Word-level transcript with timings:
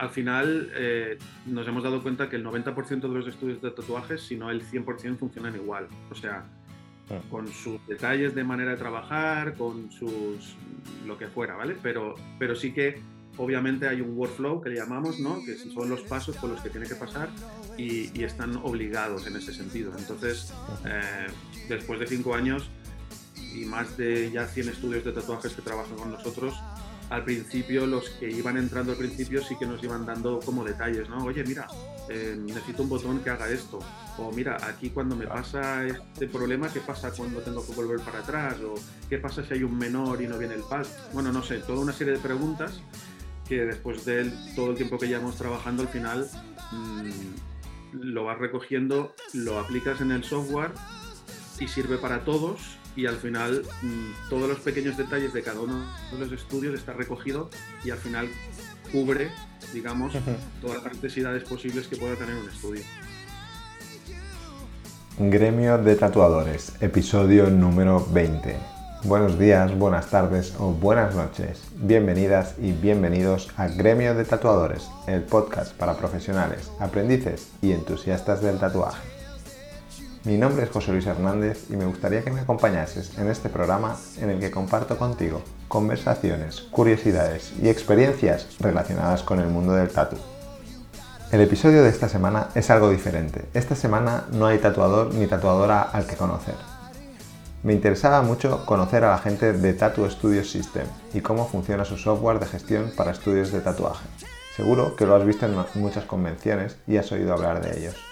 al 0.00 0.08
final 0.08 0.70
eh, 0.74 1.18
nos 1.44 1.68
hemos 1.68 1.82
dado 1.82 2.02
cuenta 2.02 2.30
que 2.30 2.36
el 2.36 2.44
90% 2.44 3.00
de 3.02 3.08
los 3.08 3.26
estudios 3.28 3.60
de 3.60 3.70
tatuajes, 3.70 4.22
si 4.22 4.34
no 4.34 4.50
el 4.50 4.62
100%, 4.64 5.18
funcionan 5.18 5.54
igual. 5.56 5.88
O 6.10 6.14
sea, 6.14 6.46
ah. 7.10 7.18
con 7.30 7.46
sus 7.48 7.86
detalles 7.86 8.34
de 8.34 8.42
manera 8.42 8.70
de 8.70 8.76
trabajar, 8.78 9.54
con 9.58 9.92
sus 9.92 10.56
lo 11.06 11.18
que 11.18 11.26
fuera, 11.28 11.54
¿vale? 11.54 11.76
Pero, 11.82 12.14
pero 12.38 12.56
sí 12.56 12.72
que 12.72 13.02
obviamente 13.36 13.88
hay 13.88 14.00
un 14.00 14.16
workflow 14.16 14.62
que 14.62 14.70
le 14.70 14.76
llamamos, 14.76 15.20
¿no? 15.20 15.44
Que 15.44 15.54
son 15.56 15.90
los 15.90 16.00
pasos 16.00 16.34
por 16.38 16.48
los 16.48 16.62
que 16.62 16.70
tiene 16.70 16.86
que 16.86 16.94
pasar 16.94 17.28
y, 17.76 18.22
están 18.24 18.56
obligados 18.56 19.26
en 19.26 19.36
ese 19.36 19.52
sentido. 19.52 19.92
Entonces, 19.98 20.54
eh, 20.86 21.26
después 21.68 22.00
de 22.00 22.06
cinco 22.06 22.34
años 22.34 22.70
y 23.54 23.66
más 23.66 23.98
de 23.98 24.30
ya 24.30 24.46
100 24.46 24.70
estudios 24.70 25.04
de 25.04 25.12
tatuajes 25.12 25.52
que 25.52 25.60
trabajan 25.60 25.96
con 25.96 26.10
nosotros, 26.10 26.54
al 27.10 27.24
principio 27.24 27.86
los 27.86 28.08
que 28.10 28.30
iban 28.30 28.56
entrando 28.56 28.92
al 28.92 28.98
principio 28.98 29.42
sí 29.42 29.56
que 29.58 29.66
nos 29.66 29.82
iban 29.82 30.06
dando 30.06 30.38
como 30.38 30.64
detalles, 30.64 31.08
¿no? 31.08 31.24
Oye, 31.24 31.42
mira, 31.44 31.66
eh, 32.08 32.36
necesito 32.40 32.84
un 32.84 32.88
botón 32.88 33.18
que 33.18 33.30
haga 33.30 33.48
esto. 33.50 33.80
O 34.16 34.30
mira, 34.30 34.56
aquí 34.64 34.90
cuando 34.90 35.16
me 35.16 35.26
pasa 35.26 35.84
este 35.86 36.28
problema, 36.28 36.72
¿qué 36.72 36.80
pasa 36.80 37.10
cuando 37.10 37.40
tengo 37.40 37.66
que 37.66 37.72
volver 37.72 37.98
para 38.00 38.20
atrás? 38.20 38.56
O 38.60 38.74
¿qué 39.08 39.18
pasa 39.18 39.44
si 39.44 39.54
hay 39.54 39.64
un 39.64 39.76
menor 39.76 40.22
y 40.22 40.28
no 40.28 40.38
viene 40.38 40.54
el 40.54 40.62
pad? 40.62 40.86
Bueno, 41.12 41.32
no 41.32 41.42
sé, 41.42 41.58
toda 41.58 41.80
una 41.80 41.92
serie 41.92 42.14
de 42.14 42.20
preguntas 42.20 42.80
que 43.48 43.64
después 43.66 44.04
de 44.04 44.32
todo 44.54 44.70
el 44.70 44.76
tiempo 44.76 44.96
que 44.96 45.08
llevamos 45.08 45.36
trabajando, 45.36 45.82
al 45.82 45.88
final 45.88 46.28
mm, 46.70 47.10
lo 48.04 48.24
vas 48.24 48.38
recogiendo, 48.38 49.16
lo 49.32 49.58
aplicas 49.58 50.00
en 50.00 50.12
el 50.12 50.22
software 50.22 50.70
y 51.58 51.66
sirve 51.66 51.98
para 51.98 52.24
todos 52.24 52.79
y 52.96 53.06
al 53.06 53.16
final 53.16 53.62
mm, 53.82 54.28
todos 54.28 54.48
los 54.48 54.58
pequeños 54.60 54.96
detalles 54.96 55.32
de 55.32 55.42
cada 55.42 55.60
uno 55.60 55.84
de 56.12 56.18
los 56.18 56.32
estudios 56.32 56.74
está 56.74 56.92
recogido 56.92 57.50
y 57.84 57.90
al 57.90 57.98
final 57.98 58.28
cubre, 58.92 59.30
digamos, 59.72 60.12
todas 60.60 60.82
las 60.82 60.94
necesidades 60.94 61.44
posibles 61.44 61.86
que 61.86 61.96
pueda 61.96 62.16
tener 62.16 62.34
un 62.34 62.48
estudio. 62.48 62.82
Gremio 65.18 65.78
de 65.78 65.96
Tatuadores, 65.96 66.72
episodio 66.80 67.50
número 67.50 68.06
20. 68.10 68.56
Buenos 69.04 69.38
días, 69.38 69.76
buenas 69.78 70.08
tardes 70.10 70.54
o 70.58 70.72
buenas 70.72 71.14
noches. 71.14 71.62
Bienvenidas 71.76 72.54
y 72.58 72.72
bienvenidos 72.72 73.50
a 73.56 73.68
Gremio 73.68 74.14
de 74.14 74.24
Tatuadores, 74.24 74.90
el 75.06 75.22
podcast 75.22 75.74
para 75.74 75.96
profesionales, 75.96 76.70
aprendices 76.78 77.50
y 77.62 77.72
entusiastas 77.72 78.42
del 78.42 78.58
tatuaje. 78.58 79.09
Mi 80.22 80.36
nombre 80.36 80.64
es 80.64 80.70
José 80.70 80.92
Luis 80.92 81.06
Hernández 81.06 81.64
y 81.70 81.76
me 81.76 81.86
gustaría 81.86 82.22
que 82.22 82.30
me 82.30 82.40
acompañases 82.40 83.16
en 83.16 83.30
este 83.30 83.48
programa 83.48 83.96
en 84.20 84.28
el 84.28 84.38
que 84.38 84.50
comparto 84.50 84.98
contigo 84.98 85.40
conversaciones, 85.66 86.60
curiosidades 86.60 87.54
y 87.62 87.70
experiencias 87.70 88.46
relacionadas 88.60 89.22
con 89.22 89.40
el 89.40 89.46
mundo 89.46 89.72
del 89.72 89.88
tatu. 89.88 90.16
El 91.32 91.40
episodio 91.40 91.82
de 91.82 91.88
esta 91.88 92.10
semana 92.10 92.48
es 92.54 92.68
algo 92.68 92.90
diferente. 92.90 93.46
Esta 93.54 93.74
semana 93.74 94.26
no 94.30 94.44
hay 94.44 94.58
tatuador 94.58 95.14
ni 95.14 95.26
tatuadora 95.26 95.80
al 95.80 96.06
que 96.06 96.16
conocer. 96.16 96.56
Me 97.62 97.72
interesaba 97.72 98.20
mucho 98.20 98.66
conocer 98.66 99.04
a 99.04 99.12
la 99.12 99.18
gente 99.18 99.54
de 99.54 99.72
Tattoo 99.72 100.10
Studio 100.10 100.44
System 100.44 100.86
y 101.14 101.22
cómo 101.22 101.48
funciona 101.48 101.86
su 101.86 101.96
software 101.96 102.40
de 102.40 102.46
gestión 102.46 102.92
para 102.94 103.12
estudios 103.12 103.52
de 103.52 103.60
tatuaje. 103.60 104.04
Seguro 104.54 104.96
que 104.96 105.06
lo 105.06 105.14
has 105.14 105.24
visto 105.24 105.46
en 105.46 105.54
muchas 105.80 106.04
convenciones 106.04 106.76
y 106.86 106.98
has 106.98 107.10
oído 107.10 107.32
hablar 107.32 107.62
de 107.62 107.78
ellos. 107.78 108.09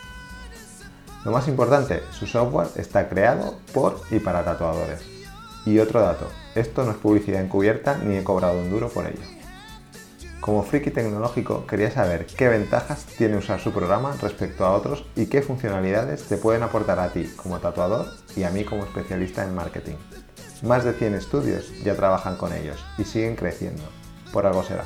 Lo 1.24 1.32
más 1.32 1.48
importante, 1.48 2.02
su 2.12 2.26
software 2.26 2.68
está 2.76 3.08
creado 3.08 3.58
por 3.74 4.00
y 4.10 4.20
para 4.20 4.44
tatuadores. 4.44 5.02
Y 5.66 5.80
otro 5.80 6.00
dato, 6.00 6.28
esto 6.54 6.84
no 6.84 6.92
es 6.92 6.96
publicidad 6.96 7.42
encubierta 7.42 7.98
ni 7.98 8.16
he 8.16 8.24
cobrado 8.24 8.60
un 8.60 8.70
duro 8.70 8.88
por 8.88 9.06
ello. 9.06 9.20
Como 10.40 10.62
friki 10.62 10.92
tecnológico 10.92 11.66
quería 11.66 11.90
saber 11.90 12.24
qué 12.24 12.48
ventajas 12.48 13.04
tiene 13.04 13.36
usar 13.36 13.58
su 13.60 13.72
programa 13.72 14.16
respecto 14.22 14.64
a 14.64 14.72
otros 14.72 15.04
y 15.16 15.26
qué 15.26 15.42
funcionalidades 15.42 16.22
te 16.24 16.36
pueden 16.36 16.62
aportar 16.62 17.00
a 17.00 17.12
ti 17.12 17.28
como 17.36 17.58
tatuador 17.58 18.06
y 18.36 18.44
a 18.44 18.50
mí 18.50 18.64
como 18.64 18.84
especialista 18.84 19.44
en 19.44 19.56
marketing. 19.56 19.96
Más 20.62 20.84
de 20.84 20.92
100 20.92 21.14
estudios 21.14 21.72
ya 21.82 21.96
trabajan 21.96 22.36
con 22.36 22.52
ellos 22.52 22.78
y 22.96 23.04
siguen 23.04 23.34
creciendo. 23.34 23.82
Por 24.32 24.46
algo 24.46 24.62
será. 24.62 24.84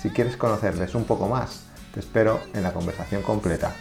Si 0.00 0.10
quieres 0.10 0.36
conocerles 0.36 0.94
un 0.94 1.04
poco 1.04 1.26
más, 1.26 1.64
te 1.94 2.00
espero 2.00 2.40
en 2.52 2.62
la 2.62 2.72
conversación 2.72 3.22
completa 3.22 3.74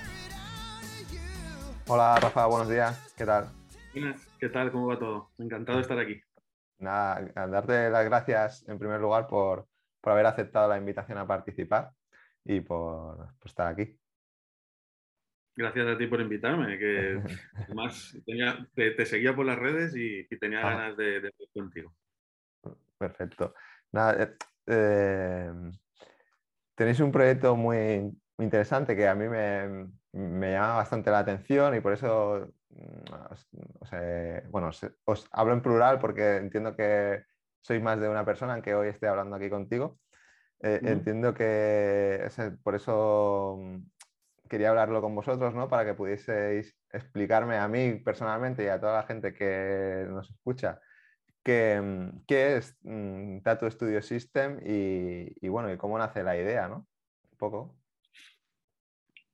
Hola 1.92 2.20
Rafa, 2.22 2.46
buenos 2.46 2.70
días, 2.70 3.16
¿qué 3.18 3.26
tal? 3.26 3.50
¿Qué 4.40 4.50
tal? 4.50 4.72
¿Cómo 4.72 4.86
va 4.86 5.00
todo? 5.00 5.32
Encantado 5.40 5.80
de 5.80 5.82
estar 5.82 5.98
aquí. 5.98 6.22
Nada, 6.78 7.48
darte 7.48 7.90
las 7.90 8.06
gracias 8.06 8.70
en 8.70 8.78
primer 8.78 9.02
lugar 9.02 9.26
por, 9.26 9.66
haber 10.04 10.28
aceptado 10.28 10.70
la 10.70 10.78
invitación 10.78 11.18
a 11.18 11.26
participar 11.26 11.90
y 12.46 12.60
por, 12.60 13.30
estar 13.44 13.66
aquí. 13.66 13.98
Gracias 15.56 15.88
a 15.88 15.98
ti 15.98 16.06
por 16.06 16.22
invitarme, 16.22 16.78
que 16.78 17.24
además 17.56 18.16
te, 18.76 19.06
seguía 19.08 19.36
por 19.36 19.48
las 19.48 19.58
redes 19.58 19.96
y, 19.96 20.28
tenía 20.38 20.60
ah. 20.60 20.70
ganas 20.70 20.96
de, 20.96 21.18
estar 21.18 21.48
contigo. 21.52 21.92
Perfecto. 23.00 23.56
Eh, 23.94 24.36
eh, 24.68 25.52
tenéis 26.76 27.00
un 27.00 27.12
proyecto 27.12 27.56
muy 27.56 28.16
interesante 28.38 28.96
que 28.96 29.08
a 29.08 29.16
mí 29.16 29.28
me, 29.28 29.90
me 30.14 30.52
llama 30.52 30.76
bastante 30.76 31.12
la 31.12 31.20
atención 31.20 31.76
y 31.76 31.82
por 31.82 31.94
eso, 31.94 32.48
mm, 32.70 34.50
bueno, 34.50 34.70
os 35.06 35.28
hablo 35.32 35.54
en 35.54 35.62
plural 35.62 36.00
porque 36.00 36.38
entiendo 36.38 36.76
que 36.76 37.24
soy 37.62 37.80
más 37.80 38.00
de 38.00 38.10
una 38.10 38.26
persona, 38.26 38.54
aunque 38.54 38.74
hoy 38.74 38.90
esté 38.90 39.08
hablando 39.08 39.36
aquí 39.36 39.50
contigo. 39.50 40.00
Eh, 40.62 40.82
entiendo 40.84 41.34
que 41.34 42.28
por 42.64 42.76
eso 42.76 43.58
mm, 43.60 43.78
quería 44.50 44.70
hablarlo 44.70 45.02
con 45.02 45.16
vosotros, 45.16 45.54
¿no? 45.54 45.70
Para 45.70 45.86
que 45.86 45.94
pudieseis 45.94 46.76
explicarme 46.92 47.58
a 47.58 47.68
mí 47.68 47.96
personalmente 47.96 48.64
y 48.64 48.68
a 48.68 48.80
toda 48.80 49.02
la 49.02 49.04
gente 49.04 49.34
que 49.34 50.06
nos 50.10 50.30
escucha 50.30 50.82
qué, 51.44 51.80
mm, 51.82 52.26
qué 52.28 52.58
es 52.58 52.78
Tattoo 53.44 53.72
Studio 53.72 54.02
System 54.02 54.60
y, 54.66 55.34
y, 55.40 55.50
bueno, 55.50 55.72
y 55.72 55.78
cómo 55.78 55.98
nace 55.98 56.24
la 56.24 56.36
idea, 56.38 56.68
¿no? 56.68 56.88
Un 57.32 57.38
poco. 57.38 57.79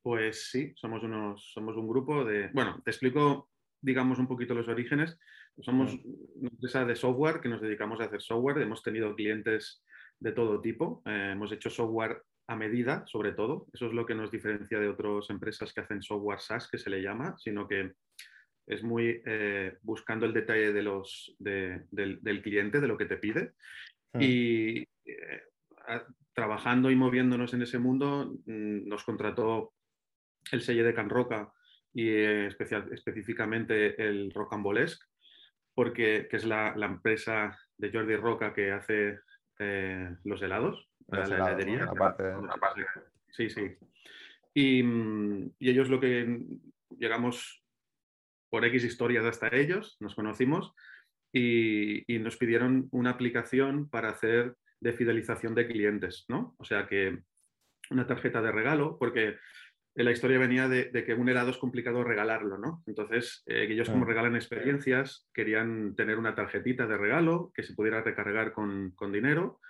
Pues 0.06 0.50
sí, 0.52 0.72
somos, 0.76 1.02
unos, 1.02 1.50
somos 1.52 1.76
un 1.76 1.88
grupo 1.88 2.24
de... 2.24 2.48
Bueno, 2.52 2.80
te 2.84 2.92
explico, 2.92 3.50
digamos, 3.82 4.20
un 4.20 4.28
poquito 4.28 4.54
los 4.54 4.68
orígenes. 4.68 5.18
Somos 5.58 5.94
una 6.36 6.48
empresa 6.48 6.84
de 6.84 6.94
software 6.94 7.40
que 7.40 7.48
nos 7.48 7.60
dedicamos 7.60 7.98
a 7.98 8.04
hacer 8.04 8.22
software. 8.22 8.58
Hemos 8.58 8.84
tenido 8.84 9.16
clientes 9.16 9.82
de 10.20 10.30
todo 10.30 10.60
tipo. 10.60 11.02
Eh, 11.06 11.30
hemos 11.32 11.50
hecho 11.50 11.70
software 11.70 12.22
a 12.46 12.54
medida, 12.54 13.04
sobre 13.08 13.32
todo. 13.32 13.66
Eso 13.72 13.86
es 13.86 13.94
lo 13.94 14.06
que 14.06 14.14
nos 14.14 14.30
diferencia 14.30 14.78
de 14.78 14.90
otras 14.90 15.28
empresas 15.30 15.72
que 15.72 15.80
hacen 15.80 16.00
software 16.00 16.38
SaaS, 16.38 16.68
que 16.70 16.78
se 16.78 16.88
le 16.88 17.02
llama, 17.02 17.36
sino 17.36 17.66
que 17.66 17.94
es 18.68 18.84
muy 18.84 19.20
eh, 19.26 19.76
buscando 19.82 20.24
el 20.24 20.32
detalle 20.32 20.72
de 20.72 20.82
los, 20.84 21.34
del, 21.40 21.88
cliente, 22.44 22.78
de 22.78 22.86
lo 22.86 22.96
que 22.96 23.06
te 23.06 23.16
pide. 23.16 23.54
Hmm. 24.12 24.22
Y 24.22 24.78
eh, 25.04 25.42
trabajando 26.32 26.92
y 26.92 26.94
moviéndonos 26.94 27.54
en 27.54 27.62
ese 27.62 27.80
mundo, 27.80 28.36
mm, 28.46 28.86
nos 28.86 29.02
contrató 29.02 29.72
el 30.52 30.62
sello 30.62 30.84
de 30.84 30.94
Can 30.94 31.10
Roca 31.10 31.52
y 31.92 32.08
eh, 32.08 32.46
especial, 32.46 32.88
específicamente 32.92 34.00
el 34.02 34.30
Rocambolesque, 34.32 35.04
porque 35.74 36.26
que 36.30 36.36
es 36.36 36.44
la, 36.44 36.74
empresa 36.76 37.58
de 37.76 37.90
Jordi 37.90 38.16
Roca 38.16 38.52
que 38.52 38.72
hace 38.72 39.20
eh, 39.58 40.16
los 40.24 40.42
helados, 40.42 40.88
la, 41.08 41.24
heladería. 41.24 41.88
Sí, 43.30 43.50
sí. 43.50 43.76
Y, 44.54 44.82
ellos 45.60 45.88
lo 45.88 46.00
que 46.00 46.44
llegamos 46.98 47.62
por 48.50 48.64
X 48.64 48.84
historias 48.84 49.24
hasta 49.24 49.54
ellos, 49.54 49.96
nos 50.00 50.14
conocimos 50.14 50.74
y, 51.32 52.10
y, 52.12 52.18
nos 52.18 52.36
pidieron 52.36 52.88
una 52.92 53.10
aplicación 53.10 53.88
para 53.88 54.10
hacer 54.10 54.56
de 54.80 54.92
fidelización 54.92 55.54
de 55.54 55.66
clientes, 55.66 56.24
¿no? 56.28 56.54
O 56.58 56.64
sea 56.64 56.86
que 56.86 57.22
una 57.90 58.06
tarjeta 58.06 58.42
de 58.42 58.52
regalo, 58.52 58.98
porque 58.98 59.36
la 60.04 60.10
historia 60.10 60.38
venía 60.38 60.68
de, 60.68 60.90
que 61.04 61.14
un 61.14 61.28
helado 61.28 61.50
es 61.50 61.56
complicado 61.56 62.04
regalarlo, 62.04 62.58
¿no? 62.58 62.82
Entonces, 62.86 63.42
eh, 63.46 63.66
ellos 63.70 63.88
como 63.88 64.04
regalan 64.04 64.36
experiencias, 64.36 65.26
querían 65.32 65.94
tener 65.94 66.18
una 66.18 66.34
tarjetita 66.34 66.86
de 66.86 66.98
regalo 66.98 67.50
que 67.54 67.62
se 67.62 67.74
pudiera 67.74 68.02
recargar 68.02 68.52
con, 68.52 68.94
dinero 69.10 69.60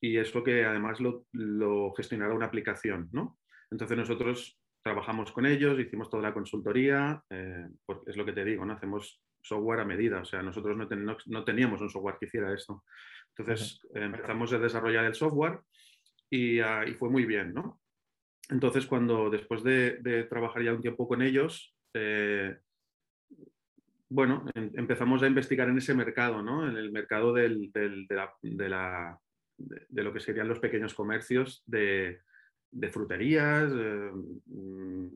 y 0.00 0.18
es 0.18 0.34
lo 0.34 0.44
que 0.44 0.64
además 0.64 1.00
lo, 1.00 1.26
lo 1.32 1.92
gestionará 1.94 2.32
una 2.32 2.46
aplicación, 2.46 3.08
¿no? 3.12 3.38
Entonces 3.70 3.96
nosotros 3.96 4.58
trabajamos 4.82 5.32
con 5.32 5.46
ellos, 5.46 5.78
hicimos 5.78 6.10
toda 6.10 6.22
la 6.22 6.34
consultoría, 6.34 7.22
eh, 7.30 7.68
porque 7.84 8.10
es 8.10 8.16
lo 8.16 8.24
que 8.24 8.32
te 8.32 8.44
digo, 8.44 8.64
¿no? 8.64 8.74
Hacemos 8.74 9.20
software 9.42 9.80
a 9.80 9.84
medida, 9.84 10.20
o 10.20 10.24
sea, 10.24 10.42
nosotros 10.42 10.76
no, 10.76 11.16
no, 11.26 11.44
teníamos 11.44 11.80
un 11.80 11.90
software 11.90 12.16
que 12.20 12.26
hiciera 12.26 12.54
esto. 12.54 12.84
Entonces 13.36 13.80
empezamos 13.94 14.52
a 14.52 14.58
desarrollar 14.58 15.04
el 15.04 15.14
software 15.14 15.60
y, 16.30 16.60
ah, 16.60 16.84
y, 16.86 16.94
fue 16.94 17.10
muy 17.10 17.24
bien, 17.24 17.52
¿no? 17.52 17.81
Entonces, 18.50 18.86
cuando 18.86 19.30
después 19.30 19.62
de, 19.62 20.26
trabajar 20.28 20.62
ya 20.62 20.74
un 20.74 20.82
tiempo 20.82 21.06
con 21.08 21.22
ellos, 21.22 21.74
eh, 21.94 22.58
bueno, 24.08 24.44
em, 24.54 24.70
empezamos 24.74 25.22
a 25.22 25.26
investigar 25.26 25.68
en 25.68 25.78
ese 25.78 25.94
mercado, 25.94 26.42
¿no? 26.42 26.68
En 26.68 26.76
el 26.76 26.92
mercado 26.92 27.32
de, 27.32 27.48
lo 29.90 30.12
que 30.12 30.20
serían 30.20 30.48
los 30.48 30.58
pequeños 30.58 30.94
comercios 30.94 31.62
de, 31.66 32.20
de 32.70 32.90
fruterías, 32.90 33.72
mm, 33.72 35.06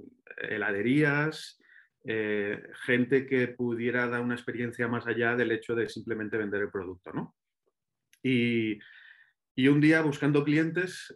heladerías, 0.49 1.61
gente 2.85 3.27
que 3.27 3.49
pudiera 3.49 4.07
dar 4.07 4.21
una 4.21 4.37
experiencia 4.37 4.87
más 4.87 5.09
allá 5.09 5.35
del 5.35 5.51
hecho 5.51 5.75
de 5.75 5.89
simplemente 5.89 6.37
vender 6.37 6.63
el 6.63 6.71
producto. 6.71 7.13
¿no? 7.13 7.35
Y, 8.23 8.79
y 9.57 9.67
un 9.67 9.81
día 9.81 10.03
buscando 10.03 10.45
clientes, 10.45 11.13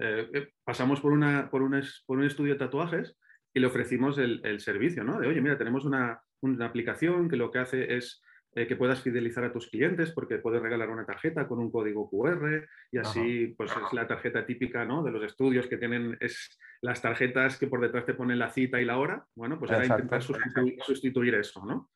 eh, 0.00 0.28
eh, 0.32 0.48
pasamos 0.64 1.00
por, 1.00 1.12
una, 1.12 1.50
por, 1.50 1.62
un, 1.62 1.80
por, 2.06 2.18
un, 2.18 2.24
estudio 2.24 2.54
de 2.54 2.58
tatuajes 2.58 3.16
y 3.54 3.60
le 3.60 3.66
ofrecimos 3.66 4.18
el, 4.18 4.40
el 4.44 4.60
servicio, 4.60 5.04
¿no? 5.04 5.18
De, 5.20 5.26
oye, 5.26 5.40
mira, 5.40 5.58
tenemos 5.58 5.84
una, 5.84 6.20
una 6.40 6.66
aplicación 6.66 7.28
que 7.28 7.36
lo 7.36 7.50
que 7.50 7.58
hace 7.58 7.96
es 7.96 8.22
eh, 8.54 8.66
que 8.66 8.76
puedas 8.76 9.02
fidelizar 9.02 9.44
a 9.44 9.52
tus 9.52 9.68
clientes 9.68 10.10
porque 10.12 10.38
puedes 10.38 10.62
regalar 10.62 10.88
una 10.88 11.04
tarjeta 11.04 11.46
con 11.46 11.58
un 11.58 11.70
código 11.70 12.08
QR 12.08 12.66
y 12.90 12.98
así 12.98 13.54
pues 13.56 13.70
es 13.70 13.92
la 13.92 14.06
tarjeta 14.06 14.46
típica 14.46 14.86
¿no? 14.86 15.02
de 15.02 15.10
los 15.10 15.22
estudios 15.22 15.66
que 15.66 15.76
tienen 15.76 16.16
es 16.18 16.58
las 16.80 17.02
tarjetas 17.02 17.58
que 17.58 17.66
por 17.66 17.80
detrás 17.80 18.06
te 18.06 18.14
ponen 18.14 18.38
la 18.38 18.50
cita 18.50 18.80
y 18.80 18.86
la 18.86 18.98
hora. 18.98 19.26
Bueno, 19.34 19.58
pues 19.58 19.70
era 19.70 19.84
intentar 19.84 20.22
sustituir, 20.22 20.76
sustituir, 20.80 21.34
eso, 21.34 21.64
¿no? 21.66 21.90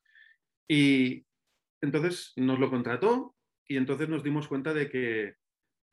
Y 0.69 1.27
entonces 1.81 2.33
nos 2.37 2.59
lo 2.59 2.69
contrató 2.69 3.35
y 3.67 3.77
entonces 3.77 4.09
nos 4.09 4.23
dimos 4.23 4.47
cuenta 4.47 4.75
de 4.75 4.91
que 4.91 5.37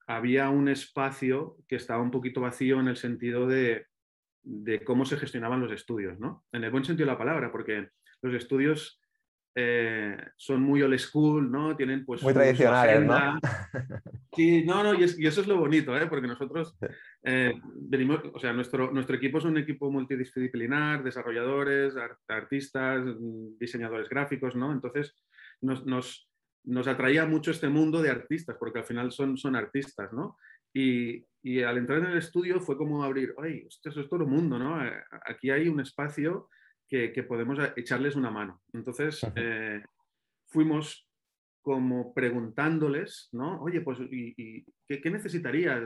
había 0.09 0.49
un 0.49 0.67
espacio 0.69 1.55
que 1.67 1.75
estaba 1.75 2.01
un 2.01 2.09
poquito 2.09 2.41
vacío 2.41 2.79
en 2.79 2.87
el 2.87 2.97
sentido 2.97 3.47
de, 3.47 3.85
cómo 4.83 5.05
se 5.05 5.17
gestionaban 5.17 5.61
los 5.61 5.71
estudios, 5.71 6.19
¿no? 6.19 6.45
En 6.51 6.63
el 6.63 6.71
buen 6.71 6.83
sentido 6.83 7.05
de 7.05 7.11
la 7.11 7.17
palabra, 7.17 7.51
porque 7.51 7.89
los 8.23 8.33
estudios 8.33 8.99
eh, 9.53 10.17
son 10.35 10.63
muy 10.63 10.81
old 10.81 10.97
school, 10.97 11.51
¿no? 11.51 11.75
Tienen 11.77 12.05
pues... 12.05 12.23
Muy 12.23 12.33
tradicionales, 12.33 13.05
¿no? 13.05 13.39
Sí, 14.35 14.63
no, 14.63 14.83
no, 14.83 14.93
y, 14.95 15.03
eso 15.03 15.41
es 15.41 15.47
lo 15.47 15.57
bonito, 15.57 15.95
¿eh? 15.95 16.07
Porque 16.07 16.27
nosotros 16.27 16.75
eh, 17.23 17.53
venimos, 17.75 18.21
o 18.33 18.39
sea, 18.39 18.51
nuestro, 18.53 18.91
nuestro 18.91 19.15
equipo 19.15 19.37
es 19.37 19.43
un 19.43 19.57
equipo 19.57 19.91
multidisciplinar, 19.91 21.03
desarrolladores, 21.03 21.93
artistas, 22.27 23.03
diseñadores 23.59 24.09
gráficos, 24.09 24.55
¿no? 24.55 24.71
Entonces, 24.71 25.15
nos, 25.61 25.85
nos 25.85 26.28
atraía 26.87 27.25
mucho 27.25 27.51
este 27.51 27.69
mundo 27.69 28.01
de 28.01 28.09
artistas, 28.09 28.55
porque 28.59 28.79
al 28.79 28.85
final 28.85 29.11
son, 29.11 29.37
son 29.37 29.55
artistas, 29.55 30.11
¿no? 30.13 30.37
Y, 30.73 31.25
al 31.63 31.77
entrar 31.77 31.99
en 31.99 32.07
el 32.07 32.17
estudio 32.17 32.59
fue 32.59 32.77
como 32.77 33.03
abrir, 33.03 33.33
¡ay, 33.41 33.65
esto, 33.67 33.89
es 33.89 34.09
todo 34.09 34.23
el 34.23 34.29
mundo, 34.29 34.59
¿no? 34.59 34.77
Aquí 35.25 35.49
hay 35.49 35.67
un 35.67 35.79
espacio 35.79 36.49
que, 36.87 37.23
podemos 37.27 37.57
echarles 37.75 38.15
una 38.15 38.29
mano. 38.29 38.61
Entonces, 38.73 39.25
eh, 39.35 39.81
fuimos 40.47 41.07
como 41.61 42.13
preguntándoles, 42.13 43.29
¿no? 43.31 43.61
Oye, 43.61 43.81
pues, 43.81 43.99
¿y, 44.11 44.63
qué, 44.87 45.01
qué 45.01 45.09
necesitarías? 45.09 45.81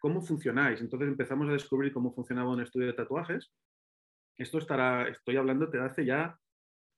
¿Cómo 0.00 0.22
funcionáis? 0.22 0.80
Entonces 0.80 1.08
empezamos 1.08 1.48
a 1.48 1.52
descubrir 1.52 1.92
cómo 1.92 2.14
funcionaba 2.14 2.52
un 2.52 2.60
estudio 2.62 2.86
de 2.86 2.92
tatuajes. 2.92 3.52
Esto 4.36 4.58
estará, 4.58 5.08
estoy 5.08 5.36
hablando 5.36 5.66
de 5.66 5.80
hace 5.80 6.04
ya 6.04 6.38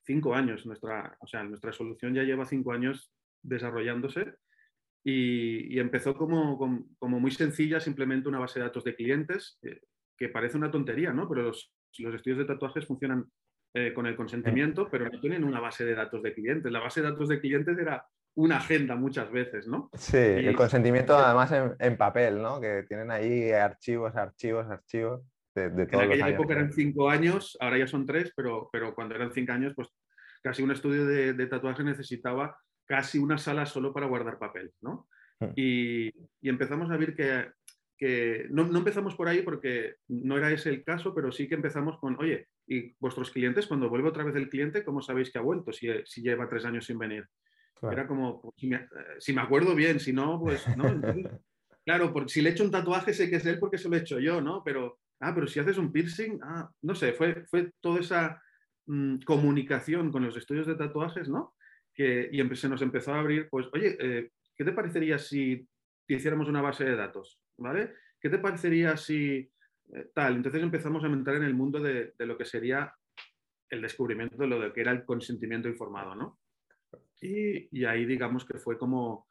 cinco 0.06 0.34
años. 0.34 0.64
Nuestra, 0.64 1.16
o 1.20 1.26
sea, 1.26 1.42
nuestra 1.44 1.72
solución 1.72 2.14
ya 2.14 2.22
lleva 2.22 2.46
cinco 2.46 2.72
años 2.72 3.12
desarrollándose 3.42 4.34
y, 5.04 5.78
empezó 5.78 6.16
como, 6.16 6.58
como, 6.98 7.20
muy 7.20 7.30
sencilla, 7.30 7.78
simplemente 7.78 8.28
una 8.28 8.40
base 8.40 8.58
de 8.58 8.66
datos 8.66 8.82
de 8.82 8.96
clientes, 8.96 9.58
eh, 9.62 9.80
que 10.16 10.28
parece 10.28 10.56
una 10.56 10.70
tontería, 10.70 11.12
¿no? 11.12 11.28
Pero 11.28 11.42
los, 11.42 11.72
los 11.98 12.14
estudios 12.14 12.38
de 12.38 12.44
tatuajes 12.44 12.86
funcionan 12.86 13.30
eh, 13.74 13.92
con 13.92 14.06
el 14.06 14.16
consentimiento, 14.16 14.88
pero 14.90 15.08
no 15.08 15.20
tienen 15.20 15.44
una 15.44 15.60
base 15.60 15.84
de 15.84 15.94
datos 15.94 16.22
de 16.22 16.32
clientes. 16.34 16.72
La 16.72 16.80
base 16.80 17.02
de 17.02 17.10
datos 17.10 17.28
de 17.28 17.40
clientes 17.40 17.78
era 17.78 18.04
una 18.34 18.56
agenda 18.56 18.96
muchas 18.96 19.30
veces, 19.30 19.66
¿no? 19.66 19.90
Sí, 19.92 20.16
el 20.16 20.56
consentimiento 20.56 21.14
además 21.18 21.52
en, 21.78 21.96
papel, 21.96 22.40
¿no? 22.40 22.60
Que 22.60 22.84
tienen 22.88 23.10
ahí 23.10 23.52
archivos, 23.52 24.16
archivos, 24.16 24.66
archivos. 24.68 25.22
De, 25.56 25.70
de 25.70 25.84
en 25.84 26.00
aquella 26.00 26.28
época 26.28 26.52
eran 26.52 26.70
cinco 26.70 27.08
años, 27.08 27.56
ahora 27.60 27.78
ya 27.78 27.86
son 27.86 28.04
tres, 28.04 28.30
pero, 28.36 28.68
pero 28.70 28.94
cuando 28.94 29.14
eran 29.14 29.32
cinco 29.32 29.52
años, 29.52 29.72
pues 29.74 29.88
casi 30.42 30.62
un 30.62 30.70
estudio 30.70 31.06
de, 31.06 31.46
tatuaje 31.46 31.82
necesitaba 31.82 32.58
casi 32.84 33.18
una 33.18 33.38
sala 33.38 33.64
solo 33.64 33.90
para 33.94 34.06
guardar 34.06 34.38
papel, 34.38 34.70
¿no? 34.82 35.08
Hmm. 35.40 35.52
Y, 35.56 36.12
empezamos 36.42 36.90
a 36.90 36.98
ver 36.98 37.16
que, 37.16 37.50
que 37.96 38.46
no, 38.50 38.64
empezamos 38.76 39.14
por 39.14 39.28
ahí 39.28 39.40
porque 39.40 39.94
no 40.08 40.36
era 40.36 40.52
ese 40.52 40.68
el 40.68 40.84
caso, 40.84 41.14
pero 41.14 41.32
sí 41.32 41.48
que 41.48 41.54
empezamos 41.54 41.98
con, 41.98 42.18
oye, 42.20 42.48
¿y 42.66 42.94
vuestros 43.00 43.30
clientes, 43.30 43.66
cuando 43.66 43.88
vuelve 43.88 44.10
otra 44.10 44.24
vez 44.24 44.36
el 44.36 44.50
cliente, 44.50 44.84
cómo 44.84 45.00
sabéis 45.00 45.32
que 45.32 45.38
ha 45.38 45.42
vuelto 45.42 45.72
si, 45.72 45.88
si 46.04 46.20
lleva 46.20 46.50
tres 46.50 46.66
años 46.66 46.84
sin 46.84 46.98
venir? 46.98 47.26
Era 47.82 48.06
como, 48.06 48.42
pues, 48.42 48.54
si, 49.20 49.32
me, 49.32 49.40
acuerdo 49.40 49.74
bien, 49.74 50.00
si 50.00 50.12
no, 50.12 50.38
pues 50.38 50.66
no. 50.76 50.84
claro, 51.84 52.12
por, 52.12 52.30
si 52.30 52.42
le 52.42 52.50
he 52.50 52.52
hecho 52.52 52.64
un 52.64 52.70
tatuaje 52.70 53.14
sé 53.14 53.30
que 53.30 53.36
es 53.36 53.46
él 53.46 53.58
porque 53.58 53.78
se 53.78 53.88
lo 53.88 53.96
he 53.96 54.00
hecho 54.00 54.18
yo, 54.18 54.42
¿no? 54.42 54.62
Pero, 54.64 54.98
ah, 55.20 55.34
pero 55.34 55.46
si 55.46 55.60
haces 55.60 55.78
un 55.78 55.92
piercing, 55.92 56.38
ah, 56.42 56.70
no 56.82 56.94
sé, 56.94 57.12
fue, 57.12 57.44
fue 57.46 57.72
toda 57.80 58.00
esa 58.00 58.42
Mm, 58.86 59.18
comunicación 59.24 60.12
con 60.12 60.24
los 60.24 60.36
estudios 60.36 60.66
de 60.66 60.76
tatuajes, 60.76 61.28
¿no? 61.28 61.54
Que, 61.92 62.28
y 62.30 62.56
se 62.56 62.68
nos 62.68 62.82
empezó 62.82 63.14
a 63.14 63.18
abrir, 63.18 63.48
pues, 63.50 63.66
oye, 63.72 63.96
eh, 63.98 64.30
¿qué 64.54 64.64
te 64.64 64.72
parecería 64.72 65.18
si 65.18 65.66
hiciéramos 66.06 66.48
una 66.48 66.62
base 66.62 66.84
de 66.84 66.94
datos? 66.94 67.40
¿Vale? 67.56 67.94
¿Qué 68.20 68.28
te 68.28 68.38
parecería 68.38 68.96
si 68.96 69.50
eh, 69.92 70.10
tal? 70.14 70.36
Entonces 70.36 70.62
empezamos 70.62 71.02
a 71.02 71.08
entrar 71.08 71.36
en 71.36 71.42
el 71.42 71.54
mundo 71.54 71.80
de, 71.80 72.14
lo 72.18 72.38
que 72.38 72.44
sería 72.44 72.94
el 73.68 73.82
descubrimiento 73.82 74.36
de 74.36 74.46
lo 74.46 74.72
que 74.72 74.82
era 74.82 74.92
el 74.92 75.04
consentimiento 75.04 75.68
informado, 75.68 76.14
¿no? 76.14 76.38
Y, 77.20 77.84
ahí 77.84 78.04
digamos 78.04 78.44
que 78.44 78.58
fue 78.58 78.78
como, 78.78 79.26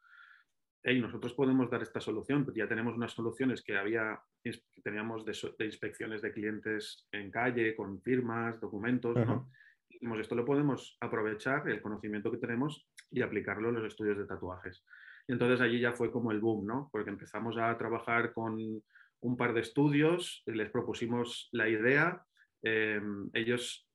hey, 0.88 1.00
nosotros 1.00 1.34
podemos 1.34 1.68
dar 1.68 1.82
esta 1.82 2.00
solución, 2.00 2.44
pero 2.44 2.56
ya 2.56 2.68
tenemos 2.68 2.94
unas 2.94 3.10
soluciones 3.10 3.60
que 3.60 3.76
había, 3.76 4.20
que 4.40 4.52
teníamos 4.84 5.24
de, 5.24 5.64
inspecciones 5.64 6.22
de 6.22 6.32
clientes 6.32 7.08
en 7.10 7.28
calle, 7.28 7.74
con 7.74 8.00
firmas, 8.00 8.60
documentos, 8.60 9.16
¿no? 9.16 9.50
esto 10.20 10.36
lo 10.36 10.44
podemos 10.44 10.96
aprovechar, 11.00 11.68
el 11.68 11.82
conocimiento 11.82 12.30
que 12.30 12.36
tenemos, 12.36 12.86
y 13.10 13.20
aplicarlo 13.20 13.70
en 13.70 13.74
los 13.74 13.86
estudios 13.86 14.16
de 14.16 14.26
tatuajes. 14.26 14.84
Y 15.26 15.32
entonces 15.32 15.60
allí 15.60 15.80
ya 15.80 15.92
fue 15.92 16.12
como 16.12 16.30
el 16.30 16.38
boom, 16.38 16.64
¿no? 16.64 16.88
Porque 16.92 17.10
empezamos 17.10 17.58
a 17.58 17.76
trabajar 17.76 18.32
con 18.32 18.56
un 19.20 19.36
par 19.36 19.54
de 19.54 19.62
estudios, 19.62 20.44
les 20.46 20.70
propusimos 20.70 21.48
la 21.50 21.68
idea, 21.68 22.24
eh, 22.62 23.00
ellos, 23.32 23.88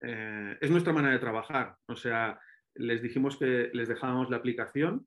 eh, 0.00 0.56
es 0.58 0.70
nuestra 0.70 0.94
manera 0.94 1.12
de 1.12 1.20
trabajar, 1.20 1.76
o 1.86 1.96
sea, 1.96 2.40
les 2.76 3.02
dijimos 3.02 3.36
que 3.36 3.70
les 3.74 3.88
dejábamos 3.88 4.30
la 4.30 4.38
aplicación 4.38 5.06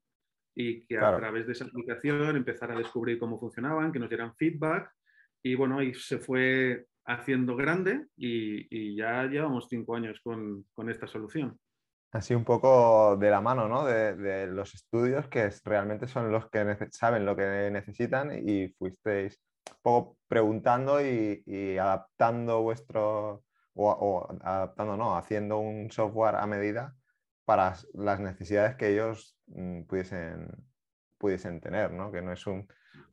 y 0.60 0.84
que 0.86 0.98
a 0.98 1.16
través 1.16 1.46
de 1.46 1.52
esa 1.52 1.66
aplicación 1.66 2.36
empezar 2.36 2.72
a 2.72 2.76
descubrir 2.76 3.16
cómo 3.20 3.38
funcionaban, 3.38 3.92
que 3.92 4.00
nos 4.00 4.08
dieran 4.08 4.34
feedback 4.34 4.92
y 5.40 5.54
bueno, 5.54 5.78
ahí 5.78 5.94
se 5.94 6.18
fue 6.18 6.86
haciendo 7.06 7.54
grande 7.54 8.06
y, 8.16 8.96
ya 8.96 9.24
llevamos 9.26 9.68
cinco 9.70 9.94
años 9.94 10.20
con, 10.20 10.64
con, 10.72 10.90
esta 10.90 11.06
solución. 11.06 11.56
Así 12.10 12.34
un 12.34 12.44
poco 12.44 13.16
de 13.16 13.30
la 13.30 13.40
mano 13.40 13.68
¿no? 13.68 13.84
de, 13.84 14.16
de, 14.16 14.48
los 14.48 14.74
estudios 14.74 15.28
que 15.28 15.48
realmente 15.64 16.08
son 16.08 16.32
los 16.32 16.50
que 16.50 16.76
saben 16.90 17.24
lo 17.24 17.36
que 17.36 17.70
necesitan 17.70 18.32
y 18.32 18.68
fuisteis 18.70 19.40
un 19.70 19.76
poco 19.80 20.16
preguntando 20.26 21.00
y, 21.00 21.40
y 21.46 21.78
adaptando 21.78 22.62
vuestro, 22.62 23.44
o, 23.74 23.90
o, 23.90 24.28
adaptando, 24.42 24.96
no, 24.96 25.16
haciendo 25.16 25.58
un 25.58 25.92
software 25.92 26.34
a 26.34 26.46
medida 26.48 26.97
para 27.48 27.74
las 27.94 28.20
necesidades 28.20 28.76
que 28.76 28.92
ellos 28.92 29.34
mm, 29.46 29.84
pudiesen, 29.84 30.50
pudiesen 31.16 31.62
tener, 31.62 31.90
¿no? 31.90 32.12
Que 32.12 32.20
no 32.20 32.30
es 32.30 32.46
un, 32.46 32.68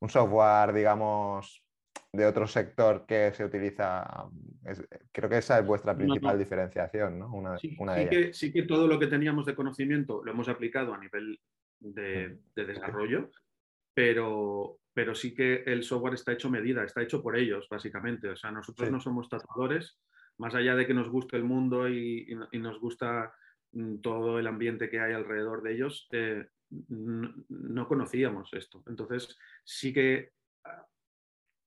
software, 0.10 0.74
digamos, 0.74 1.64
de 2.12 2.26
otro 2.26 2.46
sector 2.46 3.06
que 3.08 3.32
se 3.34 3.46
utiliza. 3.46 4.28
creo 5.14 5.30
que 5.30 5.38
esa 5.38 5.60
es 5.60 5.66
vuestra 5.66 5.96
principal 5.96 6.38
diferenciación, 6.38 7.18
¿no? 7.18 7.34
Una, 7.34 7.58
sí, 7.58 7.78
Que, 8.10 8.34
sí 8.34 8.52
que 8.52 8.64
todo 8.64 8.88
lo 8.88 9.00
que 9.00 9.08
teníamos 9.08 9.46
de 9.46 9.56
conocimiento 9.56 10.22
lo 10.22 10.34
hemos 10.34 10.50
aplicado 10.50 10.94
a 10.94 10.98
nivel 10.98 11.40
de, 11.80 12.38
desarrollo, 12.56 13.32
pero, 13.94 14.80
pero 14.94 15.16
sí 15.16 15.34
que 15.34 15.64
el 15.66 15.84
software 15.84 16.16
está 16.16 16.34
hecho 16.34 16.50
medida, 16.50 16.84
está 16.84 17.02
hecho 17.02 17.24
por 17.24 17.38
ellos, 17.38 17.70
básicamente. 17.72 18.28
O 18.28 18.36
sea, 18.36 18.52
nosotros 18.52 18.92
no 18.92 19.00
somos 19.00 19.30
tatuadores, 19.30 19.98
más 20.38 20.54
allá 20.56 20.76
de 20.76 20.86
que 20.86 20.94
nos 20.94 21.08
guste 21.08 21.38
el 21.38 21.46
mundo 21.46 21.88
y 21.88 22.28
nos 22.52 22.82
gusta 22.82 23.34
todo 24.02 24.40
el 24.40 24.48
ambiente 24.48 24.90
que 24.90 25.00
hay 25.00 25.14
alrededor 25.14 25.62
de 25.62 25.74
ellos, 25.74 26.08
eh, 26.12 26.48
no, 26.90 27.88
conocíamos 27.88 28.54
esto. 28.54 28.84
Entonces, 28.88 29.38
sí 29.64 29.94
que 29.94 30.32
ah, 30.64 30.86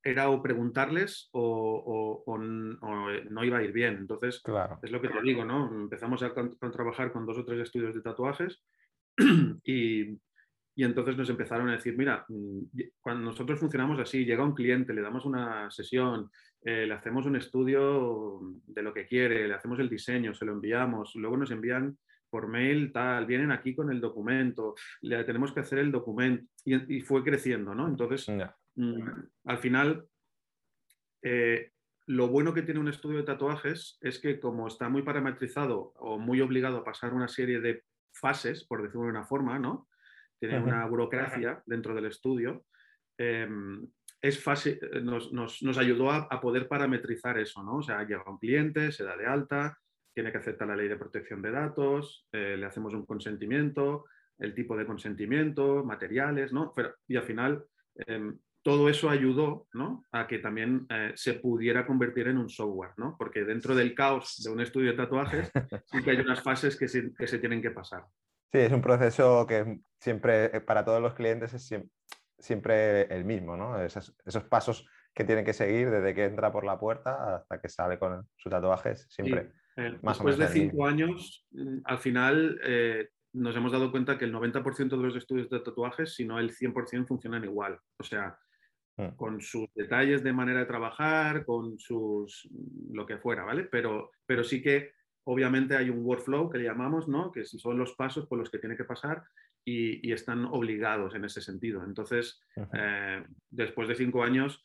era 0.02 0.30
o 0.30 0.42
preguntarles 0.42 1.28
o, 1.32 2.24
eh, 2.26 3.26
no 3.30 3.44
iba 3.44 3.58
a 3.58 3.62
ir 3.62 3.72
bien. 3.72 3.96
Entonces, 3.96 4.40
claro. 4.40 4.78
es 4.82 4.90
lo 4.90 5.00
que 5.00 5.08
te 5.08 5.22
digo, 5.22 5.44
¿no? 5.44 5.68
Empezamos 5.68 6.22
a, 6.22 6.32
trabajar 6.72 7.12
con 7.12 7.26
dos 7.26 7.38
o 7.38 7.44
tres 7.44 7.60
estudios 7.60 7.94
de 7.94 8.02
tatuajes 8.02 8.62
y, 9.64 10.18
y 10.78 10.84
entonces 10.84 11.16
nos 11.16 11.28
empezaron 11.28 11.68
a 11.68 11.72
decir, 11.72 11.98
mira, 11.98 12.24
mm, 12.28 12.60
cuando 13.00 13.24
nosotros 13.24 13.58
funcionamos 13.58 13.98
así, 13.98 14.24
llega 14.24 14.44
un 14.44 14.54
cliente, 14.54 14.94
le 14.94 15.02
damos 15.02 15.24
una 15.24 15.68
sesión, 15.72 16.30
eh, 16.62 16.86
le 16.86 16.94
hacemos 16.94 17.26
un 17.26 17.34
estudio 17.34 18.38
de 18.64 18.82
lo 18.82 18.94
que 18.94 19.04
quiere, 19.04 19.48
le 19.48 19.54
hacemos 19.54 19.80
el 19.80 19.88
diseño, 19.88 20.34
se 20.34 20.44
lo 20.44 20.52
enviamos, 20.52 21.16
luego 21.16 21.36
nos 21.36 21.50
envían 21.50 21.98
por 22.30 22.46
mail 22.46 22.92
tal, 22.92 23.26
vienen 23.26 23.50
aquí 23.50 23.74
con 23.74 23.90
el 23.90 24.00
documento, 24.00 24.76
le 25.00 25.24
tenemos 25.24 25.50
que 25.50 25.58
hacer 25.58 25.80
el 25.80 25.90
documento 25.90 26.44
y, 26.64 27.00
fue 27.00 27.24
creciendo, 27.24 27.74
¿no? 27.74 27.88
Entonces 27.88 28.28
mm, 28.76 29.02
al 29.46 29.58
final, 29.58 30.06
eh, 31.22 31.72
lo 32.06 32.28
bueno 32.28 32.54
que 32.54 32.62
tiene 32.62 32.78
un 32.78 32.86
estudio 32.86 33.18
de 33.18 33.24
tatuajes 33.24 33.98
es 34.00 34.20
que 34.20 34.38
como 34.38 34.68
está 34.68 34.88
muy 34.88 35.02
parametrizado 35.02 35.92
o 35.96 36.20
muy 36.20 36.40
obligado 36.40 36.76
a 36.76 36.84
pasar 36.84 37.14
una 37.14 37.26
serie 37.26 37.58
de 37.58 37.82
fases, 38.12 38.62
por 38.62 38.80
decirlo 38.80 39.06
de 39.06 39.10
una 39.10 39.26
forma, 39.26 39.58
¿no? 39.58 39.88
Tiene 40.38 40.60
una 40.60 40.86
burocracia 40.86 41.62
dentro 41.66 41.94
del 41.94 42.06
estudio. 42.06 42.64
Em, 43.16 43.86
es 44.20 44.42
fácil, 44.42 44.78
eh, 44.82 45.00
nos, 45.00 45.78
ayudó 45.78 46.10
a, 46.10 46.40
poder 46.40 46.68
parametrizar 46.68 47.38
eso, 47.38 47.62
¿no? 47.62 47.76
O 47.76 47.82
sea, 47.82 48.02
llega 48.04 48.30
un 48.30 48.38
cliente, 48.38 48.92
se 48.92 49.04
da 49.04 49.16
de 49.16 49.26
alta, 49.26 49.78
tiene 50.12 50.32
que 50.32 50.38
aceptar 50.38 50.68
la 50.68 50.76
ley 50.76 50.88
de 50.88 50.96
protección 50.96 51.40
de 51.42 51.50
datos, 51.50 52.26
eh, 52.32 52.56
le 52.58 52.66
hacemos 52.66 52.94
un 52.94 53.06
consentimiento, 53.06 54.06
el 54.38 54.54
tipo 54.54 54.76
de 54.76 54.86
consentimiento, 54.86 55.84
materiales, 55.84 56.52
¿no? 56.52 56.74
y 57.06 57.16
al 57.16 57.24
final 57.24 57.64
em, 57.94 58.38
todo 58.62 58.88
eso 58.88 59.08
ayudó 59.08 59.66
a 60.12 60.26
que 60.26 60.38
también 60.38 60.86
eh, 60.90 61.12
se 61.14 61.34
pudiera 61.34 61.86
convertir 61.86 62.28
en 62.28 62.38
un 62.38 62.48
software, 62.48 62.92
¿no? 62.96 63.16
porque 63.18 63.44
dentro 63.44 63.74
del 63.74 63.94
caos 63.94 64.42
de 64.44 64.50
un 64.50 64.60
estudio 64.60 64.90
de 64.90 64.96
tatuajes 64.96 65.50
sí 65.86 66.02
que 66.02 66.10
hay 66.10 66.18
unas 66.18 66.42
fases 66.42 66.76
que 66.76 66.88
se, 66.88 67.38
tienen 67.38 67.62
que 67.62 67.70
pasar. 67.70 68.04
Sí, 68.52 68.58
es 68.58 68.72
un 68.72 68.82
proceso 68.82 69.46
que 69.46 69.80
siempre, 70.00 70.56
eh, 70.56 70.60
para 70.60 70.84
todos 70.84 71.02
los 71.02 71.14
clientes, 71.14 71.52
es 71.54 71.70
siempre, 72.38 73.02
el 73.14 73.24
mismo, 73.24 73.56
¿no? 73.56 73.80
Esos, 73.82 74.14
pasos 74.48 74.88
que 75.14 75.24
tienen 75.24 75.44
que 75.44 75.52
seguir 75.52 75.90
desde 75.90 76.14
que 76.14 76.24
entra 76.24 76.52
por 76.52 76.64
la 76.64 76.78
puerta 76.78 77.36
hasta 77.36 77.60
que 77.60 77.68
sale 77.68 77.98
con 77.98 78.28
su 78.36 78.48
tatuaje, 78.48 78.96
siempre. 78.96 79.52
Eh, 79.76 79.98
después 80.00 80.38
de 80.38 80.48
cinco 80.48 80.86
años, 80.86 81.46
mm, 81.50 81.78
al 81.84 81.98
final 81.98 82.60
nos 83.32 83.54
hemos 83.56 83.72
dado 83.72 83.90
cuenta 83.90 84.16
que 84.16 84.24
el 84.24 84.32
90% 84.32 84.96
de 84.96 85.02
los 85.02 85.16
estudios 85.16 85.50
de 85.50 85.60
tatuajes, 85.60 86.14
si 86.14 86.24
no 86.24 86.38
el 86.38 86.52
100%, 86.52 87.06
funcionan 87.06 87.44
igual. 87.44 87.78
O 87.98 88.04
sea, 88.04 88.38
Mm. 88.98 89.14
con 89.14 89.40
sus 89.40 89.72
detalles 89.74 90.24
de 90.24 90.32
manera 90.32 90.58
de 90.58 90.66
trabajar, 90.66 91.44
con 91.44 91.78
sus 91.78 92.48
lo 92.90 93.06
que 93.06 93.18
fuera, 93.18 93.44
¿vale? 93.44 93.62
Pero, 93.62 94.10
pero 94.26 94.42
sí 94.42 94.60
que 94.60 94.90
obviamente 95.24 95.76
hay 95.76 95.90
un 95.90 96.04
workflow 96.04 96.50
que 96.50 96.58
le 96.58 96.64
llamamos, 96.64 97.08
¿no? 97.08 97.30
Que 97.30 97.44
son 97.44 97.78
los 97.78 97.94
pasos 97.94 98.26
por 98.26 98.38
los 98.38 98.50
que 98.50 98.58
tiene 98.58 98.76
que 98.76 98.84
pasar 98.84 99.24
y, 99.64 100.12
están 100.12 100.46
obligados 100.46 101.14
en 101.14 101.24
ese 101.24 101.40
sentido. 101.40 101.84
Entonces, 101.84 102.40
eh, 102.72 103.22
después 103.50 103.88
de 103.88 103.94
cinco 103.94 104.22
años 104.22 104.64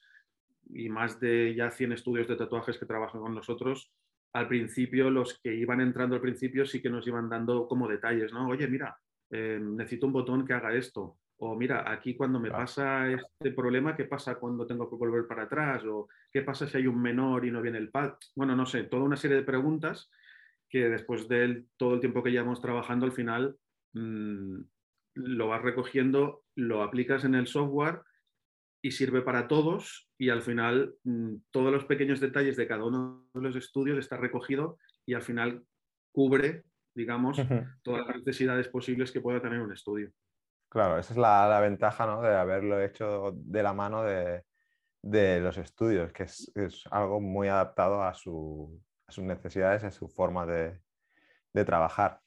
y 0.70 0.90
más 0.90 1.20
de 1.20 1.54
ya 1.56 1.70
100 1.70 1.92
estudios 1.92 2.28
de 2.28 2.38
tatuajes 2.38 2.78
que 2.78 2.86
trabajan 2.86 3.22
con 3.22 3.36
nosotros, 3.36 3.92
al 4.34 4.48
principio 4.48 5.10
los 5.10 5.40
que 5.40 5.54
iban 5.54 5.82
entrando 5.82 6.16
al 6.16 6.22
principio 6.22 6.66
sí 6.66 6.82
que 6.82 6.90
nos 6.90 7.06
iban 7.06 7.30
dando 7.30 7.68
como 7.68 7.88
detalles, 7.88 8.34
¿no? 8.34 8.48
Oye, 8.48 8.68
mira, 8.68 8.98
eh, 9.30 9.60
necesito 9.62 10.08
un 10.08 10.14
botón 10.14 10.46
que 10.46 10.54
haga 10.54 10.74
esto 10.74 11.18
o 11.46 11.56
mira, 11.56 11.92
aquí 11.92 12.16
cuando 12.16 12.40
me 12.40 12.50
pasa 12.50 13.12
este 13.12 13.52
problema, 13.52 13.96
¿qué 13.96 14.06
pasa 14.06 14.36
cuando 14.36 14.66
tengo 14.66 14.90
que 14.90 14.96
volver 14.96 15.28
para 15.28 15.44
atrás? 15.44 15.84
O 15.86 16.08
¿qué 16.32 16.42
pasa 16.42 16.68
si 16.68 16.78
hay 16.78 16.88
un 16.88 17.02
menor 17.02 17.46
y 17.46 17.52
no 17.52 17.62
viene 17.62 17.80
el 17.80 17.90
pad? 17.90 18.14
Bueno, 18.34 18.56
no 18.56 18.66
sé, 18.66 18.84
toda 18.84 19.04
una 19.04 19.18
serie 19.18 19.38
de 19.38 19.44
preguntas 19.44 20.10
que 20.74 20.90
después 20.90 21.28
de 21.28 21.66
todo 21.78 21.94
el 21.94 22.00
tiempo 22.00 22.24
que 22.24 22.32
llevamos 22.32 22.60
trabajando, 22.60 23.06
al 23.06 23.12
final 23.12 23.56
mm, 23.94 24.58
lo 25.14 25.48
vas 25.48 25.62
recogiendo, 25.62 26.46
lo 26.56 26.82
aplicas 26.82 27.26
en 27.26 27.36
el 27.36 27.46
software 27.46 28.02
y 28.82 28.90
sirve 28.90 29.22
para 29.22 29.48
todos 29.48 30.10
y 30.18 30.30
al 30.30 30.42
final 30.42 30.96
mm, 31.04 31.36
todos 31.52 31.72
los 31.72 31.86
pequeños 31.86 32.20
detalles 32.20 32.58
de 32.58 32.68
cada 32.68 32.86
uno 32.86 33.24
de 33.36 33.42
los 33.42 33.56
estudios 33.56 34.00
está 34.00 34.18
recogido 34.18 34.80
y 35.06 35.14
al 35.14 35.22
final 35.22 35.64
cubre, 36.12 36.64
digamos, 36.96 37.38
todas 37.84 38.08
las 38.08 38.18
necesidades 38.18 38.68
posibles 38.68 39.12
que 39.12 39.22
pueda 39.22 39.44
tener 39.44 39.60
un 39.60 39.74
estudio. 39.74 40.10
Claro, 40.70 40.98
esa 40.98 41.14
es 41.14 41.20
la, 41.20 41.60
ventaja 41.62 42.20
de 42.20 42.36
haberlo 42.36 42.82
hecho 42.82 43.32
de 43.36 43.62
la 43.62 43.74
mano 43.74 44.02
de, 44.04 44.44
los 45.40 45.56
estudios, 45.60 46.12
que 46.12 46.24
es, 46.24 46.52
algo 46.90 47.22
muy 47.22 47.48
adaptado 47.48 48.02
a, 48.02 48.16
sus 49.08 49.24
necesidades, 49.24 49.84
a 49.84 49.92
su 49.92 50.08
forma 50.08 50.46
de, 50.46 50.80
trabajar. 51.66 52.20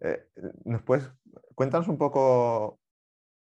Eh, 0.00 0.28
cuéntanos 1.54 1.88
un 1.88 1.98
poco 1.98 2.80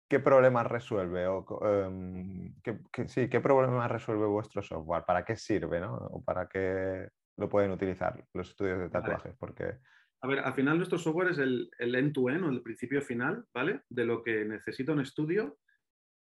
qué 0.08 0.20
problemas 0.20 0.66
resuelve 0.66 1.26
o 1.26 1.44
em, 1.64 2.54
qué, 2.62 2.78
sí, 3.06 3.28
qué 3.28 3.40
problemas 3.40 3.90
resuelve 3.90 4.26
vuestro 4.26 4.62
software, 4.62 5.04
para 5.04 5.24
qué 5.24 5.36
sirve, 5.36 5.80
¿no? 5.80 5.94
O 5.94 6.22
para 6.22 6.48
qué 6.48 7.08
lo 7.38 7.48
pueden 7.48 7.70
utilizar 7.70 8.22
los 8.34 8.50
estudios 8.50 8.78
de 8.80 8.90
tatuajes, 8.90 9.34
porque 9.38 9.78
a 10.22 10.26
ver, 10.26 10.40
al 10.40 10.52
final 10.52 10.76
nuestro 10.76 10.98
software 10.98 11.30
es 11.30 11.38
el 11.38 11.70
end-to-end 11.78 12.44
o 12.44 12.50
el 12.50 12.62
principio 12.62 13.00
final, 13.00 13.46
¿vale? 13.54 13.82
De 13.88 14.04
lo 14.04 14.22
que 14.22 14.44
necesita 14.44 14.92
un 14.92 15.00
estudio, 15.00 15.58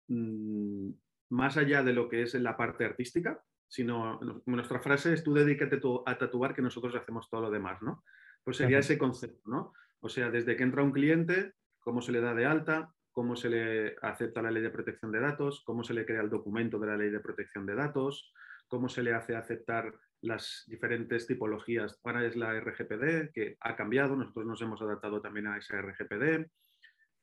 mm, 0.07 0.89
más 1.29 1.57
allá 1.57 1.83
de 1.83 1.93
lo 1.93 2.09
que 2.09 2.23
es 2.23 2.33
en 2.33 2.43
la 2.43 2.57
parte 2.57 2.85
artística, 2.85 3.43
sino 3.73 4.19
nuestra 4.45 4.79
frase 4.79 5.13
es 5.13 5.23
tú 5.23 5.33
dedícate 5.33 5.81
a 6.05 6.17
tatuar 6.19 6.53
que 6.53 6.61
nosotros 6.61 6.93
hacemos 6.93 7.27
todo 7.27 7.41
lo 7.41 7.49
demás, 7.49 7.81
¿no? 7.81 8.03
Pues 8.43 8.57
sería 8.57 8.77
ese 8.77 8.99
concepto, 8.99 9.49
¿no? 9.49 9.73
O 9.99 10.09
sea, 10.09 10.29
desde 10.29 10.55
que 10.55 10.61
entra 10.61 10.83
un 10.83 10.91
cliente, 10.91 11.53
cómo 11.79 11.99
se 11.99 12.11
le 12.11 12.21
da 12.21 12.35
de 12.35 12.45
alta, 12.45 12.93
cómo 13.11 13.35
se 13.35 13.49
le 13.49 13.95
acepta 14.03 14.43
la 14.43 14.51
ley 14.51 14.61
de 14.61 14.69
protección 14.69 15.11
de 15.11 15.21
datos, 15.21 15.63
cómo 15.65 15.83
se 15.83 15.95
le 15.95 16.05
crea 16.05 16.21
el 16.21 16.29
documento 16.29 16.77
de 16.77 16.85
la 16.85 16.97
ley 16.97 17.09
de 17.09 17.19
protección 17.19 17.65
de 17.65 17.73
datos, 17.73 18.31
cómo 18.67 18.89
se 18.89 19.01
le 19.01 19.15
hace 19.15 19.35
aceptar 19.35 19.91
las 20.21 20.65
diferentes 20.67 21.25
tipologías. 21.25 21.99
Ahora 22.03 22.23
es 22.27 22.35
la 22.35 22.53
RGPD, 22.53 23.31
que 23.33 23.57
ha 23.59 23.75
cambiado, 23.75 24.15
nosotros 24.15 24.45
nos 24.45 24.61
hemos 24.61 24.83
adaptado 24.83 25.19
también 25.19 25.47
a 25.47 25.57
esa 25.57 25.81
RGPD. 25.81 26.45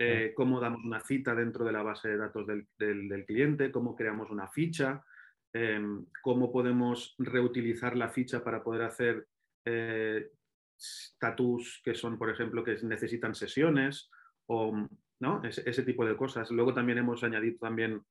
Eh, 0.00 0.32
cómo 0.34 0.58
damos 0.58 0.82
una 0.82 1.00
cita 1.00 1.32
dentro 1.36 1.64
de 1.64 1.70
la 1.72 1.84
base 1.84 2.08
de 2.08 2.16
datos 2.16 2.44
del, 2.44 3.24
cliente, 3.24 3.70
cómo 3.70 3.94
creamos 3.94 4.30
una 4.30 4.48
ficha, 4.48 5.04
em, 5.52 6.06
cómo 6.22 6.52
podemos 6.52 7.14
reutilizar 7.18 7.96
la 7.96 8.08
ficha 8.08 8.42
para 8.42 8.62
poder 8.62 8.82
hacer 8.82 9.26
eh, 9.64 10.30
que 11.84 11.94
son, 11.94 12.18
por 12.18 12.30
ejemplo, 12.30 12.64
que 12.64 12.76
necesitan 12.82 13.34
sesiones 13.34 14.10
o 14.46 14.88
¿no? 15.20 15.42
ese, 15.44 15.82
tipo 15.82 16.04
de 16.04 16.16
cosas. 16.16 16.50
Luego 16.50 16.74
también 16.74 16.98
hemos 16.98 17.22
añadido 17.22 17.58
también 17.58 18.02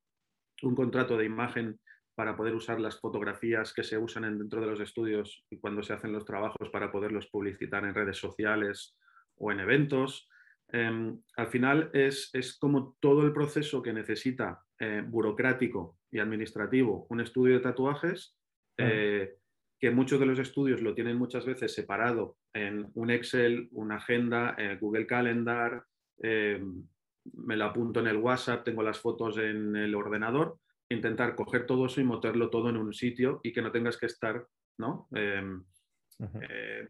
un 0.61 0.75
contrato 0.75 1.17
de 1.17 1.25
imagen 1.25 1.79
para 2.15 2.35
poder 2.35 2.53
usar 2.53 2.79
las 2.79 2.99
fotografías 2.99 3.73
que 3.73 3.83
se 3.83 3.97
usan 3.97 4.37
dentro 4.37 4.61
de 4.61 4.67
los 4.67 4.79
estudios 4.79 5.45
y 5.49 5.57
cuando 5.57 5.81
se 5.81 5.93
hacen 5.93 6.11
los 6.11 6.25
trabajos 6.25 6.69
para 6.69 6.91
poderlos 6.91 7.27
publicitar 7.27 7.85
en 7.85 7.95
redes 7.95 8.17
sociales 8.17 8.97
o 9.37 9.51
en 9.51 9.61
eventos. 9.61 10.29
Em, 10.67 11.19
al 11.37 11.47
final 11.47 11.89
es, 11.93 12.31
como 12.59 12.97
todo 12.99 13.23
el 13.23 13.33
proceso 13.33 13.81
que 13.81 13.93
necesita 13.93 14.61
eh, 14.81 15.03
burocrático 15.05 15.97
y 16.09 16.19
administrativo 16.19 17.05
un 17.09 17.19
estudio 17.19 17.55
de 17.55 17.59
tatuajes, 17.59 18.37
eh, 18.77 19.35
que 19.77 19.91
muchos 19.91 20.21
de 20.21 20.25
los 20.25 20.39
estudios 20.39 20.81
lo 20.81 20.95
tienen 20.95 21.17
muchas 21.17 21.45
veces 21.45 21.73
separado 21.73 22.37
en 22.53 22.89
un 22.93 23.11
Excel, 23.11 23.67
una 23.73 23.97
agenda, 23.97 24.55
eh, 24.57 24.77
Google 24.79 25.05
Calendar, 25.05 25.83
me 26.21 27.57
lo 27.57 27.65
apunto 27.65 27.99
en 27.99 28.07
el 28.07 28.17
WhatsApp, 28.17 28.63
tengo 28.63 28.81
las 28.81 28.99
fotos 28.99 29.37
en 29.37 29.75
el 29.75 29.93
ordenador 29.95 30.57
intentar 30.89 31.35
coger 31.35 31.65
todo 31.65 31.85
eso 31.85 31.99
y 31.99 32.05
meterlo 32.05 32.49
todo 32.49 32.69
en 32.69 32.77
un 32.77 32.93
sitio 32.93 33.41
y 33.43 33.51
que 33.51 33.61
no 33.61 33.71
tengas 33.71 33.97
que 33.97 34.05
estar 34.05 34.45
¿no? 34.77 35.09
Em, 35.11 35.63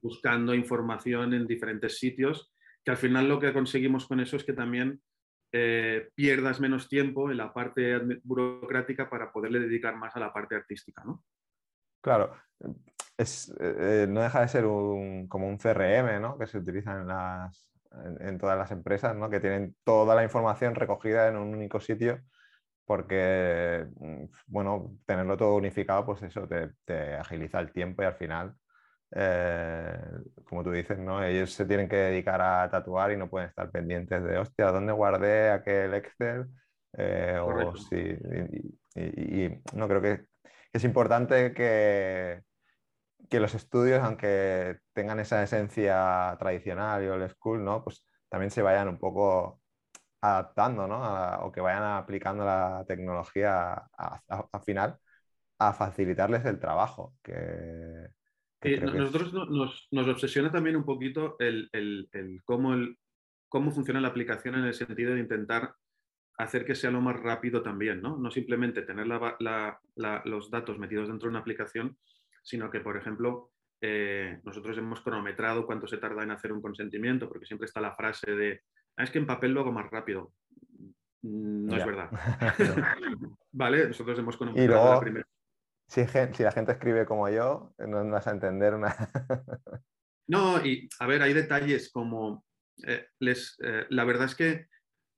buscando 0.01 0.53
información 0.53 1.34
en 1.34 1.48
diferentes 1.48 1.98
sitios, 1.98 2.51
que 2.84 2.91
al 2.91 2.98
final 2.98 3.27
lo 3.27 3.39
que 3.39 3.51
conseguimos 3.51 4.08
con 4.08 4.19
eso 4.19 4.36
es 4.36 4.43
que 4.43 4.53
también 4.53 5.01
eh, 5.51 6.10
pierdas 6.15 6.60
menos 6.60 6.88
tiempo 6.88 7.32
en 7.32 7.38
la 7.38 7.53
parte 7.53 8.00
burocrática 8.24 9.10
para 9.10 9.32
poderle 9.32 9.60
dedicar 9.60 9.96
más 9.96 10.15
a 10.15 10.20
la 10.20 10.34
parte 10.34 10.56
artística. 10.56 11.03
¿no? 11.03 11.24
Claro, 12.01 12.36
es, 13.18 13.53
eh, 13.60 14.06
no 14.10 14.22
deja 14.22 14.41
de 14.41 14.48
ser 14.48 14.65
un, 14.65 15.27
como 15.27 15.48
un 15.48 15.58
CRM 15.58 16.22
¿no? 16.22 16.38
que 16.38 16.48
se 16.48 16.60
utiliza 16.60 16.94
en, 18.20 18.38
todas 18.38 18.58
las 18.58 18.72
empresas, 18.72 19.15
¿no? 19.15 19.29
que 19.29 19.39
tienen 19.39 19.75
toda 19.84 20.15
la 20.15 20.24
información 20.24 20.75
recogida 20.75 21.27
en 21.27 21.38
un 21.38 21.53
único 21.53 21.79
sitio 21.79 22.22
porque, 22.89 23.86
mm, 24.00 24.24
bueno, 24.48 24.98
tenerlo 25.06 25.38
todo 25.38 25.56
unificado, 25.56 26.08
pues 26.08 26.24
eso 26.24 26.48
te, 26.48 27.13
agiliza 27.13 27.60
el 27.60 27.72
tiempo 27.72 28.01
y 28.01 28.06
al 28.06 28.15
final, 28.15 28.56
eh, 29.12 30.00
como 30.46 30.63
tú 30.63 30.72
dices, 30.72 30.98
¿no? 31.00 31.24
Ellos 31.24 31.51
se 31.51 31.66
tienen 31.66 31.89
que 31.89 31.96
dedicar 31.96 32.42
a 32.42 32.70
tatuar 32.70 33.12
y 33.12 33.18
no 33.18 33.30
pueden 33.30 33.50
estar 33.50 33.72
pendientes 33.72 34.24
de, 34.24 34.38
hostia, 34.38 34.72
¿dónde 34.72 34.94
guardé 34.94 35.51
aquel 35.51 35.94
Excel? 35.96 36.48
Eh, 36.98 37.39
o 37.42 37.75
si, 37.75 37.98
y, 38.96 39.62
no 39.74 39.88
creo 39.88 40.01
que 40.01 40.25
es 40.74 40.84
importante 40.84 41.54
que, 41.54 42.42
que 43.30 43.39
los 43.39 43.56
estudios, 43.56 44.01
aunque 44.04 44.78
tengan 44.94 45.20
esa 45.20 45.44
esencia 45.44 46.36
tradicional 46.39 47.04
y 47.04 47.08
old 47.08 47.30
school, 47.32 47.63
¿no? 47.63 47.84
Pues 47.84 48.06
también 48.30 48.51
se 48.51 48.62
vayan 48.62 48.88
un 48.89 49.00
poco 49.00 49.62
adaptando, 50.22 50.88
¿no? 50.88 51.01
o 51.46 51.51
que 51.51 51.62
vayan 51.62 51.84
aplicando 51.84 52.46
la 52.46 52.84
tecnología 52.88 53.74
al 53.98 54.62
final 54.63 55.00
a 55.60 55.74
facilitarles 55.74 56.46
el 56.46 56.60
trabajo. 56.60 57.16
Que, 57.24 58.10
nosotros 58.62 59.34
nos, 59.34 60.08
obsesiona 60.08 60.51
también 60.51 60.75
un 60.75 60.86
poquito 60.86 61.38
el, 61.39 61.70
cómo, 62.44 62.74
el, 62.74 62.98
cómo 63.48 63.72
funciona 63.72 64.01
la 64.01 64.10
aplicación 64.10 64.56
en 64.56 64.66
el 64.66 64.74
sentido 64.74 65.13
de 65.13 65.22
intentar 65.22 65.74
hacer 66.38 66.66
que 66.66 66.75
sea 66.75 66.92
lo 66.92 67.01
más 67.01 67.20
rápido 67.20 67.62
también, 67.62 68.01
¿no? 68.01 68.18
No 68.18 68.32
simplemente 68.32 68.82
tener 68.82 69.08
los 69.08 70.51
datos 70.51 70.80
metidos 70.80 71.08
dentro 71.10 71.28
de 71.28 71.32
una 71.32 71.39
aplicación, 71.39 71.98
sino 72.42 72.70
que, 72.72 72.80
por 72.80 72.96
ejemplo, 72.96 73.51
eh, 73.82 74.39
nosotros 74.44 74.78
hemos 74.78 75.01
cronometrado 75.01 75.66
cuánto 75.66 75.88
se 75.88 75.98
tarda 75.98 76.24
en 76.24 76.32
hacer 76.32 76.51
un 76.54 76.62
consentimiento, 76.62 77.28
porque 77.28 77.46
siempre 77.46 77.66
está 77.66 77.82
la 77.82 77.96
frase 77.96 78.32
de, 78.32 78.62
ah, 78.98 79.04
es 79.04 79.12
que 79.12 79.20
en 79.20 79.25
papel 79.25 79.54
lo 79.54 79.62
hago 79.62 79.72
más 79.72 79.89
rápido. 79.89 80.32
Mm, 81.22 81.66
no 81.68 81.75
es 81.75 81.86
verdad. 81.86 82.10
vale, 83.51 83.88
nosotros 83.88 84.18
hemos 84.20 84.38
cronometrado 84.38 84.94
la 84.94 85.00
primera. 85.00 85.28
Si, 85.89 86.01
la 86.43 86.51
gente 86.51 86.72
escribe 86.72 87.03
como 87.08 87.27
yo, 87.29 87.74
no 87.79 88.08
vas 88.12 88.27
a 88.27 88.31
entender 88.31 88.75
una... 88.75 88.96
no, 90.27 90.63
y 90.63 90.88
a 91.00 91.08
ver, 91.08 91.24
hay 91.24 91.34
detalles 91.34 91.91
como, 91.91 92.46
eh, 92.86 93.08
les, 93.17 93.58
eh, 93.63 93.88
la 93.89 94.03
verdad 94.03 94.25
es 94.25 94.36
que 94.36 94.67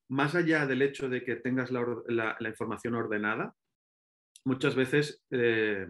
más 0.08 0.34
allá 0.34 0.66
del 0.66 0.80
hecho 0.80 1.10
de 1.10 1.22
que 1.22 1.36
tengas 1.36 1.70
la, 1.70 2.36
información 2.40 2.94
ordenada, 2.94 3.54
muchas 4.46 4.74
veces 4.74 5.22
eh, 5.30 5.86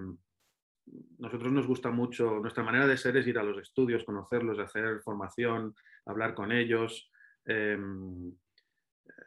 nosotros 1.19 1.53
nos 1.53 1.69
gusta 1.69 1.93
mucho, 1.93 2.41
nuestra 2.41 2.65
manera 2.65 2.89
de 2.89 2.97
ser 2.97 3.17
es 3.17 3.27
ir 3.29 3.39
a 3.39 3.45
los 3.45 3.59
estudios, 3.59 4.03
conocerlos, 4.03 4.59
hacer 4.59 5.01
formación, 5.03 5.77
hablar 6.07 6.35
con 6.35 6.51
ellos. 6.51 7.09
Em, 7.45 8.35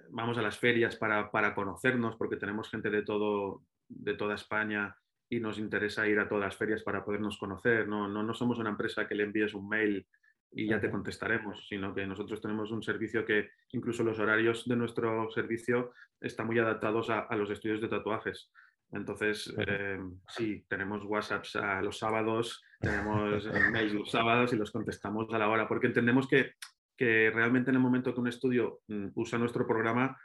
vamos 0.09 0.37
a 0.37 0.41
las 0.41 0.59
ferias 0.59 0.97
para, 0.97 1.55
conocernos 1.55 2.17
porque 2.17 2.35
tenemos 2.35 2.69
gente 2.69 2.89
de, 2.89 3.03
todo, 3.03 3.63
de 3.87 4.15
toda 4.15 4.35
España 4.35 4.93
y 5.29 5.39
nos 5.39 5.57
interesa 5.57 6.07
ir 6.07 6.19
a 6.19 6.27
todas 6.27 6.45
las 6.45 6.57
ferias 6.57 6.83
para 6.83 7.03
podernos 7.03 7.37
conocer. 7.37 7.87
No, 7.87 8.07
no, 8.07 8.23
no 8.23 8.33
somos 8.33 8.59
una 8.59 8.69
empresa 8.69 9.07
que 9.07 9.15
le 9.15 9.23
envíes 9.23 9.53
un 9.53 9.67
mail 9.67 10.05
y 10.51 10.67
ya 10.67 10.79
te 10.79 10.89
contestaremos, 10.89 11.67
sino 11.67 11.93
que 11.93 12.05
nosotros 12.05 12.41
tenemos 12.41 12.71
un 12.71 12.81
servicio 12.81 13.25
que 13.25 13.49
incluso 13.71 14.03
los 14.03 14.19
horarios 14.19 14.65
de 14.65 14.75
nuestro 14.77 15.29
servicio 15.31 15.91
están 16.21 16.47
muy 16.47 16.57
adaptados 16.59 17.09
a, 17.09 17.27
los 17.35 17.49
estudios 17.49 17.81
de 17.81 17.89
tatuajes. 17.89 18.51
Entonces, 18.91 19.53
eh, 19.67 19.99
sí, 20.29 20.65
tenemos 20.69 21.03
WhatsApps 21.03 21.57
a 21.57 21.81
los 21.81 21.97
sábados, 21.97 22.63
tenemos 22.79 23.45
mails 23.71 23.93
los 23.93 24.11
sábados 24.11 24.53
y 24.53 24.55
los 24.55 24.71
contestamos 24.71 25.27
a 25.33 25.37
la 25.37 25.49
hora, 25.49 25.67
porque 25.67 25.87
entendemos 25.87 26.27
que, 26.27 26.53
que 26.95 27.31
realmente 27.31 27.71
en 27.71 27.75
el 27.75 27.81
momento 27.81 28.13
que 28.13 28.21
un 28.21 28.27
estudio 28.29 28.79
mm, 28.87 29.07
usa 29.15 29.37
nuestro 29.37 29.67
programa, 29.67 30.17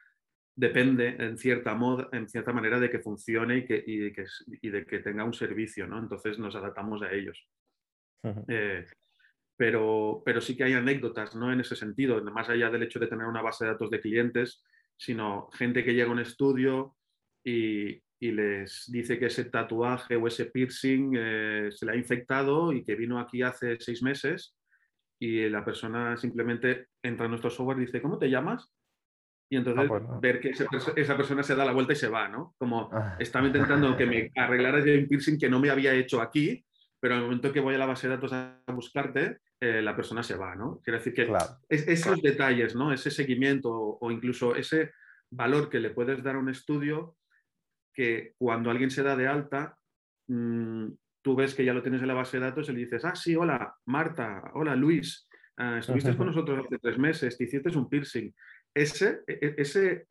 depende 0.60 1.16
en 1.18 1.38
cierta, 1.38 1.74
moda, 1.74 2.08
en 2.12 2.28
cierta 2.28 2.52
manera 2.52 2.78
de 2.78 2.90
que 2.90 3.00
funcione 3.00 3.58
y, 3.58 3.64
que, 3.64 3.82
y, 3.86 3.98
de 3.98 4.12
que, 4.12 4.24
y 4.60 4.68
de 4.70 4.84
que 4.84 4.98
tenga 5.00 5.24
un 5.24 5.32
servicio, 5.32 5.86
¿no? 5.86 5.98
Entonces 5.98 6.38
nos 6.38 6.54
adaptamos 6.54 7.02
a 7.02 7.12
ellos 7.12 7.48
pero, 9.60 10.22
pero 10.24 10.40
sí 10.40 10.56
que 10.56 10.64
hay 10.64 10.72
anécdotas 10.72 11.36
¿no? 11.36 11.52
en 11.52 11.60
ese 11.60 11.76
sentido, 11.76 12.22
más 12.24 12.48
allá 12.48 12.70
del 12.70 12.82
hecho 12.82 12.98
de 12.98 13.08
tener 13.08 13.26
una 13.26 13.42
base 13.42 13.66
de 13.66 13.72
datos 13.72 13.90
de 13.90 14.00
clientes, 14.00 14.64
sino 14.96 15.50
gente 15.52 15.84
que 15.84 15.92
llega 15.92 16.08
a 16.08 16.12
un 16.12 16.18
estudio 16.18 16.96
y, 17.44 18.02
y 18.18 18.32
les 18.32 18.90
dice 18.90 19.18
que 19.18 19.26
ese 19.26 19.44
tatuaje 19.44 20.16
o 20.16 20.26
ese 20.26 20.46
piercing 20.46 21.14
eh, 21.14 21.68
se 21.72 21.84
le 21.84 21.92
ha 21.92 21.96
infectado 21.96 22.72
y 22.72 22.82
que 22.82 22.94
vino 22.94 23.18
aquí 23.18 23.42
hace 23.42 23.78
seis 23.80 24.02
meses 24.02 24.56
y 25.18 25.46
la 25.50 25.62
persona 25.62 26.16
simplemente 26.16 26.88
entra 27.02 27.26
en 27.26 27.32
nuestro 27.32 27.50
software 27.50 27.78
y 27.78 27.84
dice, 27.84 28.00
¿cómo 28.00 28.18
te 28.18 28.30
llamas? 28.30 28.72
Y 29.52 29.56
entonces 29.56 29.90
ah, 29.90 30.18
ver 30.22 30.40
que 30.40 30.50
esa, 30.50 31.16
persona 31.16 31.42
se 31.42 31.56
da 31.56 31.64
la 31.64 31.72
vuelta 31.72 31.92
y 31.92 31.96
se 31.96 32.08
va, 32.08 32.28
¿no? 32.28 32.54
Como 32.56 32.88
ah. 32.92 33.16
estaba 33.18 33.48
intentando 33.48 33.96
que 33.96 34.06
me 34.06 34.30
arreglara 34.36 34.78
un 34.78 35.08
piercing 35.08 35.38
que 35.38 35.50
no 35.50 35.58
me 35.58 35.70
había 35.70 35.92
hecho 35.92 36.22
aquí, 36.22 36.64
pero 37.00 37.14
en 37.14 37.20
el 37.20 37.26
momento 37.26 37.52
que 37.52 37.58
voy 37.58 37.74
a 37.74 37.78
la 37.78 37.86
base 37.86 38.08
de 38.08 38.14
datos 38.14 38.32
a 38.32 38.62
buscarte, 38.68 39.40
eh, 39.62 39.82
la 39.82 39.94
persona 39.94 40.22
se 40.22 40.36
va, 40.36 40.54
¿no? 40.54 40.80
Quiere 40.82 41.00
decir 41.00 41.12
que 41.12 41.28
esos 41.68 42.22
detalles, 42.22 42.74
¿no? 42.74 42.92
Ese 42.92 43.10
seguimiento 43.10 43.70
o, 43.72 44.10
incluso 44.10 44.54
ese 44.54 44.92
valor 45.30 45.68
que 45.68 45.80
le 45.80 45.90
puedes 45.90 46.22
dar 46.22 46.36
a 46.36 46.38
un 46.38 46.48
estudio 46.48 47.16
que 47.92 48.34
cuando 48.38 48.70
alguien 48.70 48.90
se 48.90 49.02
da 49.02 49.16
de 49.16 49.26
alta, 49.26 49.76
mm, 50.28 50.86
tú 51.22 51.36
ves 51.36 51.54
que 51.54 51.64
ya 51.64 51.74
lo 51.74 51.82
tienes 51.82 52.00
en 52.00 52.08
la 52.08 52.14
base 52.14 52.38
de 52.38 52.44
datos 52.44 52.68
y 52.68 52.72
le 52.72 52.78
dices, 52.78 53.04
ah, 53.04 53.14
sí, 53.14 53.36
hola, 53.36 53.74
Marta, 53.84 54.50
hola, 54.54 54.74
Luis, 54.74 55.28
ah, 55.58 55.78
estuviste 55.78 56.16
con 56.16 56.28
nosotros 56.28 56.64
hace 56.64 56.78
tres 56.78 56.98
meses, 56.98 57.36
te 57.36 57.44
hiciste 57.44 57.76
un 57.76 57.88
piercing. 57.88 58.32
Ese, 58.74 59.22
e, 59.26 59.38
e, 59.40 59.54
ese, 59.58 60.06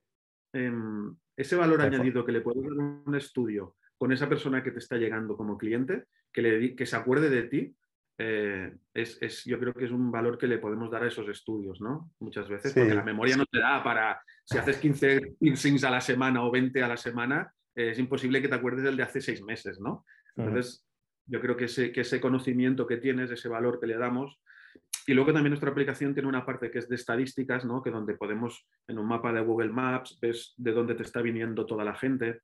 em, 0.53 1.15
ese 1.37 1.55
valor 1.55 1.81
añadido 1.81 2.25
que 2.25 2.31
le 2.31 2.41
puedes 2.41 2.63
dar 2.63 2.73
un 2.73 3.15
estudio 3.15 3.75
con 3.97 4.11
esa 4.11 4.29
persona 4.29 4.63
que 4.63 4.71
te 4.71 4.79
está 4.79 4.97
llegando 4.97 5.35
como 5.35 5.57
cliente, 5.57 6.05
que, 6.31 6.41
le, 6.41 6.75
que 6.75 6.85
se 6.85 6.95
acuerde 6.95 7.29
de 7.29 7.43
ti, 7.43 7.75
eh, 8.21 8.75
es, 8.93 9.45
yo 9.45 9.57
creo 9.59 9.73
que 9.73 9.85
es 9.85 9.91
un 9.91 10.11
valor 10.11 10.37
que 10.37 10.47
le 10.47 10.57
podemos 10.57 10.91
dar 10.91 11.03
a 11.03 11.07
esos 11.07 11.27
estudios, 11.29 11.79
¿no? 11.79 12.11
Muchas 12.19 12.49
veces, 12.49 12.73
porque 12.73 12.93
la 12.93 13.03
memoria 13.03 13.37
no 13.37 13.45
te 13.45 13.59
da 13.59 13.81
para, 13.81 14.21
si 14.43 14.57
haces 14.57 14.77
15 14.77 15.35
piercings 15.39 15.85
a 15.85 15.89
la 15.89 16.01
semana 16.01 16.43
o 16.43 16.51
20 16.51 16.83
a 16.83 16.87
la 16.89 16.97
semana, 16.97 17.53
eh, 17.75 17.91
es 17.91 17.99
imposible 17.99 18.41
que 18.41 18.49
te 18.49 18.55
acuerdes 18.55 18.83
del 18.83 18.97
de 18.97 19.03
hace 19.03 19.21
seis 19.21 19.41
meses, 19.41 19.79
¿no? 19.79 20.05
Entonces, 20.35 20.85
yo 21.27 21.39
creo 21.39 21.55
que 21.55 21.65
ese, 21.65 21.91
que 21.93 22.01
ese 22.01 22.19
conocimiento 22.19 22.87
que 22.87 22.97
tienes, 22.97 23.31
ese 23.31 23.47
valor 23.47 23.79
que 23.79 23.87
le 23.87 23.97
damos, 23.97 24.41
y 25.07 25.13
luego 25.13 25.33
también 25.33 25.51
nuestra 25.51 25.71
aplicación 25.71 26.13
tiene 26.13 26.29
una 26.29 26.45
parte 26.45 26.71
que 26.71 26.79
es 26.79 26.89
de 26.89 26.95
estadísticas, 26.95 27.65
¿no? 27.65 27.81
Que 27.81 27.91
donde 27.91 28.15
podemos, 28.15 28.67
en 28.87 28.99
un 28.99 29.07
mapa 29.07 29.31
de 29.33 29.41
Google 29.41 29.69
Maps, 29.69 30.17
ves 30.21 30.53
de 30.57 30.71
dónde 30.71 30.95
te 30.95 31.03
está 31.03 31.21
viniendo 31.21 31.65
toda 31.65 31.83
la 31.83 31.95
gente. 31.95 32.41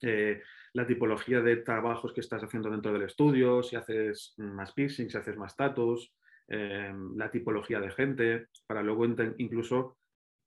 Eh, 0.00 0.42
la 0.74 0.86
tipología 0.86 1.40
de 1.40 1.56
trabajos 1.56 2.12
que 2.12 2.20
estás 2.20 2.42
haciendo 2.42 2.70
dentro 2.70 2.92
del 2.92 3.02
estudio, 3.02 3.62
si 3.62 3.76
haces 3.76 4.34
más 4.38 4.72
piercing, 4.72 5.08
si 5.08 5.16
haces 5.16 5.36
más 5.36 5.54
tatus, 5.54 6.14
em, 6.48 7.16
la 7.16 7.30
tipología 7.30 7.78
de 7.80 7.90
gente, 7.90 8.46
para 8.66 8.82
luego 8.82 9.04
incluso 9.38 9.98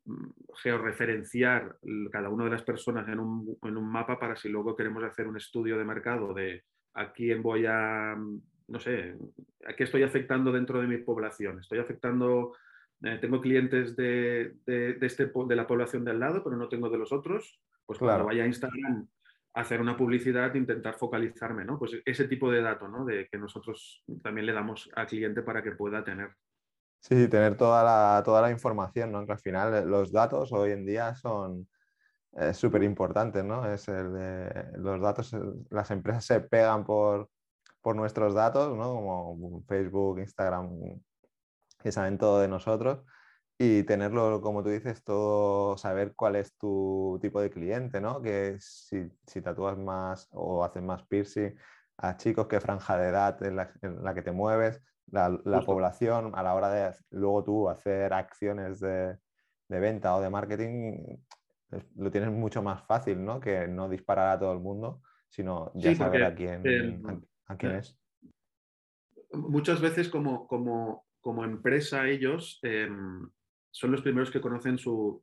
mm, 0.06 0.30
georreferenciar 0.56 1.78
cada 2.12 2.30
una 2.30 2.46
de 2.46 2.52
las 2.52 2.64
personas 2.64 3.08
en 3.08 3.20
un, 3.20 3.58
en 3.62 3.78
un, 3.78 3.90
mapa 3.90 4.20
para 4.20 4.36
si 4.36 4.50
luego 4.50 4.76
queremos 4.76 5.04
hacer 5.04 5.28
un 5.28 5.38
estudio 5.38 5.78
de 5.78 5.86
mercado 5.86 6.34
de 6.34 6.64
a 6.96 7.12
quién 7.12 7.42
voy 7.42 7.66
a, 7.68 8.16
no 8.68 8.80
sé, 8.80 9.16
a 9.66 9.76
qué 9.76 9.84
estoy 9.84 10.04
afectando 10.04 10.52
dentro 10.52 10.82
de 10.82 10.88
mi 10.88 10.98
población. 10.98 11.60
Estoy 11.60 11.80
afectando, 11.80 12.54
eh, 13.04 13.18
tengo 13.22 13.42
clientes 13.42 13.96
de, 13.96 14.56
de, 14.66 14.98
este, 15.02 15.32
de 15.34 15.56
la 15.56 15.68
población 15.68 16.04
del 16.04 16.20
lado, 16.20 16.44
pero 16.44 16.58
no 16.58 16.68
tengo 16.68 16.90
de 16.90 16.98
los 16.98 17.12
otros. 17.12 17.62
Pues 17.86 18.00
claro. 18.00 18.24
cuando 18.24 18.28
vaya 18.28 18.44
a 18.44 18.48
Instagram 18.48 19.08
hacer 19.54 19.80
una 19.80 19.96
publicidad, 19.96 20.54
intentar 20.56 20.96
focalizarme, 20.96 21.64
¿no? 21.64 21.78
Pues 21.78 21.92
ese 22.04 22.28
tipo 22.28 22.52
de 22.52 22.62
datos, 22.62 22.90
¿no? 22.90 23.06
De 23.06 23.28
que 23.30 23.38
nosotros 23.38 24.04
también 24.22 24.48
le 24.48 24.54
damos 24.54 24.90
al 24.96 25.08
cliente 25.08 25.44
para 25.44 25.64
que 25.64 25.72
pueda 25.72 26.04
tener. 26.04 26.32
Sí, 27.00 27.28
tener 27.28 27.56
toda 27.56 27.84
la, 27.84 28.24
toda 28.24 28.42
la 28.42 28.52
información, 28.52 29.12
¿no? 29.12 29.26
Que 29.26 29.34
al 29.34 29.40
final 29.40 29.76
eh, 29.76 29.86
los 29.86 30.12
datos 30.12 30.52
hoy 30.52 30.72
en 30.72 30.86
día 30.86 31.14
son 31.16 31.68
súper 32.52 32.84
importantes, 32.84 33.46
¿no? 33.46 33.66
Es 33.66 33.88
el 33.88 34.12
de, 34.12 34.66
los 34.80 35.00
datos, 35.00 35.34
las 35.70 35.90
empresas 35.90 36.26
se 36.26 36.42
pegan 36.42 36.84
por, 36.84 37.30
por 37.86 37.96
nuestros 37.96 38.34
datos, 38.34 38.76
¿no? 38.76 38.96
Como 38.96 39.64
Facebook, 39.68 40.18
Instagram, 40.18 40.72
que 41.84 41.92
saben 41.92 42.18
todo 42.18 42.40
de 42.40 42.48
nosotros 42.48 43.06
y 43.60 43.84
tenerlo, 43.84 44.42
como 44.42 44.64
tú 44.64 44.70
dices, 44.70 45.04
todo, 45.04 45.78
saber 45.78 46.16
cuál 46.16 46.36
es 46.36 46.58
tu 46.58 47.20
tipo 47.22 47.40
de 47.40 47.52
cliente, 47.52 48.02
¿no? 48.02 48.24
Que 48.24 48.58
si, 48.60 49.08
si 49.28 49.40
tatúas 49.40 49.78
más 49.78 50.28
o 50.32 50.66
haces 50.66 50.82
más 50.82 51.04
piercing 51.04 51.56
a 51.98 52.18
chicos, 52.18 52.48
qué 52.48 52.60
franja 52.60 52.98
de 52.98 53.10
edad 53.10 53.44
en 53.44 53.56
la, 53.56 54.16
que 54.16 54.24
te 54.24 54.32
mueves, 54.32 54.82
la, 55.12 55.30
población, 55.64 56.32
a 56.34 56.42
la 56.42 56.56
hora 56.56 56.72
de 56.72 56.92
luego 57.12 57.44
tú 57.44 57.70
hacer 57.70 58.14
acciones 58.14 58.80
de, 58.80 59.16
venta 59.70 60.16
o 60.16 60.22
de 60.22 60.32
marketing, 60.32 61.20
lo 61.98 62.10
tienes 62.10 62.32
mucho 62.32 62.64
más 62.64 62.82
fácil, 62.88 63.24
¿no? 63.24 63.40
Que 63.40 63.68
no 63.68 63.90
disparar 63.90 64.30
a 64.30 64.40
todo 64.40 64.54
el 64.54 64.60
mundo, 64.60 65.04
sino 65.30 65.72
ya 65.76 65.94
saber 65.94 66.24
a 66.24 66.34
quién, 66.34 67.06
a, 67.06 67.20
quién 67.58 67.76
es. 67.76 67.98
Muchas 69.32 69.82
veces 69.82 70.10
como, 70.10 70.48
como, 70.48 71.06
como 71.22 71.44
empresa 71.44 72.08
ellos 72.08 72.60
em, 72.64 73.30
son 73.72 73.92
los 73.92 74.02
primeros 74.02 74.32
que 74.32 74.40
conocen 74.40 74.78
su, 74.78 75.22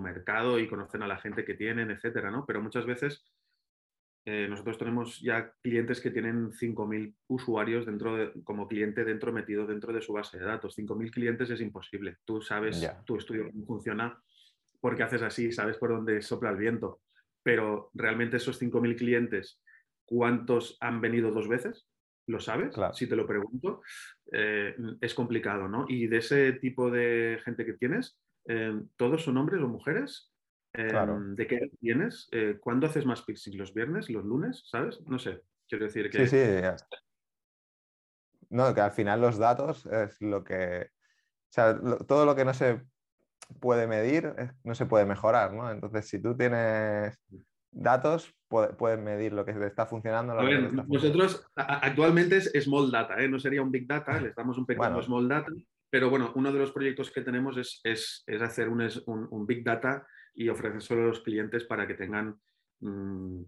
mercado 0.00 0.60
y 0.60 0.68
conocen 0.68 1.02
a 1.02 1.08
la 1.08 1.18
gente 1.18 1.44
que 1.44 1.54
tienen, 1.54 1.90
etcétera, 1.90 2.30
¿no? 2.30 2.46
Pero 2.46 2.62
muchas 2.62 2.86
veces 2.86 3.24
eh, 4.24 4.46
nosotros 4.48 4.78
tenemos 4.78 5.20
ya 5.20 5.52
clientes 5.60 6.00
que 6.00 6.12
tienen 6.12 6.52
5.000 6.52 7.16
usuarios 7.26 7.84
dentro 7.84 8.16
de, 8.16 8.32
como 8.44 8.68
cliente 8.68 9.04
dentro 9.04 9.32
metido 9.32 9.66
dentro 9.66 9.92
de 9.92 10.00
su 10.00 10.12
base 10.12 10.38
de 10.38 10.44
datos. 10.44 10.78
5.000 10.78 11.10
clientes 11.10 11.50
es 11.50 11.60
imposible. 11.60 12.18
Tú 12.24 12.40
sabes 12.40 12.88
tu 13.04 13.16
estudio 13.16 13.50
cómo 13.50 13.66
funciona 13.66 14.22
porque 14.80 15.02
haces 15.02 15.22
así, 15.22 15.50
sabes 15.50 15.78
por 15.78 15.90
dónde 15.90 16.22
sopla 16.22 16.50
el 16.50 16.58
viento. 16.58 17.00
Pero 17.42 17.90
realmente 17.94 18.36
esos 18.36 18.60
5.000 18.62 18.96
clientes, 18.96 19.60
¿cuántos 20.04 20.76
han 20.80 21.00
venido 21.00 21.30
dos 21.30 21.48
veces? 21.48 21.86
¿Lo 22.26 22.38
sabes? 22.38 22.74
Si 22.94 23.08
te 23.08 23.16
lo 23.16 23.26
pregunto, 23.26 23.82
eh, 24.30 24.76
es 25.00 25.14
complicado, 25.14 25.68
¿no? 25.68 25.86
Y 25.88 26.06
de 26.06 26.18
ese 26.18 26.52
tipo 26.52 26.90
de 26.90 27.40
gente 27.44 27.64
que 27.66 27.72
tienes, 27.72 28.18
eh, 28.46 28.80
¿todos 28.96 29.24
son 29.24 29.38
hombres 29.38 29.60
o 29.60 29.68
mujeres? 29.68 30.32
Eh, 30.72 30.88
¿De 31.34 31.46
qué 31.46 31.70
tienes? 31.80 32.30
¿Cuándo 32.60 32.86
haces 32.86 33.04
más 33.04 33.22
piercing? 33.22 33.58
¿Los 33.58 33.74
viernes? 33.74 34.08
¿Los 34.08 34.24
lunes? 34.24 34.62
¿Sabes? 34.70 35.00
No 35.02 35.18
sé. 35.18 35.42
Quiero 35.68 35.84
decir 35.84 36.10
que... 36.10 36.26
Sí, 36.26 36.36
sí. 36.36 36.86
No, 38.50 38.72
que 38.74 38.80
al 38.80 38.92
final 38.92 39.20
los 39.20 39.38
datos 39.38 39.86
es 39.86 40.20
lo 40.20 40.44
que... 40.44 40.90
O 40.90 41.52
sea, 41.52 41.78
todo 42.06 42.24
lo 42.24 42.34
que 42.34 42.44
no 42.44 42.54
se 42.54 42.82
puede 43.60 43.86
medir, 43.86 44.32
no 44.64 44.74
se 44.74 44.86
puede 44.86 45.06
mejorar, 45.06 45.52
¿no? 45.52 45.70
Entonces, 45.70 46.08
si 46.08 46.22
tú 46.22 46.36
tienes 46.36 47.18
datos, 47.72 48.34
puedes 48.48 49.00
medir 49.00 49.32
lo 49.32 49.44
que 49.44 49.52
está 49.66 49.86
funcionando. 49.86 50.34
nosotros 50.86 51.44
actualmente 51.56 52.36
es 52.36 52.52
small 52.64 52.90
data, 52.90 53.18
¿eh? 53.18 53.28
no 53.28 53.38
sería 53.38 53.62
un 53.62 53.72
big 53.72 53.86
data, 53.86 54.20
le 54.20 54.32
damos 54.36 54.58
un 54.58 54.66
pequeño 54.66 55.02
small 55.02 55.28
data, 55.28 55.50
pero 55.90 56.10
bueno, 56.10 56.32
uno 56.36 56.52
de 56.52 56.58
los 56.58 56.70
proyectos 56.70 57.10
que 57.10 57.22
tenemos 57.22 57.56
es, 57.56 57.80
es, 57.82 58.22
es 58.26 58.42
hacer 58.42 58.68
un, 58.68 58.88
un, 59.06 59.46
big 59.46 59.64
data 59.64 60.06
y 60.34 60.48
ofrecer 60.48 60.98
a 60.98 61.06
los 61.06 61.20
clientes 61.20 61.64
para 61.64 61.86
que 61.86 61.94
tengan, 61.94 62.38
mm, 62.80 63.42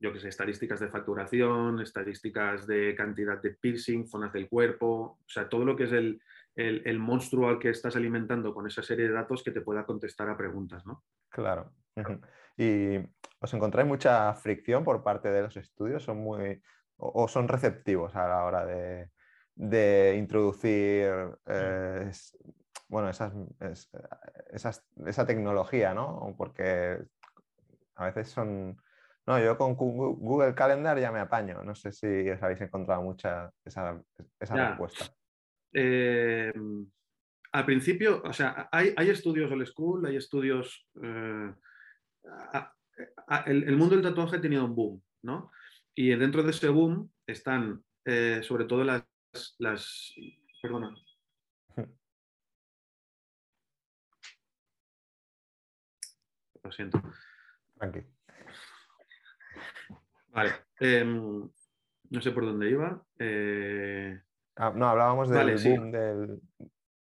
yo 0.00 0.12
que 0.12 0.20
sé, 0.20 0.28
estadísticas 0.28 0.80
de 0.80 0.88
facturación, 0.88 1.80
estadísticas 1.80 2.66
de 2.66 2.94
cantidad 2.94 3.40
de 3.40 3.50
piercing, 3.50 4.06
zonas 4.06 4.32
del 4.32 4.48
cuerpo, 4.48 5.18
o 5.20 5.28
sea, 5.28 5.48
todo 5.48 5.64
lo 5.64 5.76
que 5.76 5.84
es 5.84 5.92
el, 5.92 6.20
el, 6.54 6.82
el 6.84 6.98
monstruo 6.98 7.48
al 7.48 7.58
que 7.58 7.70
estás 7.70 7.96
alimentando 7.96 8.54
con 8.54 8.66
esa 8.66 8.82
serie 8.82 9.08
de 9.08 9.14
datos 9.14 9.42
que 9.42 9.50
te 9.50 9.60
pueda 9.60 9.84
contestar 9.84 10.28
a 10.28 10.36
preguntas, 10.36 10.86
¿no? 10.86 11.04
Claro. 11.28 11.72
¿Y 12.56 12.98
os 13.40 13.54
encontráis 13.54 13.88
mucha 13.88 14.32
fricción 14.34 14.84
por 14.84 15.02
parte 15.02 15.30
de 15.30 15.42
los 15.42 15.56
estudios? 15.56 16.02
¿Son 16.02 16.18
muy 16.18 16.62
o, 16.96 17.28
son 17.28 17.48
receptivos 17.48 18.14
a 18.16 18.28
la 18.28 18.44
hora 18.44 18.64
de, 19.56 20.16
introducir 20.16 21.10
eh, 21.46 22.10
bueno, 22.88 23.08
esas, 23.08 23.32
esa 25.06 25.26
tecnología, 25.26 25.94
¿no? 25.94 26.34
Porque 26.36 26.98
a 27.96 28.04
veces 28.06 28.28
son... 28.28 28.76
No, 29.26 29.38
yo 29.38 29.56
con 29.56 29.74
Google 29.74 30.54
Calendar 30.54 30.98
ya 30.98 31.10
me 31.10 31.20
apaño. 31.20 31.62
No 31.62 31.74
sé 31.74 31.92
si 31.92 32.28
os 32.28 32.42
habéis 32.42 32.60
encontrado 32.60 33.02
mucha 33.02 33.50
esa, 33.64 34.02
respuesta. 34.38 35.06
Eh, 35.74 36.52
al 37.52 37.64
principio, 37.66 38.22
o 38.24 38.32
sea, 38.32 38.68
hay, 38.72 38.94
estudios 38.96 39.50
old 39.50 39.66
school, 39.66 40.06
hay 40.06 40.16
estudios... 40.16 40.88
Eh, 41.02 41.54
el, 43.46 43.76
mundo 43.76 43.94
del 43.94 44.02
tatuaje 44.02 44.36
ha 44.36 44.40
tenido 44.40 44.64
un 44.64 44.74
boom, 44.74 45.02
¿no? 45.22 45.50
Y 45.94 46.08
dentro 46.16 46.42
de 46.42 46.50
ese 46.50 46.68
boom 46.68 47.12
están 47.26 47.84
eh, 48.04 48.40
sobre 48.42 48.64
todo 48.64 48.84
las, 48.84 49.04
las... 49.58 50.14
Perdona. 50.62 50.94
Lo 56.62 56.72
siento. 56.72 57.02
Tranquilo. 57.76 58.06
Vale. 60.28 60.50
Em, 60.80 61.48
no 62.10 62.20
sé 62.20 62.30
por 62.32 62.44
dónde 62.44 62.70
iba. 62.70 63.06
Eh, 63.18 64.20
ah, 64.56 64.72
no, 64.74 64.88
hablábamos 64.88 65.28
del 65.30 65.56
boom 65.56 65.90
del. 65.90 66.40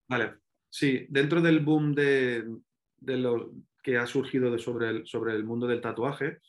Vale. 0.08 0.36
Sí, 0.70 1.06
dentro 1.10 1.42
del 1.42 1.60
boom 1.60 1.94
de, 1.94 2.46
lo 3.00 3.52
que 3.84 3.98
ha 3.98 4.08
surgido 4.08 4.58
sobre, 4.58 4.90
el, 4.90 5.08
sobre 5.08 5.34
el 5.34 5.44
mundo 5.44 5.68
del 5.68 5.82
tatuaje, 5.82 6.40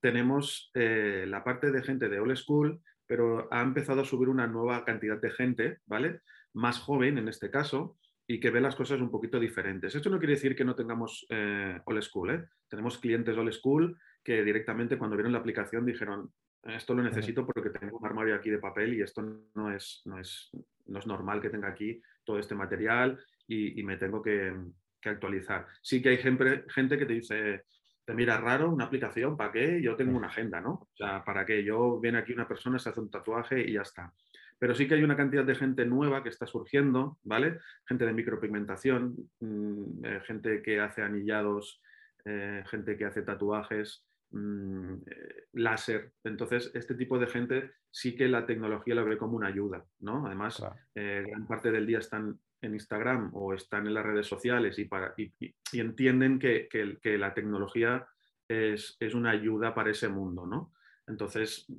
tenemos 0.00 0.70
eh, 0.74 1.24
la 1.26 1.42
parte 1.42 1.72
de 1.72 1.82
gente 1.82 2.08
de 2.08 2.20
old 2.20 2.36
school, 2.36 2.80
pero 3.06 3.48
ha 3.50 3.62
empezado 3.62 4.02
a 4.02 4.04
subir 4.04 4.28
una 4.28 4.46
nueva 4.46 4.84
cantidad 4.84 5.20
de 5.20 5.30
gente, 5.30 5.78
¿vale? 5.86 6.20
Más 6.52 6.78
joven 6.78 7.18
en 7.18 7.28
este 7.28 7.50
caso, 7.50 7.96
y 8.26 8.38
que 8.38 8.50
ve 8.50 8.60
las 8.60 8.76
cosas 8.76 9.00
un 9.00 9.10
poquito 9.10 9.40
diferentes. 9.40 9.94
Esto 9.94 10.08
no 10.08 10.18
quiere 10.18 10.34
decir 10.34 10.54
que 10.54 10.64
no 10.64 10.74
tengamos 10.74 11.26
eh, 11.30 11.80
old 11.84 12.02
school, 12.02 12.30
¿eh? 12.30 12.44
Tenemos 12.68 12.98
clientes 12.98 13.36
old 13.36 13.52
school 13.52 13.98
que 14.22 14.42
directamente 14.42 14.98
cuando 14.98 15.16
vieron 15.16 15.32
la 15.32 15.38
aplicación 15.38 15.84
dijeron, 15.84 16.32
esto 16.66 16.94
lo 16.94 17.02
necesito 17.02 17.46
porque 17.46 17.70
tengo 17.70 17.98
un 17.98 18.06
armario 18.06 18.34
aquí 18.34 18.50
de 18.50 18.58
papel 18.58 18.94
y 18.94 19.02
esto 19.02 19.22
no 19.54 19.70
es, 19.70 20.02
no 20.04 20.18
es, 20.18 20.50
no 20.86 20.98
es 20.98 21.06
normal 21.06 21.40
que 21.40 21.50
tenga 21.50 21.68
aquí 21.68 22.00
todo 22.24 22.38
este 22.38 22.54
material 22.54 23.18
y, 23.46 23.82
me 23.82 23.96
tengo 23.96 24.22
que, 24.22 24.54
actualizar. 25.04 25.66
Sí 25.82 26.00
que 26.00 26.08
hay 26.08 26.16
gente, 26.16 26.64
gente 26.68 26.96
que 26.96 27.04
te 27.04 27.12
dice, 27.12 27.64
te 28.06 28.14
mira 28.14 28.38
raro 28.38 28.70
una 28.70 28.86
aplicación, 28.86 29.36
¿para 29.36 29.52
qué? 29.52 29.82
Yo 29.82 29.96
tengo 29.96 30.16
una 30.16 30.28
agenda, 30.28 30.62
¿no? 30.62 30.70
O 30.70 30.96
sea, 30.96 31.22
¿para 31.22 31.44
qué? 31.44 31.62
Yo 31.62 32.00
viene 32.00 32.16
aquí 32.16 32.32
una 32.32 32.48
persona, 32.48 32.78
se 32.78 32.88
hace 32.88 33.00
un 33.00 33.10
tatuaje 33.10 33.60
y 33.60 33.74
ya 33.74 33.82
está. 33.82 34.14
Pero 34.58 34.74
sí 34.74 34.88
que 34.88 34.94
hay 34.94 35.02
una 35.02 35.16
cantidad 35.16 35.44
de 35.44 35.56
gente 35.56 35.84
nueva 35.84 36.22
que 36.22 36.30
está 36.30 36.46
surgiendo, 36.46 37.18
¿vale? 37.22 37.58
Gente 37.86 38.06
de 38.06 38.14
micropigmentación, 38.14 39.14
mm, 39.40 40.04
eh, 40.04 40.20
gente 40.24 40.62
que 40.62 40.80
hace 40.80 41.02
anillados, 41.02 41.82
eh, 42.24 42.64
gente 42.70 42.96
que 42.96 43.04
hace 43.04 43.20
tatuajes, 43.20 44.06
Mm, 44.34 44.94
eh, 45.06 45.44
láser. 45.52 46.12
Entonces, 46.24 46.72
este 46.74 46.96
tipo 46.96 47.20
de 47.20 47.28
gente 47.28 47.70
sí 47.88 48.16
que 48.16 48.26
la 48.26 48.44
tecnología 48.44 48.96
la 48.96 49.04
ve 49.04 49.16
como 49.16 49.36
una 49.36 49.46
ayuda, 49.46 49.86
¿no? 50.00 50.26
Además, 50.26 50.60
eh, 50.96 51.24
gran 51.24 51.46
parte 51.46 51.70
del 51.70 51.86
día 51.86 52.00
están 52.00 52.40
en 52.60 52.74
Instagram 52.74 53.30
o 53.32 53.54
están 53.54 53.86
en 53.86 53.94
las 53.94 54.04
redes 54.04 54.26
sociales 54.26 54.76
y, 54.80 54.86
para, 54.86 55.14
y, 55.16 55.32
entienden 55.78 56.40
que, 56.40 56.68
que, 56.68 57.16
la 57.16 57.32
tecnología 57.32 58.08
es, 58.48 58.96
es, 58.98 59.14
una 59.14 59.30
ayuda 59.30 59.72
para 59.72 59.92
ese 59.92 60.08
mundo, 60.08 60.46
¿no? 60.46 60.72
Entonces, 61.06 61.72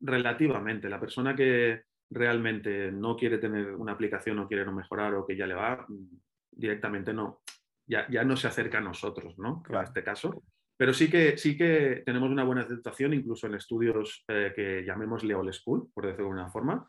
relativamente, 0.00 0.88
la 0.88 0.98
persona 1.00 1.36
que 1.36 1.82
realmente 2.08 2.90
no 2.90 3.16
quiere 3.16 3.36
tener 3.36 3.74
una 3.74 3.92
aplicación 3.92 4.38
o 4.38 4.48
quiere 4.48 4.64
no 4.64 4.72
mejorar 4.72 5.14
o 5.14 5.26
que 5.26 5.36
ya 5.36 5.46
le 5.46 5.54
va, 5.54 5.84
mm, 5.86 6.06
directamente 6.52 7.12
no, 7.12 7.42
ya, 7.86 8.08
ya 8.08 8.24
no 8.24 8.34
se 8.34 8.48
acerca 8.48 8.78
a 8.78 8.80
nosotros, 8.80 9.38
¿no? 9.38 9.62
En 9.68 9.76
este 9.76 10.02
caso. 10.02 10.42
Pero 10.76 10.92
sí 10.94 11.10
que, 11.10 11.36
sí 11.38 11.56
que 11.56 12.02
tenemos 12.04 12.30
una 12.30 12.44
buena 12.44 12.62
aceptación, 12.62 13.14
incluso 13.14 13.46
en 13.46 13.54
estudios 13.54 14.24
eh, 14.28 14.52
que 14.54 14.84
llamémosle 14.84 15.34
old 15.34 15.52
school, 15.52 15.88
por 15.92 16.06
decirlo 16.06 16.26
de 16.26 16.30
alguna 16.30 16.50
forma, 16.50 16.88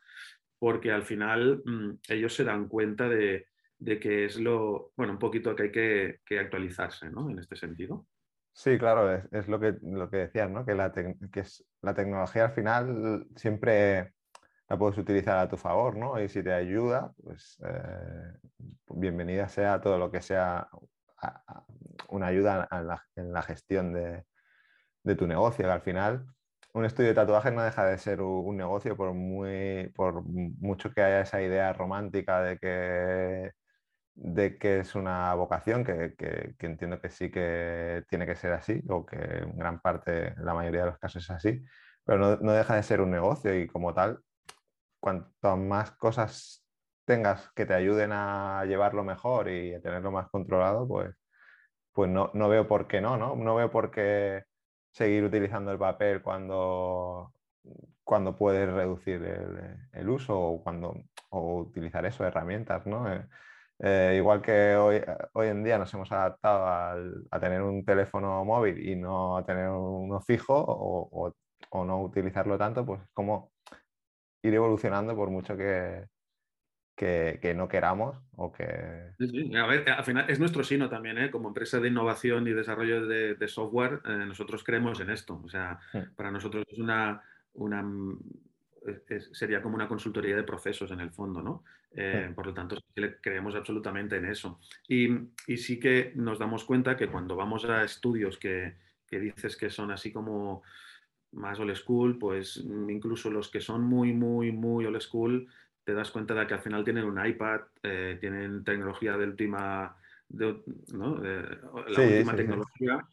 porque 0.58 0.92
al 0.92 1.04
final 1.04 1.62
mm, 1.66 2.00
ellos 2.10 2.34
se 2.34 2.44
dan 2.44 2.68
cuenta 2.68 3.10
de, 3.10 3.48
que 4.00 4.26
es 4.26 4.40
lo, 4.40 4.92
bueno, 4.96 5.14
un 5.14 5.20
poquito 5.20 5.56
que 5.56 5.64
hay 5.64 5.72
que, 5.72 6.40
actualizarse, 6.40 7.10
¿no? 7.10 7.30
En 7.30 7.40
este 7.40 7.56
sentido. 7.56 8.08
Sí, 8.54 8.78
claro, 8.78 9.14
es, 9.32 9.48
lo, 9.48 9.60
que, 9.60 9.76
lo 9.82 10.10
que 10.10 10.18
decías, 10.18 10.50
¿no? 10.50 10.66
Que, 10.66 10.76
la, 10.76 10.92
que 10.92 11.40
es, 11.40 11.66
la 11.82 11.94
tecnología 11.94 12.46
al 12.46 12.52
final 12.54 13.28
siempre 13.36 14.14
la 14.70 14.78
puedes 14.78 14.98
utilizar 14.98 15.38
a 15.40 15.50
tu 15.50 15.58
favor, 15.58 15.98
¿no? 15.98 16.22
Y 16.22 16.30
si 16.30 16.42
te 16.42 16.54
ayuda, 16.54 17.14
pues 17.22 17.60
eh, 17.66 18.34
bienvenida 18.88 19.48
sea 19.48 19.82
todo 19.82 19.98
lo 19.98 20.10
que 20.10 20.22
sea 20.22 20.68
una 22.10 22.28
ayuda 22.28 22.68
en 23.16 23.34
la, 23.34 23.42
gestión 23.44 23.94
de, 23.94 24.26
tu 25.16 25.28
negocio, 25.28 25.66
que 25.66 25.72
al 25.72 25.82
final 25.82 26.26
un 26.74 26.86
estudio 26.86 27.10
de 27.10 27.16
tatuajes 27.16 27.54
no 27.54 27.64
deja 27.64 27.86
de 27.86 27.98
ser 27.98 28.22
un 28.22 28.58
negocio 28.58 28.98
por, 28.98 29.14
muy, 29.14 29.92
por 29.96 30.24
mucho 30.26 30.92
que 30.92 31.02
haya 31.04 31.22
esa 31.22 31.42
idea 31.42 31.74
romántica 31.74 32.42
de 32.42 32.58
que, 32.58 33.52
de 34.16 34.58
que 34.58 34.80
es 34.80 34.96
una 34.96 35.34
vocación, 35.36 35.84
que, 35.84 36.16
entiendo 36.60 37.00
que 37.02 37.10
sí 37.10 37.32
que 37.32 38.04
tiene 38.10 38.26
que 38.26 38.36
ser 38.36 38.54
así, 38.54 38.82
o 38.90 39.06
que 39.06 39.18
en 39.18 39.58
gran 39.58 39.80
parte, 39.82 40.36
la 40.38 40.54
mayoría 40.54 40.82
de 40.82 40.88
los 40.92 41.00
casos 41.00 41.24
es 41.24 41.32
así, 41.32 41.64
pero 42.06 42.20
no, 42.20 42.38
no 42.38 42.54
deja 42.54 42.76
de 42.76 42.84
ser 42.84 43.02
un 43.02 43.12
negocio 43.12 43.58
y 43.58 43.68
como 43.68 43.94
tal, 43.94 44.20
cuanto 45.00 45.58
más 45.58 45.92
cosas 45.92 46.63
tengas 47.06 47.52
que 47.56 47.66
te 47.66 47.74
ayuden 47.74 48.12
a 48.14 48.66
llevarlo 48.66 49.04
mejor 49.04 49.50
y 49.50 49.74
a 49.74 49.82
tenerlo 49.82 50.12
más 50.12 50.30
controlado, 50.30 50.88
pues, 50.88 51.16
pues 51.94 52.10
no, 52.10 52.32
no 52.34 52.50
veo 52.50 52.68
por 52.68 52.88
qué 52.88 53.02
no, 53.02 53.18
no, 53.18 53.36
no 53.36 53.56
veo 53.56 53.72
por 53.72 53.92
qué 53.92 54.44
seguir 54.92 55.24
utilizando 55.24 55.72
el 55.72 55.80
papel 55.80 56.22
cuando, 56.22 57.34
cuando 58.04 58.36
puedes 58.36 58.72
reducir 58.72 59.24
el, 59.94 60.10
uso 60.10 60.40
o, 60.40 60.64
cuando, 60.64 60.96
o 61.30 61.60
utilizar 61.62 62.06
eso, 62.06 62.26
herramientas, 62.26 62.86
¿no? 62.88 63.12
Eh, 63.12 63.26
eh, 63.80 64.14
igual 64.18 64.42
que 64.42 64.76
hoy, 64.76 65.02
hoy, 65.34 65.48
en 65.48 65.64
día 65.64 65.78
nos 65.78 65.94
hemos 65.94 66.12
adaptado 66.12 66.66
a 67.32 67.40
tener 67.40 67.62
un 67.62 67.84
teléfono 67.86 68.46
móvil 68.46 68.88
y 68.88 68.96
no 68.96 69.38
a 69.38 69.46
tener 69.46 69.70
uno 69.70 70.22
fijo 70.22 70.56
o, 70.56 71.10
o, 71.12 71.36
o 71.72 71.86
no 71.86 72.02
utilizarlo 72.02 72.58
tanto, 72.58 72.86
pues 72.86 73.02
como 73.14 73.52
ir 74.44 74.54
evolucionando 74.54 75.16
por 75.16 75.30
mucho 75.32 75.58
que, 75.58 76.06
que, 76.96 77.54
no 77.56 77.68
queramos 77.68 78.18
o 78.36 78.52
que... 78.52 78.64
A 78.64 79.68
ver, 79.68 79.90
al 79.90 80.04
final 80.04 80.26
es 80.30 80.40
nuestro 80.40 80.64
sino 80.64 80.90
también, 80.90 81.18
¿eh? 81.18 81.32
como 81.32 81.50
empresa 81.50 81.80
de 81.80 81.88
innovación 81.88 82.48
y 82.48 82.52
desarrollo 82.52 83.06
de, 83.06 83.48
software, 83.48 84.02
eh, 84.06 84.26
nosotros 84.28 84.64
creemos 84.64 85.00
en 85.00 85.10
esto. 85.10 85.42
O 85.44 85.50
sea, 85.50 85.80
hmm. 85.94 86.16
para 86.16 86.32
nosotros 86.32 86.66
es 86.70 86.80
una, 86.80 87.22
una 87.54 87.84
sería 89.32 89.62
como 89.62 89.76
una 89.76 89.88
consultoría 89.88 90.36
de 90.36 90.44
procesos 90.44 90.92
en 90.92 91.00
el 91.00 91.12
fondo, 91.12 91.42
¿no? 91.42 91.64
Eh, 91.96 92.28
hmm. 92.30 92.34
Por 92.34 92.48
lo 92.48 92.54
tanto, 92.54 92.78
creemos 93.22 93.56
absolutamente 93.56 94.18
en 94.18 94.26
eso. 94.26 94.60
Y, 94.88 95.10
y, 95.48 95.58
sí 95.58 95.80
que 95.80 96.12
nos 96.16 96.40
damos 96.40 96.64
cuenta 96.64 96.98
que 96.98 97.08
cuando 97.08 97.36
vamos 97.36 97.66
a 97.66 97.84
estudios 97.84 98.38
que, 98.38 98.76
que 99.08 99.20
dices 99.20 99.56
que 99.56 99.70
son 99.70 99.92
así 99.92 100.12
como 100.12 100.64
más 101.32 101.60
old 101.60 101.76
school, 101.76 102.18
pues 102.18 102.64
incluso 102.90 103.30
los 103.30 103.50
que 103.50 103.62
son 103.62 103.84
muy, 103.84 104.14
muy, 104.14 104.52
muy 104.52 104.86
old 104.86 105.02
school, 105.02 105.48
te 105.84 105.94
das 105.94 106.12
cuenta 106.12 106.34
de 106.34 106.48
que 106.48 106.54
al 106.54 106.62
final 106.62 106.84
tienen 106.84 107.06
un 107.06 107.24
iPad, 107.26 107.62
eh, 107.84 108.18
tienen 108.20 108.64
tecnología 108.64 109.18
de 109.18 109.26
última, 109.26 109.96
de, 110.30 110.62
¿no? 110.94 111.18
la 111.22 112.02
última 112.02 112.36
tecnología, 112.36 113.08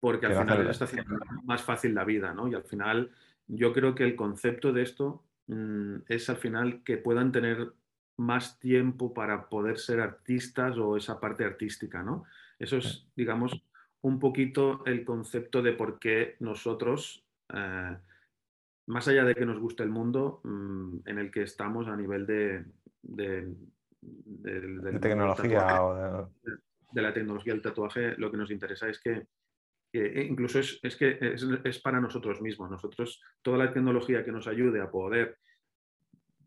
porque 0.00 0.26
al 0.26 0.38
final 0.38 0.58
les 0.64 0.70
está 0.70 0.84
haciendo 0.84 1.18
más 1.44 1.62
fácil 1.62 1.94
la 1.94 2.04
vida, 2.04 2.32
¿no? 2.34 2.48
Y 2.48 2.54
al 2.54 2.64
final 2.64 3.10
yo 3.46 3.72
creo 3.72 3.94
que 3.94 4.04
el 4.04 4.16
concepto 4.16 4.72
de 4.72 4.82
esto 4.82 5.24
mm, 5.46 5.96
es 6.08 6.28
al 6.28 6.36
final 6.36 6.82
que 6.84 6.96
puedan 6.96 7.32
tener 7.32 7.72
más 8.16 8.58
tiempo 8.58 9.12
para 9.12 9.48
poder 9.48 9.78
ser 9.78 10.00
artistas 10.00 10.76
o 10.78 10.96
esa 10.96 11.20
parte 11.20 11.44
artística, 11.44 12.02
¿no? 12.02 12.24
Eso 12.58 12.78
es, 12.78 13.06
digamos, 13.14 13.62
un 14.00 14.18
poquito 14.18 14.84
el 14.86 15.04
concepto 15.04 15.62
de 15.62 15.72
por 15.72 15.98
qué 15.98 16.36
nosotros, 16.40 17.24
eh, 17.52 17.96
más 18.86 19.08
allá 19.08 19.24
de 19.24 19.34
que 19.34 19.46
nos 19.46 19.58
guste 19.58 19.82
el 19.82 19.90
mundo 19.90 20.40
mm, 20.44 20.98
en 21.06 21.18
el 21.18 21.30
que 21.30 21.42
estamos 21.42 21.88
a 21.88 21.96
nivel 21.96 22.26
de, 22.26 22.64
de, 23.02 23.52
tecnología 25.00 25.82
o 25.82 26.30
de... 26.92 27.02
la 27.02 27.12
tecnología 27.12 27.52
del 27.52 27.62
tatuaje, 27.62 28.14
lo 28.16 28.30
que 28.30 28.36
nos 28.36 28.50
interesa 28.50 28.88
es 28.88 29.00
que, 29.00 29.26
incluso 29.92 30.60
es, 30.60 30.96
que 30.96 31.18
es, 31.64 31.78
para 31.80 32.00
nosotros 32.00 32.40
mismos. 32.40 32.70
Nosotros, 32.70 33.22
toda 33.42 33.58
la 33.58 33.72
tecnología 33.72 34.24
que 34.24 34.32
nos 34.32 34.46
ayude 34.46 34.80
a 34.80 34.90
poder 34.90 35.38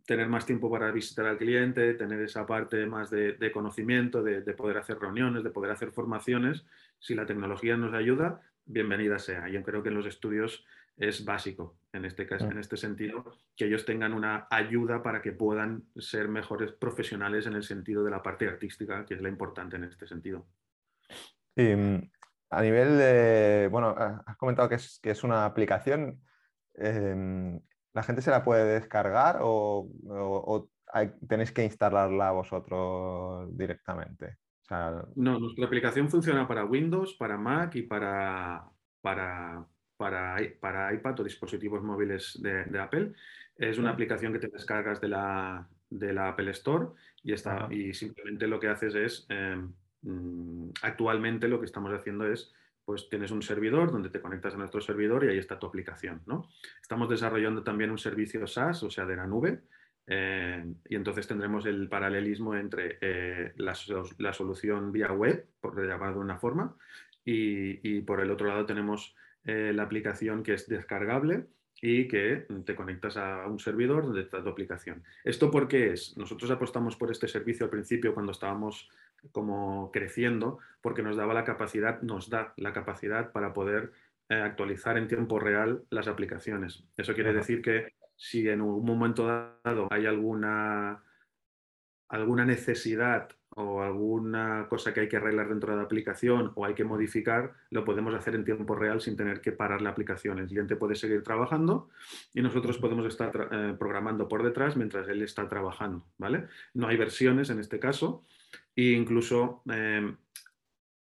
tener 0.05 0.27
más 0.27 0.45
tiempo 0.45 0.71
para 0.71 0.91
visitar 0.91 1.25
al 1.25 1.37
cliente, 1.37 1.93
tener 1.93 2.21
esa 2.21 2.45
parte 2.45 2.85
más 2.85 3.09
de, 3.09 3.51
conocimiento, 3.53 4.23
de, 4.23 4.41
poder 4.53 4.77
hacer 4.77 4.97
reuniones, 4.97 5.43
de 5.43 5.51
poder 5.51 5.71
hacer 5.71 5.91
formaciones. 5.91 6.65
Si 6.99 7.15
la 7.15 7.25
tecnología 7.25 7.75
nos 7.75 7.93
ayuda, 7.93 8.41
bienvenida 8.65 9.19
sea. 9.19 9.49
Yo 9.49 9.61
creo 9.61 9.83
que 9.83 9.89
en 9.89 9.95
los 9.95 10.05
estudios 10.05 10.65
es 10.97 11.25
básico 11.25 11.78
en 11.91 12.05
este 12.05 12.27
caso, 12.27 12.45
mm. 12.45 12.51
en 12.51 12.57
este 12.59 12.77
sentido, 12.77 13.25
que 13.55 13.65
ellos 13.65 13.85
tengan 13.85 14.13
una 14.13 14.47
ayuda 14.49 15.01
para 15.01 15.21
que 15.21 15.31
puedan 15.31 15.85
ser 15.95 16.27
mejores 16.27 16.71
profesionales 16.71 17.47
en 17.47 17.53
el 17.53 17.63
sentido 17.63 18.03
de 18.03 18.11
la 18.11 18.21
parte 18.21 18.47
artística, 18.47 19.05
que 19.05 19.15
es 19.15 19.21
la 19.21 19.29
importante 19.29 19.75
en 19.77 19.85
este 19.85 20.07
sentido. 20.07 20.47
Y, 21.55 21.75
mm, 21.75 22.11
a 22.51 22.61
nivel 22.61 22.97
de, 22.97 23.67
bueno, 23.71 23.95
has 23.97 24.37
comentado 24.37 24.69
que 24.69 24.75
es, 24.75 24.99
que 25.01 25.11
es 25.11 25.23
una 25.23 25.45
aplicación. 25.45 26.21
Em, 26.75 27.59
¿La 27.93 28.03
gente 28.03 28.21
se 28.21 28.31
la 28.31 28.43
puede 28.43 28.79
descargar 28.79 29.39
o, 29.41 29.89
tenéis 31.27 31.51
que 31.51 31.63
instalarla 31.63 32.31
vosotros 32.31 33.49
directamente? 33.57 34.37
No, 35.15 35.39
nuestra 35.39 35.65
aplicación 35.65 36.09
funciona 36.09 36.47
para 36.47 36.65
Windows, 36.65 37.15
para 37.15 37.37
Mac 37.37 37.75
y 37.75 37.83
para, 37.83 38.69
para, 39.01 39.65
para, 39.99 40.37
para 40.61 40.93
iPad 40.93 41.19
o 41.19 41.23
dispositivos 41.25 41.83
móviles 41.83 42.39
de, 42.41 42.79
Apple. 42.79 43.11
Es 43.57 43.77
una 43.77 43.89
aplicación 43.89 44.31
que 44.31 44.39
te 44.39 44.47
descargas 44.47 45.01
de 45.01 45.09
la, 45.09 45.67
de 45.89 46.13
la 46.13 46.29
Apple 46.29 46.51
Store 46.51 46.87
y, 47.21 47.33
está, 47.33 47.67
y 47.69 47.93
simplemente 47.93 48.47
lo 48.47 48.61
que 48.61 48.69
haces 48.69 48.95
es, 48.95 49.25
em, 49.27 49.73
mm, 50.03 50.69
actualmente 50.83 51.49
lo 51.49 51.59
que 51.59 51.65
estamos 51.65 51.91
haciendo 51.93 52.25
es 52.31 52.53
pues 52.85 53.09
tienes 53.09 53.29
un 53.31 53.43
servidor 53.43 53.91
donde 53.91 54.09
te 54.09 54.21
conectas 54.21 54.55
a 54.55 54.57
nuestro 54.57 54.79
servidor 54.81 55.25
y 55.25 55.27
ahí 55.27 55.37
está 55.37 55.59
tu 55.59 55.67
aplicación. 55.67 56.21
¿no? 56.25 56.49
Estamos 56.81 57.09
desarrollando 57.09 57.61
también 57.61 57.91
un 57.91 57.99
servicio 57.99 58.47
SaaS, 58.47 58.81
o 58.83 58.89
sea, 58.89 59.05
de 59.05 59.17
la 59.17 59.27
nube, 59.27 59.61
eh, 60.07 60.65
y 60.87 60.95
entonces 60.95 61.27
tendremos 61.27 61.67
el 61.67 61.87
paralelismo 61.87 62.55
entre 62.55 62.97
eh, 62.99 63.53
la, 63.57 63.75
solución 64.33 64.91
vía 64.91 65.11
web, 65.11 65.45
por 65.61 65.79
llamar 65.85 66.13
de 66.13 66.19
una 66.19 66.39
forma, 66.39 66.75
y, 67.23 68.01
por 68.01 68.21
el 68.21 68.31
otro 68.31 68.47
lado 68.47 68.65
tenemos 68.65 69.15
eh, 69.45 69.71
la 69.73 69.83
aplicación 69.83 70.43
que 70.43 70.53
es 70.53 70.67
descargable 70.67 71.47
y 71.81 72.07
que 72.07 72.45
te 72.65 72.75
conectas 72.75 73.17
a 73.17 73.47
un 73.47 73.59
servidor 73.59 74.03
donde 74.03 74.21
está 74.21 74.43
tu 74.43 74.49
aplicación. 74.49 75.03
¿Esto 75.23 75.49
por 75.49 75.67
qué 75.67 75.93
es? 75.93 76.17
Nosotros 76.17 76.51
apostamos 76.51 76.95
por 76.95 77.09
este 77.09 77.27
servicio 77.27 77.65
al 77.65 77.69
principio 77.69 78.13
cuando 78.13 78.33
estábamos 78.33 78.89
como 79.31 79.91
creciendo, 79.91 80.59
porque 80.81 81.03
nos 81.03 81.15
daba 81.15 81.33
la 81.33 81.43
capacidad, 81.43 82.01
nos 82.01 82.29
da 82.29 82.53
la 82.57 82.73
capacidad 82.73 83.31
para 83.31 83.53
poder 83.53 83.91
eh, 84.29 84.35
actualizar 84.35 84.97
en 84.97 85.07
tiempo 85.07 85.39
real 85.39 85.83
las 85.89 86.07
aplicaciones. 86.07 86.83
Eso 86.97 87.13
quiere 87.13 87.33
decir 87.33 87.61
que 87.61 87.93
si 88.15 88.47
en 88.49 88.61
un 88.61 88.85
momento 88.85 89.25
dado 89.63 89.87
hay 89.89 90.05
alguna, 90.05 91.01
alguna 92.09 92.45
necesidad 92.45 93.29
o 93.61 93.81
alguna 93.81 94.67
cosa 94.69 94.93
que 94.93 95.01
hay 95.01 95.09
que 95.09 95.17
arreglar 95.17 95.49
dentro 95.49 95.71
de 95.71 95.77
la 95.77 95.83
aplicación 95.83 96.53
o 96.55 96.63
hay 96.63 96.73
que 96.73 96.85
modificar, 96.85 97.55
lo 97.71 97.83
podemos 97.83 98.13
hacer 98.15 98.35
en 98.35 98.45
tiempo 98.45 98.73
real 98.73 99.01
sin 99.01 99.17
tener 99.17 99.41
que 99.41 99.51
parar 99.51 99.81
la 99.81 99.89
aplicación. 99.89 100.39
El 100.39 100.47
cliente 100.47 100.77
puede 100.77 100.95
seguir 100.95 101.23
trabajando 101.23 101.89
y 102.33 102.41
nosotros 102.41 102.77
podemos 102.77 103.05
estar 103.05 103.49
eh, 103.51 103.75
programando 103.77 104.29
por 104.29 104.43
detrás 104.43 104.77
mientras 104.77 105.09
él 105.09 105.21
está 105.23 105.49
trabajando. 105.49 106.05
¿vale? 106.17 106.45
No 106.73 106.87
hay 106.87 106.95
versiones 106.95 107.49
en 107.49 107.59
este 107.59 107.79
caso 107.79 108.23
e 108.77 108.91
incluso 108.91 109.61
em, 109.69 110.15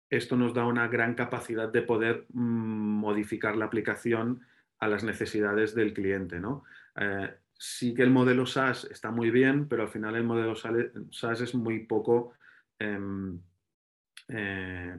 esto 0.08 0.36
nos 0.36 0.52
da 0.52 0.66
una 0.66 0.88
gran 0.88 1.14
capacidad 1.14 1.68
de 1.68 1.82
poder 1.82 2.26
mm, 2.32 2.98
modificar 2.98 3.56
la 3.56 3.66
aplicación 3.66 4.40
a 4.80 4.88
las 4.88 5.04
necesidades 5.04 5.76
del 5.76 5.94
cliente. 5.94 6.40
¿no? 6.40 6.64
Eh, 6.96 7.32
sí 7.56 7.94
que 7.94 8.02
el 8.02 8.10
modelo 8.10 8.44
SaaS 8.44 8.88
está 8.90 9.12
muy 9.12 9.30
bien, 9.30 9.68
pero 9.68 9.82
al 9.82 9.88
final 9.88 10.16
el 10.16 10.24
modelo 10.24 10.56
SaaS 10.56 11.42
es 11.42 11.54
muy 11.54 11.84
poco 11.86 12.32
eh, 12.80 12.98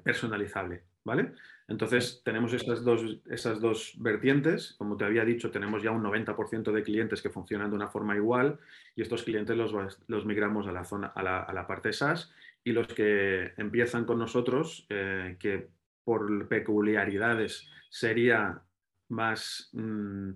personalizable. 0.04 0.84
¿Vale? 1.04 1.32
Entonces 1.67 2.22
tenemos 2.24 2.54
estas 2.54 2.84
dos, 2.84 3.22
esas 3.28 3.60
dos 3.60 3.96
vertientes. 3.98 4.76
Como 4.78 4.98
te 4.98 5.06
había 5.06 5.26
dicho, 5.26 5.50
tenemos 5.50 5.82
ya 5.82 5.89
un 5.89 6.04
90% 6.04 6.72
de 6.72 6.84
clientes 6.84 7.24
que 7.24 7.32
funcionan 7.32 7.72
de 7.72 7.76
una 7.76 7.88
forma 7.88 8.15
igual 8.15 8.60
y 8.96 9.02
estos 9.02 9.24
clientes 9.24 9.58
los, 9.58 9.74
los 10.08 10.26
migramos 10.28 10.67
a 10.67 10.72
la, 10.72 10.86
zona, 10.86 11.08
a 11.08 11.24
la, 11.24 11.39
a 11.39 11.54
la 11.54 11.65
parte 11.65 11.91
SaaS 11.91 12.32
y 12.63 12.72
los 12.72 12.88
que 12.88 13.54
empiezan 13.58 14.06
con 14.06 14.20
nosotros, 14.20 14.86
eh, 14.89 15.36
que 15.39 15.70
por 16.04 16.48
peculiaridades 16.48 17.70
sería 17.89 18.62
más, 19.10 19.70
mm, 19.74 20.32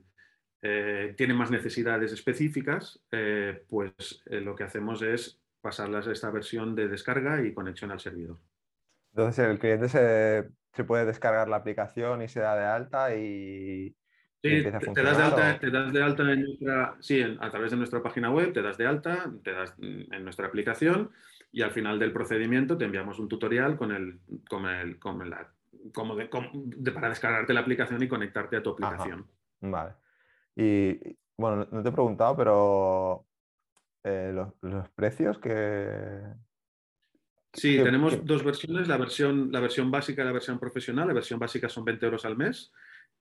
eh, 0.61 1.13
tienen 1.15 1.37
más 1.37 1.51
necesidades 1.51 2.11
específicas, 2.11 3.03
eh, 3.11 3.63
pues 3.67 4.23
lo 4.25 4.55
que 4.55 4.63
hacemos 4.63 5.01
es 5.01 5.39
pasarlas 5.65 6.07
a 6.07 6.11
esta 6.11 6.29
versión 6.29 6.75
de 6.75 6.87
descarga 6.87 7.41
y 7.41 7.51
conexión 7.51 7.89
al 7.89 7.99
servidor. 7.99 8.37
Entonces 9.13 9.49
el 9.49 9.57
cliente 9.57 9.89
se, 9.89 10.47
se 10.73 10.83
puede 10.83 11.05
descargar 11.05 11.49
la 11.49 11.55
aplicación 11.55 12.21
y 12.21 12.27
se 12.27 12.39
da 12.39 12.55
de 12.55 12.65
alta 12.65 13.15
y, 13.15 13.95
Sí, 14.43 14.61
te, 14.61 14.69
das 14.69 15.17
de 15.17 15.23
alta, 15.23 15.59
te 15.59 15.71
das 15.71 15.91
de 15.91 16.03
alta 16.03 16.31
en 16.31 16.43
nuestra, 16.43 16.95
sí, 16.99 17.19
a 17.39 17.49
través 17.49 17.71
de 17.71 17.77
nuestra 17.77 18.03
página 18.03 18.29
web, 18.29 18.53
te 18.53 18.61
das 18.61 18.77
de 18.77 18.85
alta, 18.85 19.31
te 19.43 19.51
das 19.53 19.73
en 19.79 20.23
nuestra 20.23 20.45
aplicación 20.45 21.09
y 21.51 21.63
al 21.63 21.71
final 21.71 21.97
del 21.97 22.13
procedimiento 22.13 22.77
te 22.77 22.85
enviamos 22.85 23.17
un 23.17 23.27
tutorial 23.27 23.75
con 23.75 23.91
el, 23.91 24.19
con 24.47 24.67
el, 24.67 24.99
con 24.99 25.27
la, 25.27 25.51
como 25.91 26.15
de, 26.15 26.27
para 26.91 27.09
descargarte 27.09 27.55
la 27.55 27.61
aplicación 27.61 28.03
y 28.03 28.07
conectarte 28.07 28.57
a 28.57 28.61
tu 28.61 28.69
aplicación. 28.69 29.25
Vale. 29.61 29.93
Y 30.55 31.17
bueno, 31.35 31.67
no 31.71 31.81
te 31.81 31.89
he 31.89 31.91
preguntado, 31.91 32.37
pero 32.37 33.25
eh, 34.05 34.31
los, 34.33 34.89
precios 34.89 35.39
que... 35.39 36.21
Sí, 37.51 37.77
tenemos 37.81 38.25
dos 38.25 38.43
versiones, 38.43 38.87
la 38.87 38.97
versión, 38.97 39.51
la 39.51 39.59
versión 39.59 39.89
básica 39.89 40.21
y 40.21 40.25
la 40.25 40.31
versión 40.31 40.59
profesional. 40.59 41.07
La 41.07 41.13
versión 41.13 41.39
básica 41.39 41.69
son 41.69 41.85
20 41.85 42.05
euros 42.05 42.25
al 42.25 42.35
mes, 42.35 42.71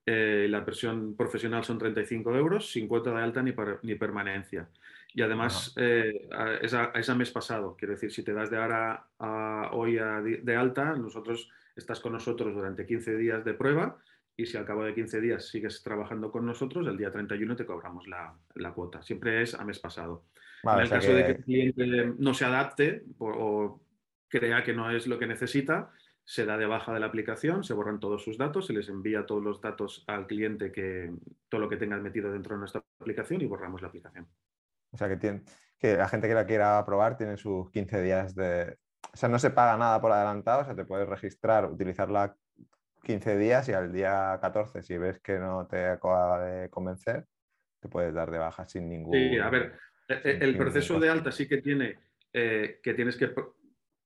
eh, 0.05 0.47
la 0.49 0.59
versión 0.59 1.15
profesional 1.15 1.63
son 1.63 1.77
35 1.77 2.35
euros, 2.35 2.69
sin 2.69 2.87
cuota 2.87 3.11
de 3.11 3.23
alta 3.23 3.41
ni, 3.41 3.53
ni 3.83 3.95
permanencia. 3.95 4.67
Y 5.13 5.21
además 5.21 5.73
eh, 5.77 6.27
es, 6.61 6.73
a, 6.73 7.15
mes 7.15 7.31
pasado, 7.31 7.75
quiero 7.77 7.93
decir, 7.93 8.11
si 8.11 8.21
te 8.21 8.33
das 8.33 8.49
de 8.49 8.57
ahora 8.57 9.07
a 9.17 9.69
hoy 9.71 9.95
de 9.95 10.55
alta, 10.57 10.93
nosotros 10.95 11.49
estás 11.75 12.01
con 12.01 12.11
nosotros 12.11 12.53
durante 12.53 12.85
15 12.85 13.15
días 13.15 13.45
de 13.45 13.53
prueba 13.53 13.97
y 14.37 14.45
si 14.45 14.57
al 14.57 14.65
cabo 14.65 14.83
de 14.83 14.93
15 14.93 15.21
días 15.21 15.47
sigues 15.47 15.81
trabajando 15.81 16.31
con 16.31 16.45
nosotros, 16.45 16.85
el 16.87 16.97
día 16.97 17.11
31 17.11 17.55
te 17.55 17.65
cobramos 17.65 18.05
la, 18.07 18.35
cuota. 18.73 19.01
Siempre 19.01 19.41
es 19.41 19.55
a 19.55 19.63
mes 19.63 19.79
pasado. 19.79 20.25
En 20.65 20.79
el 20.79 20.89
caso 20.89 21.13
de 21.13 21.25
que 21.25 21.31
el 21.31 21.43
cliente 21.43 22.13
no 22.17 22.33
se 22.33 22.45
adapte 22.45 23.03
o 23.19 23.81
crea 24.27 24.63
que 24.63 24.73
no 24.73 24.91
es 24.91 25.07
lo 25.07 25.19
que 25.19 25.27
necesita, 25.27 25.91
se 26.25 26.45
da 26.45 26.57
de 26.57 26.65
baja 26.65 26.91
de 26.91 26.99
la 26.99 27.05
aplicación, 27.05 27.63
se 27.63 27.73
borran 27.73 27.99
todos 27.99 28.23
sus 28.23 28.37
datos, 28.37 28.65
se 28.65 28.73
les 28.73 28.89
envía 28.89 29.25
todos 29.27 29.43
los 29.43 29.61
datos 29.61 30.03
al 30.07 30.25
cliente 30.25 30.71
que 30.71 31.13
todo 31.47 31.61
lo 31.61 31.69
que 31.69 31.77
tengas 31.77 32.01
metido 32.01 32.31
dentro 32.31 32.55
de 32.55 32.59
nuestra 32.59 32.83
aplicación 32.99 33.41
y 33.41 33.45
borramos 33.45 33.81
la 33.81 33.89
aplicación. 33.89 34.27
O 34.91 34.97
sea, 34.97 35.07
que, 35.07 35.17
tiene, 35.17 35.43
que 35.77 35.95
la 35.95 36.07
gente 36.07 36.27
que 36.27 36.33
la 36.33 36.47
quiera 36.47 36.83
probar 36.83 37.15
tiene 37.15 37.37
sus 37.37 37.69
15 37.69 38.01
días 38.01 38.35
de... 38.35 38.77
O 39.13 39.17
sea, 39.17 39.29
no 39.29 39.37
se 39.37 39.51
paga 39.51 39.77
nada 39.77 40.01
por 40.01 40.11
adelantado, 40.11 40.63
o 40.63 40.65
sea, 40.65 40.75
te 40.75 40.83
puedes 40.83 41.07
registrar, 41.07 41.71
utilizarla 41.71 42.35
15 43.03 43.37
días 43.37 43.69
y 43.69 43.73
al 43.73 43.93
día 43.93 44.39
14, 44.41 44.81
si 44.81 44.97
ves 44.97 45.19
que 45.19 45.37
no 45.37 45.67
te 45.67 45.85
acaba 45.85 46.43
de 46.43 46.69
convencer, 46.71 47.27
te 47.79 47.87
puedes 47.87 48.13
dar 48.15 48.31
de 48.31 48.39
baja 48.39 48.65
sin 48.65 48.89
ningún... 48.89 49.13
Sí, 49.13 49.37
a 49.37 49.49
ver, 49.49 49.77
el 50.07 50.57
proceso 50.57 50.99
de 50.99 51.09
alta 51.09 51.31
sí 51.31 51.47
que 51.47 51.61
tiene 51.61 51.97
eh, 52.37 52.81
que 52.83 52.93
tienes 52.93 53.15
que 53.15 53.33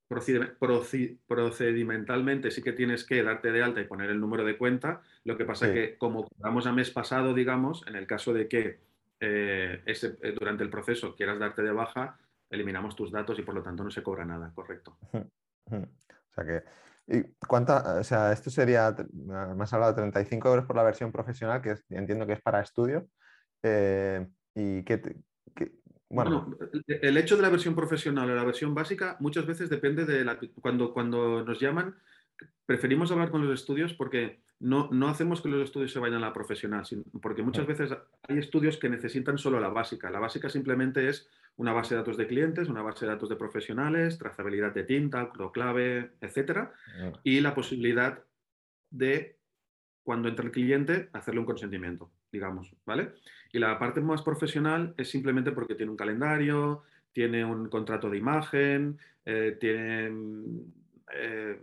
procedimentalmente 0.07 2.51
sí 2.51 2.61
que 2.61 2.73
tienes 2.73 3.03
que 3.03 3.23
darte 3.23 3.51
de 3.51 3.63
alta 3.63 3.81
y 3.81 3.85
poner 3.85 4.11
el 4.11 4.19
número 4.19 4.45
de 4.45 4.55
cuenta. 4.55 5.01
Lo 5.23 5.35
que 5.35 5.45
pasa 5.45 5.65
es 5.67 5.73
que 5.73 5.97
como 5.97 6.27
cobramos 6.27 6.67
a 6.67 6.71
mes 6.71 6.91
pasado, 6.91 7.33
digamos, 7.33 7.83
en 7.87 7.95
el 7.95 8.05
caso 8.05 8.31
de 8.31 8.47
que 8.47 8.81
eh, 9.19 9.81
ese, 9.87 10.19
eh, 10.21 10.35
durante 10.37 10.63
el 10.63 10.69
proceso 10.69 11.15
quieras 11.15 11.39
darte 11.39 11.63
de 11.63 11.71
baja, 11.71 12.19
eliminamos 12.51 12.95
tus 12.95 13.11
datos 13.11 13.39
y 13.39 13.41
por 13.41 13.55
lo 13.55 13.63
tanto 13.63 13.83
no 13.83 13.89
se 13.89 14.03
cobra 14.03 14.25
nada, 14.25 14.51
correcto. 14.53 14.95
O 15.11 15.25
sea 16.35 16.45
que, 16.45 16.61
¿y 17.07 17.23
cuánta, 17.47 17.99
o 17.99 18.03
sea, 18.03 18.31
esto 18.31 18.51
sería, 18.51 18.95
me 19.11 19.63
has 19.63 19.73
hablado 19.73 19.93
de 19.93 20.01
35 20.01 20.49
euros 20.49 20.65
por 20.65 20.75
la 20.75 20.83
versión 20.83 21.11
profesional, 21.11 21.63
que 21.63 21.77
entiendo 21.89 22.27
que 22.27 22.33
es 22.33 22.41
para 22.41 22.61
estudio. 22.61 23.07
Eh, 23.63 24.27
¿Y 24.53 24.83
qué, 24.83 25.01
Bueno, 26.09 26.57
el 26.87 27.17
hecho 27.17 27.35
de 27.35 27.43
la 27.43 27.49
versión 27.49 27.75
profesional 27.75 28.29
o 28.29 28.35
la 28.35 28.43
versión 28.43 28.73
básica 28.73 29.15
muchas 29.19 29.45
veces 29.45 29.69
depende 29.69 30.05
de 30.05 30.25
la, 30.25 30.39
cuando, 30.59 30.91
cuando 30.91 31.43
nos 31.45 31.59
llaman, 31.59 31.95
preferimos 32.65 33.11
hablar 33.11 33.29
con 33.29 33.45
los 33.45 33.59
estudios 33.59 33.93
porque 33.93 34.41
no, 34.59 34.89
no 34.91 35.07
hacemos 35.07 35.41
que 35.41 35.49
los 35.49 35.63
estudios 35.63 35.91
se 35.91 35.99
vayan 35.99 36.17
a 36.17 36.27
la 36.27 36.33
profesional, 36.33 36.83
porque 37.21 37.43
muchas 37.43 37.65
veces 37.65 37.95
hay 38.27 38.37
estudios 38.37 38.77
que 38.77 38.89
necesitan 38.89 39.37
solo 39.37 39.59
la 39.59 39.69
básica. 39.69 40.09
La 40.09 40.19
básica 40.19 40.49
simplemente 40.49 41.07
es 41.07 41.29
una 41.55 41.73
base 41.73 41.93
de 41.93 42.01
datos 42.01 42.17
de 42.17 42.27
clientes, 42.27 42.69
una 42.69 42.81
base 42.81 43.05
de 43.05 43.11
datos 43.11 43.29
de 43.29 43.35
profesionales, 43.35 44.17
trazabilidad 44.17 44.73
de 44.73 44.83
tinta, 44.83 45.31
clave, 45.53 46.11
etcétera, 46.21 46.73
y 47.23 47.39
la 47.39 47.53
posibilidad 47.53 48.23
de, 48.89 49.37
cuando 50.03 50.27
entra 50.27 50.45
el 50.45 50.51
cliente, 50.51 51.09
hacerle 51.13 51.39
un 51.39 51.45
consentimiento, 51.45 52.11
digamos, 52.31 52.73
¿vale? 52.85 53.13
Y 53.51 53.59
la 53.59 53.77
parte 53.79 54.01
más 54.01 54.21
profesional 54.21 54.93
es 54.97 55.09
simplemente 55.09 55.51
porque 55.51 55.75
tiene 55.75 55.91
un 55.91 55.97
calendario, 55.97 56.83
tiene 57.11 57.43
un 57.43 57.69
contrato 57.69 58.09
de 58.09 58.17
imagen, 58.17 58.97
eh, 59.25 59.57
tiene 59.59 60.11
eh, 61.13 61.59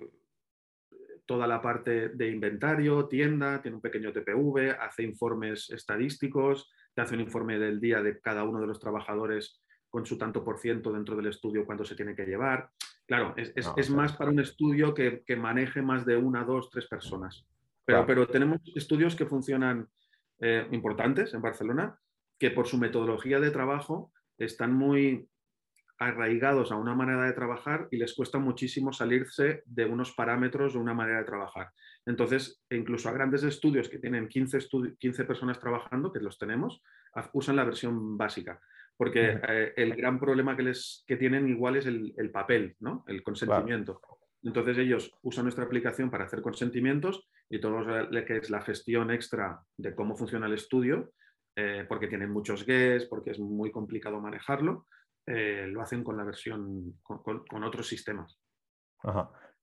toda 1.25 1.47
la 1.47 1.61
parte 1.61 2.11
de 2.11 2.31
inventario, 2.31 3.07
tienda, 3.07 3.61
tiene 3.61 3.77
un 3.77 3.81
pequeño 3.81 4.13
TPV, 4.13 4.77
hace 4.81 5.03
informes 5.03 5.71
estadísticos, 5.71 6.71
te 6.95 7.03
hace 7.03 7.15
un 7.15 7.21
informe 7.21 7.59
del 7.59 7.81
día 7.81 8.03
de 8.03 8.21
cada 8.21 8.45
uno 8.45 8.61
de 8.61 8.67
los 8.67 8.79
trabajadores 8.79 9.61
con 9.89 10.07
su 10.07 10.19
tanto 10.19 10.45
por 10.45 10.59
ciento 10.59 10.93
dentro 10.93 11.17
del 11.17 11.27
estudio 11.27 11.65
cuando 11.65 11.85
se 11.85 11.95
tiene 11.95 12.15
que 12.15 12.27
llevar. 12.27 12.71
Claro, 13.07 13.35
es, 13.37 13.91
más 13.91 14.17
para 14.17 14.31
un 14.31 14.41
estudio 14.41 14.93
que, 14.93 15.23
maneje 15.37 15.81
más 15.81 16.05
de 16.05 16.17
una, 16.17 16.45
dos, 16.45 16.71
tres 16.71 16.87
personas. 16.87 17.47
Pero, 17.85 18.05
pero 18.05 18.27
tenemos 18.27 18.61
estudios 18.75 19.15
que 19.15 19.27
funcionan 19.27 19.89
eh, 20.41 20.67
importantes 20.73 21.35
en 21.35 21.43
Barcelona, 21.43 21.99
que 22.39 22.51
por 22.51 22.67
su 22.67 22.79
metodología 22.79 23.41
de 23.41 23.51
trabajo 23.51 24.13
están 24.39 24.75
muy 24.75 25.29
arraigados 25.99 26.73
a 26.73 26.77
una 26.77 26.95
manera 26.95 27.25
de 27.25 27.33
trabajar 27.33 27.89
y 27.91 27.97
les 27.97 28.15
cuesta 28.15 28.39
muchísimo 28.39 28.93
salirse 28.93 29.63
de 29.65 29.87
unos 29.87 30.13
parámetros 30.13 30.75
de 30.75 30.79
una 30.79 30.93
manera 30.93 31.19
de 31.19 31.25
trabajar. 31.25 31.71
Entonces, 32.05 32.63
incluso 32.71 33.09
a 33.09 33.13
grandes 33.13 33.43
estudios 33.45 33.89
que 33.89 33.99
tienen 33.99 34.29
15, 34.29 34.59
15 34.99 35.25
personas 35.25 35.59
trabajando, 35.59 36.13
que 36.13 36.21
los 36.21 36.39
tenemos, 36.39 36.83
usan 37.33 37.57
la 37.57 37.65
versión 37.65 38.19
básica. 38.19 38.61
Porque 38.97 39.41
eh, 39.49 39.73
el 39.77 39.95
gran 39.95 40.19
problema 40.19 40.57
que, 40.57 40.63
les, 40.63 41.05
que 41.07 41.17
tienen 41.17 41.49
igual 41.49 41.77
es 41.77 41.87
el, 41.87 42.31
papel, 42.31 42.77
¿no? 42.81 43.05
el 43.09 43.23
consentimiento. 43.23 44.01
Entonces 44.47 44.79
ellos 44.79 45.13
usan 45.23 45.45
nuestra 45.45 45.65
aplicación 45.65 46.09
para 46.09 46.25
hacer 46.25 46.41
consentimientos 46.41 47.29
y 47.51 47.61
todo 47.61 47.81
lo 47.81 48.25
que 48.25 48.37
es 48.37 48.49
la 48.49 48.61
gestión 48.61 49.11
extra 49.11 49.61
de 49.77 49.93
cómo 49.93 50.17
funciona 50.17 50.47
el 50.47 50.55
estudio, 50.55 51.11
eh, 51.57 51.85
porque 51.89 52.07
tienen 52.07 52.31
muchos 52.31 52.65
guests, 52.65 53.09
porque 53.09 53.33
es 53.33 53.41
muy 53.41 53.73
complicado 53.73 54.21
manejarlo, 54.21 54.87
eh, 55.27 55.67
lo 55.67 55.83
hacen 55.83 56.05
con 56.05 56.17
la 56.17 56.23
versión, 56.23 57.01
con, 57.03 57.65
otros 57.65 57.89
sistemas. 57.89 58.39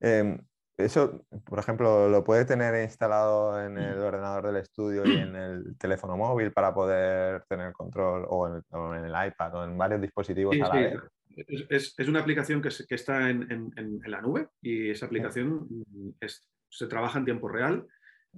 Em, 0.02 0.38
eso, 0.78 1.26
por 1.46 1.60
ejemplo, 1.60 2.10
lo 2.10 2.26
puede 2.26 2.44
tener 2.44 2.84
instalado 2.84 3.64
en 3.64 3.78
el 3.78 3.98
ordenador 4.00 4.48
del 4.48 4.58
estudio 4.58 5.06
y 5.06 5.16
en 5.16 5.34
el 5.34 5.78
teléfono 5.78 6.18
móvil 6.18 6.52
para 6.52 6.74
poder 6.74 7.46
tener 7.48 7.72
control 7.72 8.26
o 8.28 8.48
en, 8.48 9.06
el 9.06 9.28
iPad 9.28 9.56
o 9.56 9.64
en 9.64 9.78
varios 9.78 10.02
dispositivos 10.02 10.56
a 10.62 10.68
la 10.68 10.76
vez. 10.76 11.00
Es, 11.36 11.96
una 12.08 12.20
aplicación 12.20 12.62
que, 12.62 12.70
está 12.96 13.30
en, 13.30 14.02
la 14.06 14.22
nube 14.22 14.50
y 14.62 14.90
esa 14.90 15.08
aplicación 15.08 15.68
se 16.70 16.88
trabaja 16.88 17.20
en 17.20 17.26
tiempo 17.26 17.48
real 17.48 17.88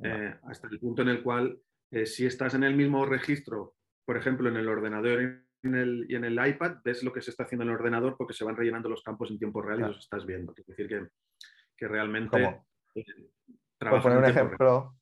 eh, 0.03 0.35
hasta 0.43 0.67
el 0.67 0.79
punto 0.79 1.01
en 1.01 1.09
el 1.09 1.23
cual 1.23 1.57
eh, 1.91 2.05
si 2.05 2.25
estás 2.25 2.53
en 2.53 2.63
el 2.63 2.75
mismo 2.75 3.05
registro, 3.05 3.75
por 4.05 4.17
ejemplo, 4.17 4.49
en 4.49 4.57
el 4.57 4.67
ordenador 4.67 5.45
y 5.63 6.15
en 6.15 6.25
el 6.25 6.47
iPad, 6.47 6.77
ves 6.83 7.03
lo 7.03 7.11
que 7.11 7.21
se 7.21 7.31
está 7.31 7.43
haciendo 7.43 7.63
en 7.63 7.69
el 7.69 7.75
ordenador 7.75 8.15
porque 8.17 8.33
se 8.33 8.43
van 8.43 8.55
rellenando 8.55 8.89
los 8.89 9.01
campos 9.01 9.31
en 9.31 9.39
tiempo 9.39 9.61
real 9.61 9.79
y 9.79 9.83
los 9.83 9.99
estás 9.99 10.25
viendo. 10.25 10.53
Es 10.55 10.65
decir, 10.65 10.87
que, 10.87 11.07
que 11.75 11.87
realmente... 11.87 12.61
Eh, 12.93 13.05
por 13.79 14.01
poner 14.01 14.19
un 14.19 14.25
ejemplo, 14.25 14.95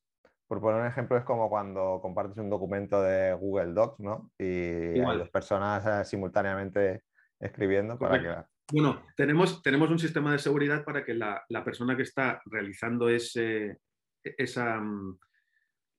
por 0.47 0.61
poner 0.61 0.81
un 0.81 0.87
ejemplo, 0.87 1.17
es 1.17 1.23
como 1.23 1.49
cuando 1.49 1.99
compartes 2.01 2.37
un 2.37 2.49
documento 2.49 3.01
de 3.01 3.33
Google 3.33 3.73
Docs, 3.73 3.99
¿no? 3.99 4.31
Y 4.37 4.99
dos 4.99 5.29
personas 5.29 6.07
simultáneamente 6.07 7.03
escribiendo 7.43 7.97
para 7.97 8.21
que... 8.21 8.53
Bueno, 8.71 9.03
tenemos, 9.15 9.61
tenemos 9.61 9.89
un 9.89 9.99
sistema 9.99 10.31
de 10.31 10.39
seguridad 10.39 10.83
para 10.83 11.03
que 11.03 11.13
la, 11.13 11.43
persona 11.63 11.95
que 11.95 12.03
está 12.03 12.41
realizando 12.45 13.09
ese, 13.09 13.79
esa, 14.23 14.79
mm, 14.79 15.19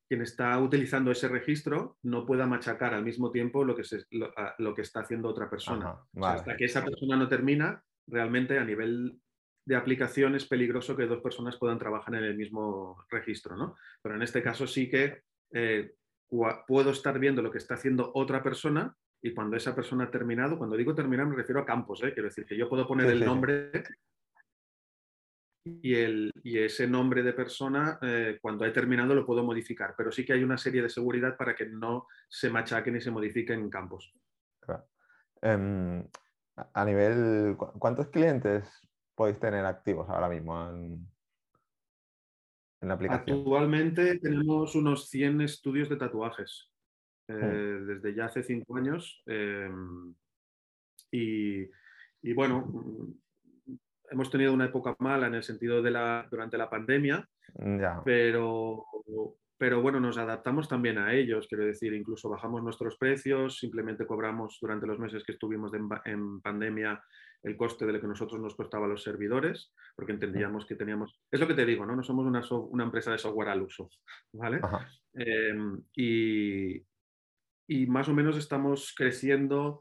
quien 0.08 0.22
está 0.22 0.58
utilizando 0.58 1.10
ese 1.10 1.28
registro 1.28 1.98
no 2.02 2.24
pueda 2.24 2.46
machacar 2.46 2.94
al 2.94 3.04
mismo 3.04 3.30
tiempo 3.30 3.64
lo 3.64 3.76
que, 3.76 3.82
lo, 4.58 4.74
que 4.74 4.82
está 4.82 5.00
haciendo 5.00 5.28
otra 5.28 5.50
persona. 5.50 5.94
hasta 6.22 6.56
que 6.56 6.64
esa 6.64 6.84
persona 6.84 7.16
no 7.16 7.28
termina, 7.28 7.82
realmente 8.06 8.58
a 8.58 8.64
nivel 8.64 9.20
de 9.66 9.76
aplicación 9.76 10.34
es 10.34 10.46
peligroso 10.46 10.96
que 10.96 11.06
dos 11.06 11.22
personas 11.22 11.56
puedan 11.56 11.78
trabajar 11.78 12.14
en 12.14 12.24
el 12.24 12.36
mismo 12.36 13.04
registro, 13.10 13.56
¿no? 13.56 13.76
Pero 14.02 14.14
en 14.14 14.22
este 14.22 14.42
caso 14.42 14.66
sí 14.66 14.90
que 14.90 15.22
eh, 15.52 15.94
puedo 16.66 16.90
estar 16.90 17.18
viendo 17.18 17.40
lo 17.42 17.50
que 17.50 17.58
está 17.58 17.74
haciendo 17.74 18.10
otra 18.14 18.42
persona 18.42 18.94
y 19.24 19.32
cuando 19.32 19.56
esa 19.56 19.74
persona 19.74 20.04
ha 20.04 20.10
terminado, 20.10 20.58
cuando 20.58 20.76
digo 20.76 20.94
terminar 20.94 21.26
me 21.26 21.34
refiero 21.34 21.58
a 21.58 21.64
campos, 21.64 22.02
¿eh? 22.02 22.12
quiero 22.12 22.28
decir 22.28 22.44
que 22.44 22.58
yo 22.58 22.68
puedo 22.68 22.86
poner 22.86 23.06
el 23.06 23.24
nombre 23.24 23.72
y, 25.64 25.94
el, 25.94 26.30
y, 26.42 26.58
ese 26.58 26.86
nombre 26.86 27.22
de 27.22 27.32
persona 27.32 27.98
eh, 28.02 28.38
cuando 28.42 28.66
he 28.66 28.70
terminado 28.70 29.14
lo 29.14 29.24
puedo 29.24 29.42
modificar, 29.42 29.94
pero 29.96 30.12
sí 30.12 30.26
que 30.26 30.34
hay 30.34 30.44
una 30.44 30.58
serie 30.58 30.82
de 30.82 30.90
seguridad 30.90 31.38
para 31.38 31.54
que 31.54 31.64
no 31.64 32.06
se 32.28 32.50
machaquen 32.50 32.96
y 32.96 33.00
se 33.00 33.10
modifiquen 33.10 33.60
en 33.60 33.70
campos. 33.70 34.12
Em, 35.40 36.06
a 36.74 36.84
nivel, 36.84 37.56
¿cuántos 37.78 38.08
clientes 38.08 38.68
podéis 39.14 39.40
tener 39.40 39.64
activos 39.64 40.06
ahora 40.10 40.28
mismo 40.28 40.68
en, 40.68 41.10
en 42.82 42.88
la 42.88 42.92
aplicación? 42.92 43.38
Actualmente 43.38 44.18
tenemos 44.18 44.74
unos 44.74 45.08
100 45.08 45.40
estudios 45.40 45.88
de 45.88 45.96
tatuajes. 45.96 46.73
Eh, 47.28 47.80
desde 47.86 48.14
ya 48.14 48.26
hace 48.26 48.42
cinco 48.42 48.76
años. 48.76 49.22
Em, 49.26 50.14
y, 51.10 52.32
bueno, 52.34 52.66
mm, 52.66 53.72
hemos 54.10 54.30
tenido 54.30 54.52
una 54.52 54.66
época 54.66 54.96
mala 54.98 55.26
en 55.28 55.34
el 55.34 55.42
sentido 55.42 55.80
de 55.82 55.90
la, 55.90 56.26
durante 56.30 56.58
la 56.58 56.68
pandemia, 56.68 57.28
pero, 58.04 58.84
pero 59.56 59.80
bueno, 59.80 60.00
nos 60.00 60.18
adaptamos 60.18 60.68
también 60.68 60.98
a 60.98 61.14
ellos, 61.14 61.46
quiero 61.48 61.64
decir, 61.64 61.94
incluso 61.94 62.28
bajamos 62.28 62.62
nuestros 62.62 62.96
precios, 62.96 63.58
simplemente 63.58 64.06
cobramos 64.06 64.58
durante 64.60 64.86
los 64.86 64.98
meses 64.98 65.22
que 65.24 65.32
estuvimos 65.32 65.72
en, 66.04 66.40
pandemia 66.40 67.02
el 67.42 67.56
coste 67.56 67.84
de 67.84 67.92
lo 67.92 68.00
que 68.00 68.06
nosotros 68.06 68.40
nos 68.40 68.56
costaba 68.56 68.88
los 68.88 69.02
servidores, 69.02 69.72
porque 69.94 70.12
entendíamos 70.12 70.66
que 70.66 70.76
teníamos, 70.76 71.20
es 71.30 71.38
lo 71.38 71.46
que 71.46 71.54
te 71.54 71.66
digo, 71.66 71.84
no, 71.84 71.94
no 71.94 72.02
somos 72.02 72.26
una, 72.26 72.42
una 72.70 72.84
empresa 72.84 73.12
de 73.12 73.18
software 73.18 73.50
al 73.50 73.62
uso, 73.62 73.90
¿vale? 74.32 74.60
Em, 75.12 75.82
y, 75.94 76.82
y 77.66 77.86
más 77.86 78.08
o 78.08 78.14
menos 78.14 78.36
estamos 78.36 78.94
creciendo, 78.96 79.80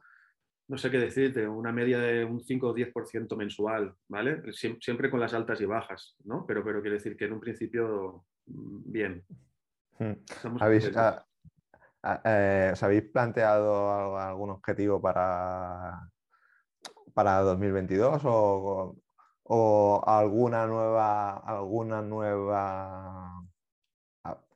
no 0.67 0.77
sé 0.77 0.89
qué 0.89 0.99
decirte, 0.99 1.47
una 1.47 1.71
media 1.71 1.99
de 1.99 2.25
un 2.25 2.41
5 2.41 2.67
o 2.67 2.73
10% 2.73 3.35
mensual, 3.35 3.95
¿vale? 4.07 4.41
siempre 4.53 5.09
con 5.09 5.19
las 5.19 5.33
altas 5.33 5.59
y 5.61 5.65
bajas, 5.65 6.15
¿no? 6.23 6.45
Pero, 6.45 6.63
pero 6.63 6.81
quiere 6.81 6.97
decir 6.97 7.17
que 7.17 7.25
en 7.25 7.33
un 7.33 7.39
principio, 7.39 8.25
mm, 8.45 8.91
bien. 8.91 9.23
Hmm. 9.99 10.13
¿Habéis, 10.59 10.95
ah, 10.95 11.25
ah, 12.03 12.21
eh, 12.25 12.69
¿Os 12.73 12.83
habéis 12.83 13.03
planteado 13.11 14.17
algún 14.17 14.51
objetivo 14.51 15.01
para, 15.01 16.09
para 17.13 17.41
2022 17.41 18.21
o, 18.25 18.97
o 19.43 20.03
alguna 20.07 20.65
nueva, 20.65 21.37
alguna 21.37 22.01
nueva 22.01 23.42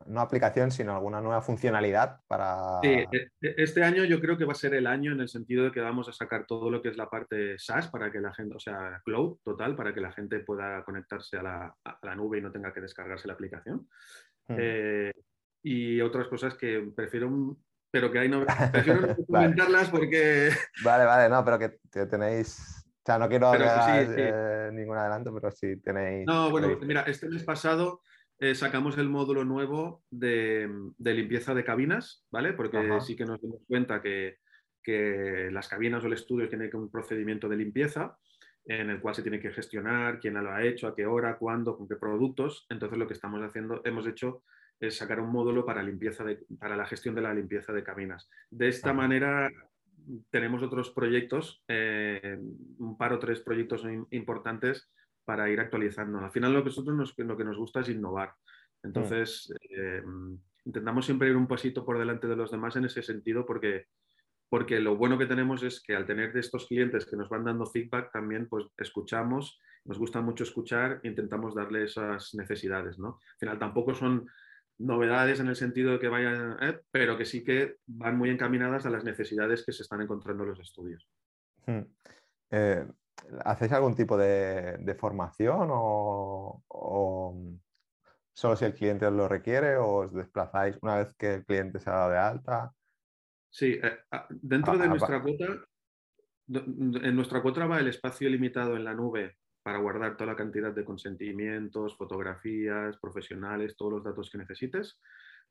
no 0.08 0.22
aplicación, 0.22 0.72
sino 0.72 0.96
alguna 0.96 1.22
nueva 1.22 1.42
funcionalidad 1.42 2.22
para... 2.28 2.80
Sí, 2.82 2.90
e, 2.90 3.08
e, 3.42 3.56
este 3.58 3.84
año 3.84 4.04
yo 4.04 4.20
creo 4.20 4.38
que 4.38 4.46
va 4.46 4.54
a 4.54 4.56
ser 4.56 4.74
el 4.74 4.88
año 4.88 5.12
en 5.12 5.20
el 5.20 5.30
sentido 5.30 5.66
de 5.66 5.72
que 5.72 5.82
vamos 5.82 6.08
a 6.10 6.14
sacar 6.14 6.46
todo 6.46 6.72
lo 6.72 6.82
que 6.82 6.90
es 6.90 6.98
la 6.98 7.10
parte 7.10 7.60
SaaS 7.60 7.88
para 7.90 8.12
que 8.12 8.20
la 8.20 8.34
gente, 8.34 8.56
o 8.56 8.60
sea, 8.60 9.02
cloud 9.04 9.38
total, 9.44 9.76
para 9.76 9.94
que 9.94 10.02
la 10.02 10.12
gente 10.12 10.40
pueda 10.40 10.84
conectarse 10.84 11.38
a 11.38 11.44
la, 11.44 12.16
nube 12.16 12.40
y 12.40 12.42
no 12.42 12.52
tenga 12.52 12.74
que 12.74 12.82
descargarse 12.82 13.28
la 13.28 13.34
aplicación. 13.34 13.88
Hmm. 14.48 14.56
Eh, 14.58 15.14
y 15.64 16.00
otras 16.02 16.28
cosas 16.28 16.56
que 16.56 16.92
prefiero, 16.96 17.58
pero 17.92 18.12
que 18.12 18.20
ahí 18.20 18.30
no, 18.30 18.46
prefiero 18.72 19.16
comentarlas 19.26 19.90
porque... 19.90 20.50
Vale, 20.84 21.06
vale, 21.06 21.30
no, 21.30 21.44
pero 21.44 21.60
que, 21.60 22.06
tenéis... 22.06 22.84
O 23.04 23.08
sea, 23.08 23.18
no 23.18 23.30
quiero 23.30 23.48
hablar 23.48 24.06
eh, 24.18 24.70
ningún 24.74 24.98
adelanto, 24.98 25.34
pero 25.34 25.50
sí 25.50 25.78
tenéis... 25.78 26.26
No, 26.28 26.50
bueno, 26.50 26.78
mira, 26.82 27.04
este 27.04 27.30
mes 27.30 27.42
pasado 27.44 28.02
eh, 28.40 28.54
sacamos 28.54 28.98
el 28.98 29.10
módulo 29.10 29.44
nuevo 29.44 30.04
de, 30.12 30.70
limpieza 31.00 31.56
de 31.56 31.64
cabinas, 31.64 32.26
¿vale? 32.32 32.54
Porque 32.54 32.78
sí 33.02 33.16
que 33.16 33.26
nos 33.26 33.42
dimos 33.42 33.62
cuenta 33.68 34.02
que, 34.02 34.38
las 35.52 35.68
cabinas 35.68 36.02
o 36.02 36.08
el 36.08 36.14
estudio 36.14 36.48
tienen 36.48 36.74
un 36.74 36.90
procedimiento 36.90 37.50
de 37.50 37.58
limpieza 37.58 38.18
en 38.64 38.90
el 38.90 39.02
cual 39.02 39.16
se 39.16 39.22
tiene 39.22 39.42
que 39.42 39.52
gestionar 39.52 40.18
quién 40.18 40.36
lo 40.36 40.50
ha 40.50 40.64
hecho, 40.64 40.88
a 40.88 40.96
qué 40.96 41.06
hora, 41.06 41.38
cuándo, 41.38 41.78
con 41.78 41.90
qué 41.90 41.98
productos. 41.98 42.66
Entonces 42.70 42.98
lo 42.98 43.06
que 43.06 43.14
estamos 43.14 43.42
haciendo, 43.42 43.82
hemos 43.84 44.08
hecho 44.08 44.44
es 44.80 44.96
sacar 44.96 45.20
un 45.20 45.30
módulo 45.30 45.66
para, 45.66 45.84
limpieza 45.84 46.24
para 46.58 46.78
la 46.78 46.86
gestión 46.86 47.16
de 47.16 47.22
la 47.22 47.34
limpieza 47.34 47.74
de 47.74 47.84
cabinas. 47.84 48.30
De 48.50 48.70
esta 48.70 48.94
manera 48.94 49.52
tenemos 50.30 50.64
otros 50.64 50.92
proyectos, 50.92 51.64
eh, 51.68 52.40
un 52.78 52.98
par 52.98 53.12
o 53.12 53.20
tres 53.20 53.42
proyectos 53.42 53.86
importantes 54.12 54.90
para 55.28 55.50
ir 55.50 55.60
actualizando. 55.60 56.20
Al 56.20 56.32
final 56.32 56.54
lo 56.54 56.64
que 56.64 56.70
nosotros 56.70 56.96
nos, 56.96 57.14
lo 57.18 57.36
que 57.36 57.44
nos 57.44 57.58
gusta 57.58 57.82
es 57.82 57.90
innovar. 57.90 58.34
Entonces, 58.82 59.54
eh, 59.70 60.02
intentamos 60.64 61.06
siempre 61.06 61.28
ir 61.28 61.36
un 61.36 61.50
pasito 61.50 61.84
por 61.84 62.00
delante 62.00 62.28
de 62.28 62.38
los 62.38 62.50
demás 62.50 62.78
en 62.78 62.86
ese 62.86 63.04
sentido 63.04 63.46
porque, 63.46 63.88
porque 64.48 64.80
lo 64.80 64.96
bueno 64.96 65.18
que 65.18 65.26
tenemos 65.26 65.64
es 65.64 65.84
que 65.84 65.98
al 65.98 66.06
tener 66.06 66.32
de 66.32 66.40
estos 66.40 66.68
clientes 66.68 67.06
que 67.06 67.18
nos 67.18 67.28
van 67.28 67.44
dando 67.44 67.66
feedback 67.66 68.10
también 68.14 68.48
pues 68.48 68.68
escuchamos, 68.78 69.60
nos 69.84 70.00
gusta 70.00 70.22
mucho 70.22 70.46
escuchar 70.46 71.02
intentamos 71.04 71.54
darle 71.54 71.84
esas 71.84 72.34
necesidades. 72.34 72.98
¿no? 72.98 73.20
Al 73.34 73.40
final 73.40 73.60
tampoco 73.60 73.94
son 73.96 74.30
novedades 74.78 75.42
en 75.42 75.50
el 75.50 75.58
sentido 75.58 75.92
de 75.92 76.00
que 76.00 76.08
vayan, 76.08 76.56
¿eh? 76.62 76.80
pero 76.90 77.18
que 77.18 77.26
sí 77.26 77.44
que 77.44 77.80
van 77.86 78.18
muy 78.18 78.30
encaminadas 78.30 78.86
a 78.86 78.90
las 78.90 79.04
necesidades 79.04 79.66
que 79.66 79.74
se 79.74 79.84
están 79.84 80.00
encontrando 80.00 80.44
en 80.44 80.50
los 80.52 80.60
estudios. 80.62 81.06
Hmm. 81.66 81.82
Eh, 82.50 82.88
¿Hacéis 83.46 83.72
algún 83.72 83.96
tipo 83.96 84.18
de, 84.18 84.96
formación 85.00 85.70
o, 85.72 86.64
solo 88.34 88.56
si 88.56 88.66
el 88.66 88.74
cliente 88.74 89.10
lo 89.10 89.28
requiere 89.28 89.78
o 89.78 90.04
os 90.04 90.14
desplazáis 90.14 90.78
una 90.82 90.98
vez 90.98 91.14
que 91.16 91.36
el 91.36 91.46
cliente 91.46 91.80
se 91.80 91.90
ha 91.90 91.94
dado 91.94 92.12
de 92.12 92.18
alta? 92.18 92.74
Sí, 93.50 93.80
eh, 93.82 94.00
ah, 94.12 94.28
dentro 94.30 94.78
de 94.78 94.86
ah, 94.86 94.88
nuestra 94.88 95.22
cuota, 95.22 95.46
en 96.48 97.16
nuestra 97.16 97.42
cuota 97.42 97.66
va 97.66 97.80
el 97.80 97.88
espacio 97.88 98.30
limitado 98.30 98.76
en 98.76 98.84
la 98.84 98.94
nube 98.94 99.38
para 99.64 99.80
guardar 99.80 100.16
toda 100.16 100.32
la 100.32 100.38
cantidad 100.38 100.72
de 100.72 100.86
consentimientos, 100.86 101.98
fotografías, 101.98 102.98
profesionales, 102.98 103.76
todos 103.76 103.94
los 103.94 104.04
datos 104.04 104.30
que 104.30 104.38
necesites. 104.38 105.02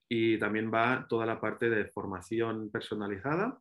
Y 0.08 0.38
también 0.38 0.72
va 0.72 1.06
toda 1.08 1.26
la 1.26 1.40
parte 1.40 1.68
de 1.68 1.86
formación 1.86 2.70
personalizada 2.70 3.60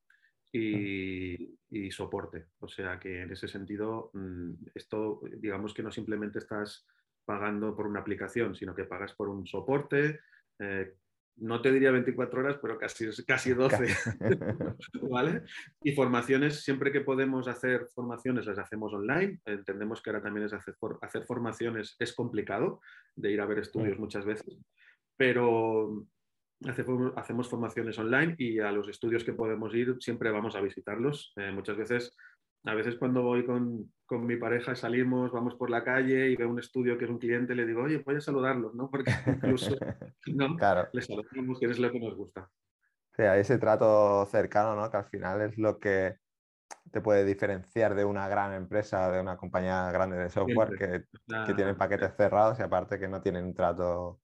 y, 0.58 1.92
soporte. 1.92 2.48
O 2.60 2.68
sea 2.68 3.00
que 3.00 3.22
en 3.22 3.32
ese 3.32 3.48
sentido, 3.48 4.10
mm, 4.14 4.54
esto 4.74 5.22
digamos 5.38 5.74
que 5.74 5.84
no 5.84 5.92
simplemente 5.92 6.40
estás 6.40 6.86
pagando 7.26 7.76
por 7.76 7.88
una 7.88 8.00
aplicación, 8.00 8.56
sino 8.56 8.76
que 8.76 8.86
pagas 8.86 9.14
por 9.14 9.30
un 9.30 9.46
soporte, 9.46 10.20
eh, 10.60 10.96
no 11.38 11.62
te 11.62 11.72
diría 11.72 11.92
24 11.92 12.40
horas, 12.40 12.58
pero 12.62 12.78
casi, 12.78 13.08
casi 13.26 13.54
12. 13.54 13.86
¿Vale? 15.10 15.44
Y 15.84 15.94
formaciones, 15.94 16.64
siempre 16.64 16.92
que 16.92 17.02
podemos 17.02 17.48
hacer 17.48 17.88
formaciones, 17.94 18.46
las 18.46 18.58
hacemos 18.58 18.94
online. 18.94 19.42
Entendemos 19.46 20.02
que 20.02 20.10
ahora 20.10 20.24
también 20.24 20.46
es 20.46 20.54
hacer, 20.54 20.76
hacer 21.02 21.26
formaciones 21.26 21.96
es 22.00 22.14
complicado, 22.14 22.82
de 23.16 23.32
ir 23.32 23.42
a 23.42 23.46
ver 23.46 23.60
estudios 23.60 24.00
muchas 24.00 24.26
veces, 24.26 24.58
pero 25.18 26.08
hacemos 27.16 27.50
formaciones 27.50 27.98
online 28.00 28.36
y 28.38 28.60
a 28.60 28.72
los 28.72 28.88
estudios 28.88 29.24
que 29.24 29.34
podemos 29.34 29.74
ir 29.76 29.96
siempre 30.00 30.32
vamos 30.32 30.56
a 30.56 30.62
visitarlos. 30.62 31.34
Eh, 31.36 31.52
muchas 31.52 31.78
veces 31.78 32.16
a 32.66 32.74
veces 32.74 32.96
cuando 32.96 33.22
voy 33.22 33.46
con, 33.46 33.92
mi 34.26 34.38
pareja 34.38 34.76
salimos, 34.76 35.32
vamos 35.32 35.56
por 35.56 35.70
la 35.70 35.84
calle 35.84 36.30
y 36.30 36.36
veo 36.36 36.50
un 36.50 36.60
estudio 36.60 36.98
que 36.98 37.06
es 37.06 37.12
un 37.12 37.20
cliente, 37.20 37.54
le 37.56 37.66
digo, 37.66 37.84
oye, 37.84 38.02
voy 38.04 38.16
a 38.16 38.22
saludarlos, 38.22 38.74
¿no? 38.74 38.90
Porque 38.90 39.12
incluso 39.28 39.76
¿no? 40.28 40.56
claro. 40.56 40.88
les 40.94 41.06
saludamos, 41.06 41.60
que 41.60 41.66
es 41.68 41.80
lo 41.80 41.92
que 41.92 42.00
nos 42.00 42.16
gusta. 42.16 42.50
Sí, 43.16 43.22
hay 43.22 43.42
ese 43.42 43.58
trato 43.58 44.26
cercano, 44.26 44.76
¿no? 44.76 44.90
Que 44.90 44.98
al 44.98 45.06
final 45.06 45.42
es 45.42 45.58
lo 45.58 45.80
que 45.80 46.18
te 46.92 47.02
puede 47.02 47.24
diferenciar 47.24 47.94
de 47.96 48.04
una 48.04 48.28
gran 48.28 48.54
empresa, 48.54 49.12
de 49.12 49.22
una 49.22 49.38
compañía 49.38 49.92
grande 49.92 50.18
de 50.18 50.30
software 50.30 50.76
que, 50.78 51.04
que 51.46 51.54
tienen 51.54 51.78
paquetes 51.78 52.16
cerrados 52.16 52.60
y 52.60 52.64
aparte 52.64 53.00
que 53.00 53.08
no 53.08 53.22
tienen 53.22 53.46
un 53.46 53.54
trato 53.54 54.22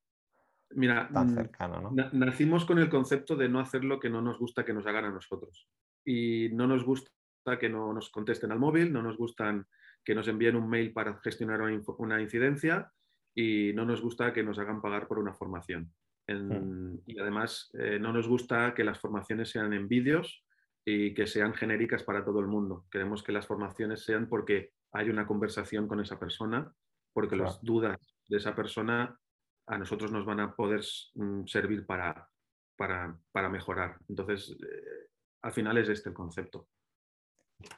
Mira, 0.75 1.09
tan 1.11 1.31
mm, 1.31 1.35
cercano, 1.35 1.81
¿no? 1.81 2.09
Nacimos 2.13 2.65
con 2.65 2.79
el 2.79 2.89
concepto 2.89 3.35
de 3.35 3.49
no 3.49 3.59
hacer 3.59 3.83
lo 3.83 3.99
que 3.99 4.09
no 4.09 4.21
nos 4.21 4.39
gusta 4.39 4.65
que 4.65 4.73
nos 4.73 4.85
hagan 4.85 5.05
a 5.05 5.11
nosotros. 5.11 5.67
Y 6.05 6.49
no 6.53 6.67
nos 6.67 6.83
gusta 6.83 7.11
que 7.59 7.69
no 7.69 7.93
nos 7.93 8.09
contesten 8.09 8.51
al 8.51 8.59
móvil, 8.59 8.93
no 8.93 9.01
nos 9.01 9.17
gustan 9.17 9.65
que 10.03 10.15
nos 10.15 10.27
envíen 10.27 10.55
un 10.55 10.69
mail 10.69 10.93
para 10.93 11.19
gestionar 11.21 11.61
una 11.61 12.21
incidencia 12.21 12.91
y 13.35 13.71
no 13.73 13.85
nos 13.85 14.01
gusta 14.01 14.33
que 14.33 14.43
nos 14.43 14.59
hagan 14.59 14.81
pagar 14.81 15.07
por 15.07 15.19
una 15.19 15.33
formación. 15.33 15.93
Hmm. 16.27 16.99
Y 17.05 17.19
además 17.19 17.69
eh, 17.73 17.99
no 17.99 18.13
nos 18.13 18.27
gusta 18.27 18.73
que 18.73 18.83
las 18.83 18.99
formaciones 18.99 19.49
sean 19.49 19.73
en 19.73 19.87
vídeos 19.87 20.45
y 20.85 21.13
que 21.13 21.27
sean 21.27 21.53
genéricas 21.53 22.03
para 22.03 22.23
todo 22.23 22.39
el 22.39 22.47
mundo. 22.47 22.85
Queremos 22.91 23.23
que 23.23 23.31
las 23.31 23.47
formaciones 23.47 24.03
sean 24.03 24.27
porque 24.27 24.71
hay 24.93 25.09
una 25.09 25.27
conversación 25.27 25.87
con 25.87 25.99
esa 25.99 26.19
persona, 26.19 26.71
porque 27.13 27.35
las 27.35 27.61
dudas 27.61 27.97
de 28.27 28.37
esa 28.37 28.55
persona 28.55 29.17
a 29.67 29.77
nosotros 29.77 30.11
nos 30.11 30.25
van 30.25 30.39
a 30.39 30.55
poder 30.55 30.81
mm, 31.15 31.45
servir 31.45 31.85
para, 31.85 32.27
para, 32.75 33.49
mejorar. 33.49 33.97
Entonces, 34.09 34.55
eh, 34.61 35.09
al 35.41 35.51
final 35.51 35.77
es 35.77 35.89
este 35.89 36.09
el 36.09 36.15
concepto. 36.15 36.67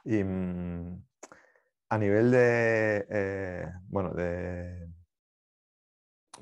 Y 0.05 0.23
mm, 0.23 1.03
a 1.89 1.97
nivel 1.97 2.31
de, 2.31 3.05
eh, 3.09 3.71
bueno, 3.88 4.11
de... 4.11 4.89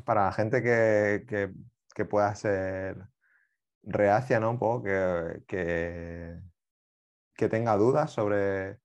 Para 0.06 0.26
la 0.26 0.32
gente 0.32 0.64
que, 0.64 2.06
pueda 2.10 2.34
ser 2.34 2.98
reacia, 3.84 4.40
¿no? 4.40 4.52
Un 4.52 4.60
poco, 4.60 4.84
que, 4.84 6.40
que, 7.36 7.50
tenga 7.50 7.76
dudas 7.78 8.12
sobre, 8.12 8.80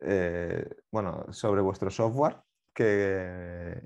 eh, 0.00 0.68
bueno, 0.90 1.26
sobre 1.32 1.60
vuestro 1.60 1.90
software, 1.90 2.38
¿qué, 2.72 3.82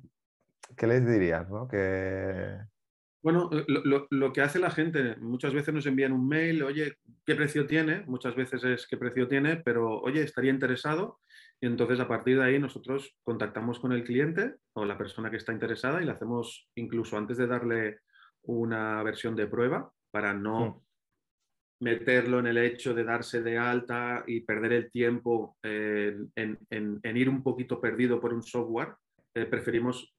qué 0.76 0.86
les 0.86 1.06
dirías? 1.06 1.48
¿no? 1.48 1.68
Que... 1.68 2.58
Bueno, 3.22 3.50
eh, 3.52 3.64
lo, 3.68 4.32
que 4.32 4.40
hace 4.40 4.58
la 4.58 4.70
gente, 4.70 5.16
muchas 5.16 5.52
veces 5.52 5.74
nos 5.74 5.86
envían 5.86 6.12
un 6.12 6.28
mail, 6.28 6.62
oye, 6.62 6.98
¿qué 7.26 7.34
precio 7.34 7.66
tiene? 7.66 8.04
Muchas 8.06 8.36
veces 8.36 8.62
es 8.64 8.86
qué 8.86 8.96
precio 8.96 9.28
tiene, 9.28 9.56
pero 9.56 10.00
oye, 10.00 10.22
estaría 10.22 10.52
interesado. 10.52 11.20
Y 11.60 11.66
entonces 11.66 11.98
a 11.98 12.06
partir 12.06 12.38
de 12.38 12.44
ahí 12.44 12.58
nosotros 12.58 13.16
contactamos 13.24 13.80
con 13.80 13.92
el 13.92 14.04
cliente 14.04 14.54
o 14.74 14.84
la 14.84 14.96
persona 14.96 15.30
que 15.30 15.38
está 15.38 15.52
interesada 15.52 16.00
y 16.00 16.04
le 16.04 16.12
hacemos 16.12 16.70
incluso 16.76 17.16
antes 17.16 17.36
de 17.36 17.48
darle 17.48 17.98
una 18.42 19.02
versión 19.02 19.34
de 19.34 19.48
prueba 19.48 19.92
para 20.12 20.32
no 20.32 20.84
meterlo 21.80 22.38
en 22.38 22.46
el 22.46 22.58
hecho 22.58 22.94
de 22.94 23.04
darse 23.04 23.42
de 23.42 23.58
alta 23.58 24.24
y 24.26 24.40
perder 24.40 24.72
el 24.72 24.90
tiempo 24.90 25.56
en, 25.62 26.30
ir 27.04 27.28
un 27.28 27.42
poquito 27.42 27.80
perdido 27.80 28.20
por 28.20 28.32
un 28.32 28.42
software. 28.42 28.94
Eh, 29.34 29.46
preferimos 29.46 30.14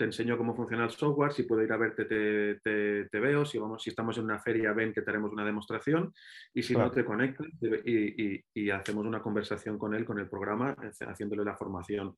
te 0.00 0.06
enseño 0.06 0.38
cómo 0.38 0.56
funciona 0.56 0.84
el 0.84 0.90
software, 0.90 1.30
si 1.30 1.42
puedo 1.42 1.62
ir 1.62 1.70
a 1.70 1.76
verte 1.76 2.06
te, 2.06 3.20
veo, 3.20 3.44
si, 3.44 3.58
vamos, 3.58 3.82
si 3.82 3.90
estamos 3.90 4.16
en 4.16 4.24
una 4.24 4.38
feria 4.38 4.72
ven 4.72 4.94
que 4.94 5.02
tenemos 5.02 5.30
una 5.30 5.44
demostración 5.44 6.14
y 6.54 6.62
si 6.62 6.74
no 6.74 6.90
te 6.90 7.04
conectas 7.04 7.46
y, 7.84 8.70
hacemos 8.70 9.04
una 9.04 9.20
conversación 9.20 9.76
con 9.76 9.94
él, 9.94 10.06
con 10.06 10.18
el 10.18 10.26
programa, 10.26 10.74
haciéndole 11.06 11.44
la 11.44 11.54
formación. 11.54 12.16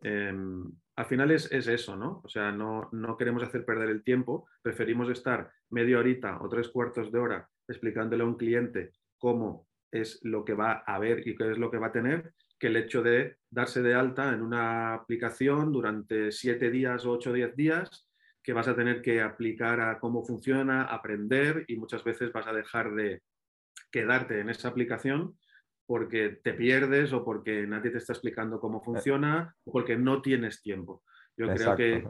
Em, 0.00 0.64
al 0.96 1.04
final 1.04 1.30
es, 1.30 1.52
eso, 1.52 1.96
¿no? 1.96 2.22
O 2.24 2.28
sea, 2.30 2.50
no, 2.50 2.88
no, 2.92 3.14
queremos 3.18 3.42
hacer 3.42 3.62
perder 3.66 3.90
el 3.90 4.02
tiempo, 4.02 4.48
preferimos 4.62 5.10
estar 5.10 5.50
media 5.68 5.98
horita 5.98 6.38
o 6.40 6.48
tres 6.48 6.70
cuartos 6.70 7.12
de 7.12 7.18
hora 7.18 7.46
explicándole 7.68 8.22
a 8.22 8.26
un 8.26 8.38
cliente 8.38 8.92
cómo 9.18 9.67
es 9.90 10.20
lo 10.22 10.44
que 10.44 10.54
va 10.54 10.84
a 10.86 10.98
ver 10.98 11.26
y 11.26 11.34
qué 11.36 11.50
es 11.50 11.58
lo 11.58 11.70
que 11.70 11.78
va 11.78 11.88
a 11.88 11.92
tener 11.92 12.32
que 12.58 12.66
el 12.66 12.76
hecho 12.76 13.02
de 13.02 13.36
darse 13.50 13.82
de 13.82 13.94
alta 13.94 14.32
en 14.34 14.42
una 14.42 14.94
aplicación 14.94 15.72
durante 15.72 16.32
siete 16.32 16.70
días 16.70 17.06
o 17.06 17.12
ocho 17.12 17.30
o 17.30 17.32
diez 17.32 17.54
días, 17.54 18.08
que 18.42 18.52
vas 18.52 18.68
a 18.68 18.74
tener 18.74 19.00
que 19.00 19.20
aplicar 19.20 19.80
a 19.80 19.98
cómo 19.98 20.24
funciona, 20.24 20.82
aprender 20.82 21.64
y 21.68 21.76
muchas 21.76 22.02
veces 22.02 22.32
vas 22.32 22.46
a 22.46 22.52
dejar 22.52 22.94
de 22.94 23.22
quedarte 23.90 24.40
en 24.40 24.50
esa 24.50 24.68
aplicación 24.68 25.38
porque 25.86 26.40
te 26.42 26.52
pierdes 26.52 27.12
o 27.12 27.24
porque 27.24 27.66
nadie 27.66 27.90
te 27.90 27.98
está 27.98 28.12
explicando 28.12 28.60
cómo 28.60 28.82
funciona 28.82 29.54
o 29.64 29.72
porque 29.72 29.96
no 29.96 30.20
tienes 30.20 30.60
tiempo. 30.60 31.02
Yo 31.36 31.46
creo 31.54 31.76
que 31.76 32.04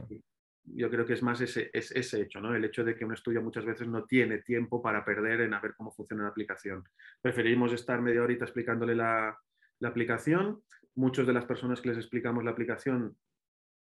yo 0.74 0.90
creo 0.90 1.06
que 1.06 1.14
es 1.14 1.22
más 1.22 1.40
ese, 1.40 1.70
ese 1.72 2.20
hecho, 2.20 2.40
¿no? 2.40 2.54
El 2.54 2.64
hecho 2.64 2.84
de 2.84 2.94
que 2.94 3.04
un 3.04 3.12
estudio 3.12 3.42
muchas 3.42 3.64
veces 3.64 3.88
no 3.88 4.04
tiene 4.04 4.38
tiempo 4.38 4.82
para 4.82 5.04
perder 5.04 5.42
en 5.42 5.54
a 5.54 5.60
ver 5.60 5.74
cómo 5.76 5.90
funciona 5.92 6.24
la 6.24 6.30
aplicación. 6.30 6.84
Preferimos 7.20 7.72
estar 7.72 8.00
media 8.00 8.22
horita 8.22 8.44
explicándole 8.44 8.94
la, 8.94 9.38
la 9.80 9.88
aplicación. 9.88 10.62
Muchas 10.94 11.26
de 11.26 11.32
las 11.32 11.44
personas 11.44 11.80
que 11.80 11.88
les 11.88 11.98
explicamos 11.98 12.44
la 12.44 12.50
aplicación, 12.50 13.16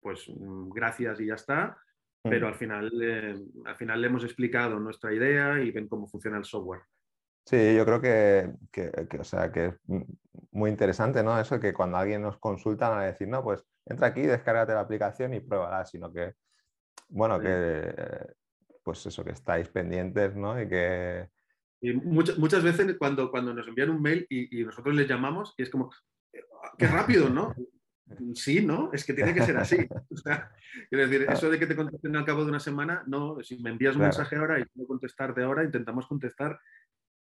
pues 0.01 0.29
mm, 0.29 0.71
gracias 0.71 1.21
y 1.21 1.27
ya 1.27 1.35
está, 1.35 1.79
pero 2.23 2.49
al 2.49 2.55
final, 2.55 2.91
eh, 3.03 3.37
al 3.65 3.77
final 3.77 4.01
le 4.01 4.07
hemos 4.09 4.25
explicado 4.25 4.79
nuestra 4.79 5.13
idea 5.13 5.61
y 5.61 5.71
ven 5.71 5.89
cómo 5.89 6.07
funciona 6.09 6.39
el 6.39 6.45
software. 6.45 6.83
Sí, 7.45 7.77
yo 7.77 7.85
creo 7.85 8.01
que, 8.01 8.51
o 9.21 9.25
sea, 9.25 9.53
que 9.53 9.67
es 9.67 9.75
muy 10.51 10.69
interesante, 10.69 11.23
¿no? 11.23 11.39
Eso 11.39 11.61
que 11.61 11.73
cuando 11.73 11.97
alguien 11.97 12.23
nos 12.23 12.39
consulta, 12.39 12.99
a 12.99 13.05
decir, 13.05 13.29
no, 13.29 13.45
pues 13.45 13.65
entra 13.85 14.09
aquí, 14.09 14.23
descárgate 14.23 14.75
la 14.75 14.81
aplicación 14.81 15.33
y 15.33 15.41
pruébala, 15.41 15.85
sino 15.85 16.13
que, 16.13 16.35
bueno, 17.09 17.41
que, 17.41 17.95
pues 18.83 19.07
eso, 19.07 19.25
que 19.25 19.33
estáis 19.33 19.69
pendientes, 19.69 20.35
¿no? 20.37 20.61
Y 20.61 20.69
que, 20.69 21.29
y 21.81 21.93
muchas, 21.93 22.39
muchas 22.39 22.63
veces 22.63 22.97
cuando, 22.99 23.31
cuando 23.31 23.53
nos 23.53 23.69
envían 23.69 23.91
un 23.91 24.03
mail 24.03 24.27
y, 24.31 24.65
nosotros 24.65 24.95
les 24.95 25.09
llamamos 25.09 25.55
y 25.57 25.63
es 25.63 25.71
como, 25.71 25.91
qué 26.79 26.87
rápido, 26.87 27.29
¿no? 27.29 27.55
Sí, 28.35 28.65
¿no? 28.65 28.91
Es 28.93 29.05
que 29.05 29.15
tiene 29.15 29.35
que 29.35 29.43
ser 29.43 29.57
así. 29.57 29.79
quiero 30.89 31.09
decir, 31.09 31.27
eso 31.29 31.51
de 31.51 31.59
que 31.59 31.67
te 31.67 31.75
contesten 31.75 32.15
al 32.15 32.25
cabo 32.25 32.45
de 32.45 32.51
una 32.51 32.61
semana, 32.61 33.03
no, 33.09 33.43
si 33.43 33.61
me 33.61 33.71
envías 33.71 33.97
un 33.97 34.03
mensaje 34.03 34.37
ahora 34.37 34.61
y 34.61 34.65
puedo 34.67 34.87
contestar 34.87 35.35
de 35.35 35.43
ahora, 35.43 35.65
intentamos 35.65 36.07
contestar 36.07 36.61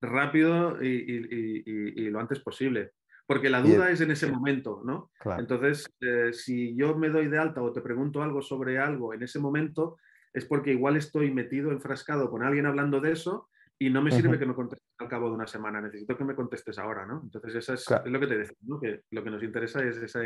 rápido 0.01 0.83
y, 0.83 2.11
lo 2.11 2.18
antes 2.18 2.41
posible. 2.41 2.95
Porque 3.27 3.51
la 3.51 3.62
duda 3.62 3.91
es 3.91 4.01
en 4.01 4.11
ese 4.11 4.31
momento, 4.31 4.83
¿no? 4.85 5.11
Entonces, 5.39 5.89
eh, 6.01 6.33
si 6.33 6.75
yo 6.77 6.97
me 6.97 7.09
doy 7.09 7.29
de 7.29 7.39
alta 7.39 7.62
o 7.62 7.73
te 7.73 7.81
pregunto 7.81 8.23
algo 8.23 8.43
sobre 8.43 8.79
algo 8.79 9.14
en 9.14 9.23
ese 9.23 9.39
momento, 9.39 9.97
es 10.33 10.45
porque 10.45 10.73
igual 10.73 10.97
estoy 10.97 11.31
metido, 11.31 11.70
enfrascado 11.70 12.31
con 12.31 12.43
alguien 12.43 12.66
hablando 12.66 13.01
de 13.01 13.12
eso 13.12 13.49
y 13.79 13.91
no 13.91 14.03
me 14.03 14.11
sirve 14.11 14.39
que 14.39 14.47
me 14.47 14.55
contestes 14.55 14.89
al 14.99 15.09
cabo 15.09 15.29
de 15.29 15.35
una 15.35 15.47
semana, 15.47 15.81
necesito 15.81 16.16
que 16.16 16.25
me 16.25 16.35
contestes 16.35 16.79
ahora, 16.79 17.07
¿no? 17.07 17.20
Entonces, 17.23 17.55
eso 17.55 17.75
es, 17.75 17.87
lo 18.05 18.20
que 18.20 18.27
te 18.27 18.39
decía, 18.39 18.57
¿no? 18.62 18.81
Que 18.81 19.03
lo 19.11 19.25
que 19.25 19.31
nos 19.31 19.43
interesa 19.43 19.85
es 19.85 19.97
esa 19.97 20.20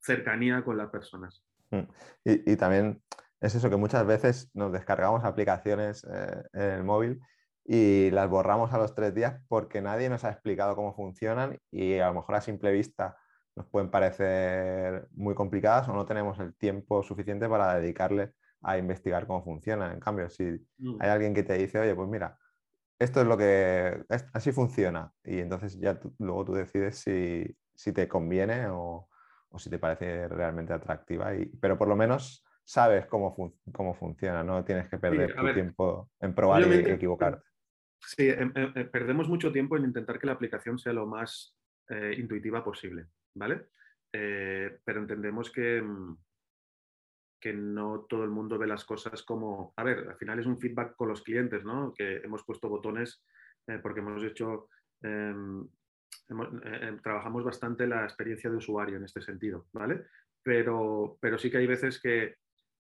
cercanía 0.00 0.62
con 0.64 0.76
las 0.76 0.90
personas. 0.90 1.44
Mm. 1.70 1.82
Y, 2.24 2.56
también 2.56 3.02
es 3.40 3.54
eso 3.54 3.70
que 3.70 3.76
muchas 3.76 4.06
veces 4.06 4.50
nos 4.54 4.72
descargamos 4.72 5.24
aplicaciones 5.24 6.04
eh, 6.04 6.42
en 6.52 6.70
el 6.70 6.84
móvil 6.84 7.20
y 7.64 8.10
las 8.10 8.28
borramos 8.28 8.72
a 8.72 8.78
los 8.78 8.94
tres 8.94 9.14
días 9.14 9.40
porque 9.48 9.80
nadie 9.80 10.08
nos 10.10 10.24
ha 10.24 10.30
explicado 10.30 10.76
cómo 10.76 10.94
funcionan 10.94 11.58
y 11.70 11.98
a 11.98 12.08
lo 12.08 12.14
mejor 12.14 12.34
a 12.34 12.40
simple 12.40 12.70
vista 12.72 13.16
nos 13.56 13.66
pueden 13.66 13.90
parecer 13.90 15.08
muy 15.12 15.34
complicadas 15.34 15.88
o 15.88 15.94
no 15.94 16.04
tenemos 16.04 16.38
el 16.40 16.54
tiempo 16.54 17.02
suficiente 17.02 17.48
para 17.48 17.74
dedicarle 17.76 18.32
a 18.62 18.78
investigar 18.78 19.26
cómo 19.26 19.44
funcionan. 19.44 19.92
En 19.92 20.00
cambio, 20.00 20.28
si 20.28 20.44
mm. 20.78 20.96
hay 21.00 21.08
alguien 21.08 21.34
que 21.34 21.42
te 21.42 21.54
dice, 21.54 21.78
oye, 21.78 21.94
pues 21.94 22.08
mira, 22.08 22.36
esto 22.98 23.20
es 23.20 23.26
lo 23.26 23.36
que, 23.36 24.04
así 24.32 24.52
funciona 24.52 25.12
y 25.24 25.40
entonces 25.40 25.78
ya 25.78 25.98
luego 26.18 26.44
tú 26.44 26.54
decides 26.54 26.98
si, 26.98 27.92
te 27.92 28.08
conviene 28.08 28.66
o, 28.68 29.08
si 29.56 29.70
te 29.70 29.78
parece 29.78 30.28
realmente 30.28 30.72
atractiva, 30.72 31.34
y, 31.34 31.46
pero 31.46 31.78
por 31.78 31.88
lo 31.88 31.96
menos 31.96 32.44
sabes 32.64 33.06
cómo, 33.06 33.34
cómo 33.72 33.94
funciona, 33.94 34.42
no 34.42 34.64
tienes 34.64 34.88
que 34.88 34.98
perder 34.98 35.34
tu 35.34 35.54
tiempo 35.54 36.10
en 36.20 36.34
probar 36.34 36.62
y 36.62 36.90
equivocarte. 36.90 37.53
Sí, 38.06 38.28
em, 38.28 38.52
em, 38.54 38.72
eh, 38.74 38.84
perdemos 38.84 39.28
mucho 39.28 39.52
tiempo 39.52 39.76
en 39.76 39.84
intentar 39.84 40.18
que 40.18 40.26
la 40.26 40.32
aplicación 40.32 40.78
sea 40.78 40.92
lo 40.92 41.06
más 41.06 41.56
eh, 41.88 42.14
intuitiva 42.18 42.62
posible, 42.64 43.06
¿vale? 43.34 43.68
Eh, 44.12 44.78
pero 44.84 45.00
entendemos 45.00 45.50
que, 45.50 45.82
mm, 45.82 46.16
que 47.40 47.52
no 47.52 48.06
todo 48.08 48.24
el 48.24 48.30
mundo 48.30 48.58
ve 48.58 48.66
las 48.66 48.84
cosas 48.84 49.22
como, 49.22 49.74
a 49.76 49.84
ver, 49.84 50.08
al 50.08 50.16
final 50.16 50.38
es 50.38 50.46
un 50.46 50.58
feedback 50.58 50.96
con 50.96 51.08
los 51.08 51.22
clientes, 51.22 51.64
¿no? 51.64 51.92
Que 51.92 52.16
hemos 52.18 52.44
puesto 52.44 52.68
botones 52.68 53.22
porque 53.82 54.00
hemos 54.00 54.22
hecho, 54.22 54.68
em, 55.00 55.66
trabajamos 57.02 57.44
bastante 57.44 57.86
la 57.86 58.04
experiencia 58.04 58.50
de 58.50 58.56
usuario 58.56 58.98
en 58.98 59.04
este 59.04 59.22
sentido, 59.22 59.66
¿vale? 59.72 60.04
Pero, 60.42 61.16
pero 61.18 61.38
sí 61.38 61.50
que 61.50 61.56
hay 61.58 61.66
veces 61.66 61.98
que, 61.98 62.36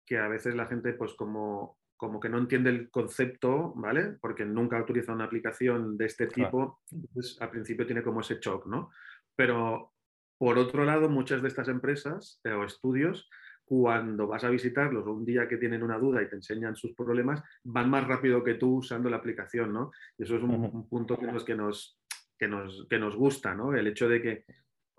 que 0.07 0.17
a 0.17 0.29
veces 0.29 0.55
la 0.55 0.65
gente, 0.67 0.95
pues 0.95 1.13
como 1.15 1.80
como 2.01 2.19
que 2.19 2.31
no 2.31 2.39
entiende 2.39 2.71
el 2.71 2.91
concepto, 2.91 3.75
¿vale? 3.77 4.17
Porque 4.23 4.47
nunca 4.47 4.79
ha 4.79 4.83
utilizado 4.83 5.17
una 5.17 5.27
aplicación 5.27 5.99
de 5.99 6.07
este 6.07 6.29
tipo, 6.29 6.81
entonces 6.91 7.37
al 7.43 7.51
principio 7.51 7.85
tiene 7.85 8.03
como 8.03 8.23
ese 8.23 8.39
shock, 8.41 8.65
¿no? 8.67 8.91
Pero 9.37 9.93
por 10.39 10.57
otro 10.57 10.87
lado, 10.87 11.11
muchas 11.11 11.43
de 11.43 11.49
estas 11.49 11.69
empresas 11.69 12.41
eh, 12.45 12.53
o 12.53 12.65
estudios, 12.65 13.29
cuando 13.67 14.27
vas 14.27 14.45
a 14.45 14.49
visitarlos 14.49 15.07
un 15.07 15.27
día 15.27 15.47
que 15.47 15.59
tienen 15.59 15.83
una 15.83 15.99
duda 15.99 16.23
y 16.23 16.29
te 16.31 16.37
enseñan 16.37 16.75
sus 16.75 16.95
problemas, 16.95 17.43
van 17.65 17.91
más 17.91 18.07
rápido 18.07 18.43
que 18.43 18.55
tú 18.55 18.77
usando 18.77 19.11
la 19.11 19.19
aplicación, 19.19 19.71
¿no? 19.71 19.93
Y 20.17 20.23
eso 20.23 20.37
es 20.37 20.43
un, 20.43 20.89
punto 20.89 21.19
que 21.19 21.27
nos, 21.27 21.45
que, 21.45 21.55
nos, 21.55 22.01
que, 22.39 22.49
nos, 22.49 22.87
que 22.89 22.99
nos 22.99 23.15
gusta, 23.15 23.55
¿no? 23.55 23.75
El 23.75 23.89
hecho 23.89 24.09
de 24.09 24.23
que 24.23 24.45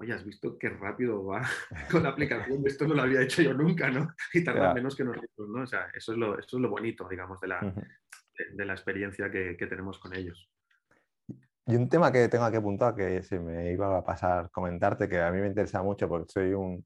oye, 0.01 0.13
has 0.13 0.25
visto 0.25 0.57
qué 0.57 0.69
rápido 0.69 1.23
va 1.23 1.41
con 1.91 2.03
la 2.03 2.09
aplicación, 2.09 2.63
esto 2.65 2.87
no 2.87 2.95
lo 2.95 3.03
había 3.03 3.21
hecho 3.21 3.41
yo 3.41 3.53
nunca, 3.53 3.89
¿no? 3.89 4.13
Y 4.33 4.43
tarda 4.43 4.73
menos 4.73 4.95
que 4.95 5.03
nosotros, 5.03 5.49
¿no? 5.49 5.63
O 5.63 5.67
sea, 5.67 5.87
eso 5.93 6.11
es 6.13 6.17
lo, 6.17 6.37
eso 6.37 6.57
es 6.57 6.61
lo 6.61 6.69
bonito, 6.69 7.07
digamos, 7.07 7.39
de 7.39 7.47
la, 7.47 7.73
de, 8.53 8.65
la 8.65 8.73
experiencia 8.73 9.29
que, 9.29 9.55
que, 9.55 9.67
tenemos 9.67 9.99
con 9.99 10.15
ellos. 10.15 10.49
Y 11.67 11.75
un 11.75 11.87
tema 11.87 12.11
que 12.11 12.27
tengo 12.27 12.49
que 12.49 12.57
apuntar, 12.57 12.95
que 12.95 13.21
se 13.21 13.39
me 13.39 13.71
iba 13.71 13.97
a 13.97 14.03
pasar 14.03 14.49
comentarte, 14.49 15.07
que 15.07 15.21
a 15.21 15.31
mí 15.31 15.39
me 15.39 15.47
interesa 15.47 15.83
mucho 15.83 16.09
porque 16.09 16.31
soy 16.31 16.53
un, 16.53 16.83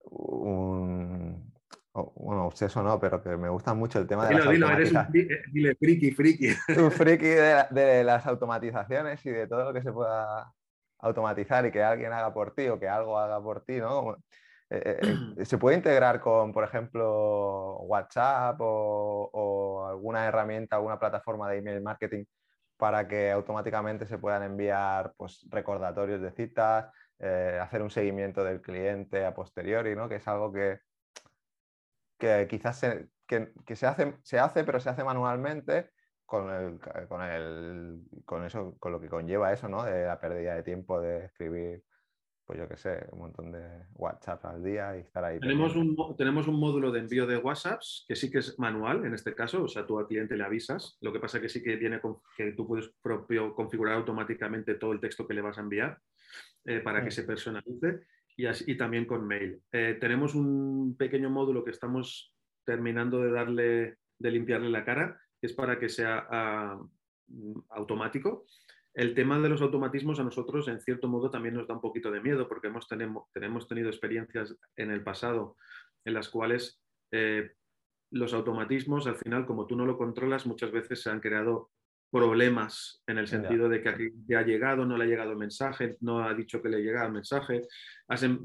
un 0.00 1.52
bueno, 1.92 2.46
obseso 2.46 2.82
no, 2.82 2.98
pero 2.98 3.22
que 3.22 3.36
me 3.36 3.48
gusta 3.48 3.74
mucho 3.74 4.00
el 4.00 4.06
tema 4.06 4.26
de 4.26 4.34
las 4.34 4.48
dilo, 4.48 4.70
eres 4.70 4.90
un, 4.90 4.98
eh, 4.98 5.42
dile 5.52 5.74
friki, 5.76 6.10
friki. 6.10 6.48
Un 6.76 6.90
friki 6.90 7.26
de, 7.26 7.64
de, 7.70 8.04
las 8.04 8.26
automatizaciones 8.26 9.24
y 9.24 9.30
de 9.30 9.46
todo 9.46 9.64
lo 9.64 9.72
que 9.72 9.82
se 9.82 9.92
pueda 9.92 10.52
automatizar 11.02 11.66
y 11.66 11.72
que 11.72 11.82
alguien 11.82 12.12
haga 12.12 12.32
por 12.32 12.54
ti 12.54 12.68
o 12.68 12.78
que 12.78 12.88
algo 12.88 13.18
haga 13.18 13.42
por 13.42 13.64
ti, 13.64 13.78
¿no? 13.78 14.16
Eh, 14.70 14.98
eh, 15.02 15.16
eh, 15.38 15.44
¿Se 15.44 15.58
puede 15.58 15.76
integrar 15.76 16.20
con, 16.20 16.52
por 16.52 16.64
ejemplo, 16.64 17.78
WhatsApp 17.80 18.56
o, 18.60 19.86
alguna 19.88 20.26
herramienta, 20.26 20.76
alguna 20.76 20.98
plataforma 20.98 21.50
de 21.50 21.58
email 21.58 21.82
marketing 21.82 22.24
para 22.76 23.06
que 23.06 23.30
automáticamente 23.30 24.06
se 24.06 24.18
puedan 24.18 24.42
enviar 24.42 25.12
pues, 25.16 25.46
recordatorios 25.50 26.20
de 26.20 26.32
citas, 26.32 26.90
hacer 27.60 27.82
un 27.82 27.90
seguimiento 27.90 28.42
del 28.42 28.60
cliente 28.60 29.24
a 29.24 29.32
posteriori, 29.32 29.94
¿no? 29.94 30.08
que 30.08 30.16
es 30.16 30.26
algo 30.26 30.52
que, 30.52 30.80
que 32.18 32.48
quizás 32.48 32.78
se, 32.78 33.08
que, 33.26 33.76
se, 33.76 33.86
hace, 33.86 34.16
se 34.24 34.40
hace, 34.40 34.64
pero 34.64 34.80
se 34.80 34.90
hace 34.90 35.04
manualmente 35.04 35.90
con, 36.32 36.50
el, 36.50 36.78
con, 37.08 37.20
el, 37.20 38.00
con, 38.24 38.42
eso, 38.42 38.74
con 38.78 38.90
lo 38.90 38.98
que 38.98 39.10
conlleva 39.10 39.52
eso, 39.52 39.68
¿no? 39.68 39.84
De 39.84 40.06
la 40.06 40.18
pérdida 40.18 40.54
de 40.54 40.62
tiempo 40.62 40.98
de 40.98 41.26
escribir, 41.26 41.82
pues 42.46 42.58
yo 42.58 42.66
qué 42.66 42.78
sé, 42.78 43.06
un 43.12 43.18
montón 43.18 43.52
de 43.52 43.62
WhatsApp 43.92 44.42
al 44.46 44.64
día 44.64 44.96
y 44.96 45.00
estar 45.00 45.22
ahí. 45.22 45.38
Tenemos 45.38 45.76
un, 45.76 45.94
tenemos 46.16 46.48
un 46.48 46.58
módulo 46.58 46.90
de 46.90 47.00
envío 47.00 47.26
de 47.26 47.36
WhatsApps 47.36 48.06
que 48.08 48.16
sí 48.16 48.30
que 48.30 48.38
es 48.38 48.58
manual 48.58 49.04
en 49.04 49.12
este 49.12 49.34
caso, 49.34 49.64
o 49.64 49.68
sea, 49.68 49.86
tú 49.86 49.98
al 49.98 50.06
cliente 50.06 50.34
le 50.34 50.44
avisas. 50.44 50.96
Lo 51.02 51.12
que 51.12 51.20
pasa 51.20 51.38
que 51.38 51.50
sí 51.50 51.62
que 51.62 51.76
viene 51.76 52.00
con, 52.00 52.16
que 52.34 52.52
tú 52.52 52.66
puedes 52.66 52.88
propio 53.02 53.54
configurar 53.54 53.96
automáticamente 53.96 54.76
todo 54.76 54.92
el 54.92 55.00
texto 55.00 55.28
que 55.28 55.34
le 55.34 55.42
vas 55.42 55.58
a 55.58 55.60
enviar 55.60 55.98
eh, 56.64 56.80
para 56.80 57.02
que 57.02 57.08
mm. 57.08 57.12
se 57.12 57.24
personalice 57.24 58.06
y, 58.38 58.46
así, 58.46 58.64
y 58.68 58.78
también 58.78 59.04
con 59.04 59.26
mail. 59.26 59.60
Eh, 59.70 59.98
tenemos 60.00 60.34
un 60.34 60.96
pequeño 60.96 61.28
módulo 61.28 61.62
que 61.62 61.72
estamos 61.72 62.34
terminando 62.64 63.20
de 63.20 63.30
darle, 63.30 63.96
de 64.18 64.30
limpiarle 64.30 64.70
la 64.70 64.86
cara, 64.86 65.20
es 65.42 65.52
para 65.52 65.78
que 65.78 65.88
sea 65.88 66.26
ah, 66.30 66.80
mm, 67.28 67.60
automático. 67.70 68.46
El 68.94 69.14
tema 69.14 69.38
de 69.40 69.48
los 69.48 69.62
automatismos 69.62 70.20
a 70.20 70.24
nosotros, 70.24 70.68
en 70.68 70.80
cierto 70.80 71.08
modo, 71.08 71.30
también 71.30 71.54
nos 71.54 71.66
da 71.66 71.74
un 71.74 71.80
poquito 71.80 72.10
de 72.10 72.20
miedo 72.20 72.48
porque 72.48 72.68
hemos, 72.68 72.86
tenemos, 72.86 73.30
tenemos 73.32 73.66
tenido 73.66 73.88
experiencias 73.88 74.54
en 74.76 74.90
el 74.90 75.02
pasado 75.02 75.56
en 76.04 76.14
las 76.14 76.28
cuales 76.28 76.80
eh, 77.10 77.52
los 78.10 78.34
automatismos, 78.34 79.06
al 79.06 79.16
final, 79.16 79.46
como 79.46 79.66
tú 79.66 79.76
no 79.76 79.86
lo 79.86 79.96
controlas, 79.96 80.46
muchas 80.46 80.70
veces 80.70 81.02
se 81.02 81.10
han 81.10 81.20
creado 81.20 81.70
problemas 82.10 83.02
en 83.06 83.16
el 83.16 83.26
sentido 83.26 83.70
de 83.70 83.82
que 83.82 83.88
aquí 83.88 84.10
te 84.28 84.36
ha 84.36 84.42
llegado, 84.42 84.84
no 84.84 84.98
le 84.98 85.04
ha 85.04 85.06
llegado 85.06 85.30
el 85.30 85.38
mensaje, 85.38 85.96
no 86.00 86.22
ha 86.22 86.34
dicho 86.34 86.60
que 86.60 86.68
le 86.68 86.82
llega 86.82 87.06
el 87.06 87.12
mensaje, 87.12 87.62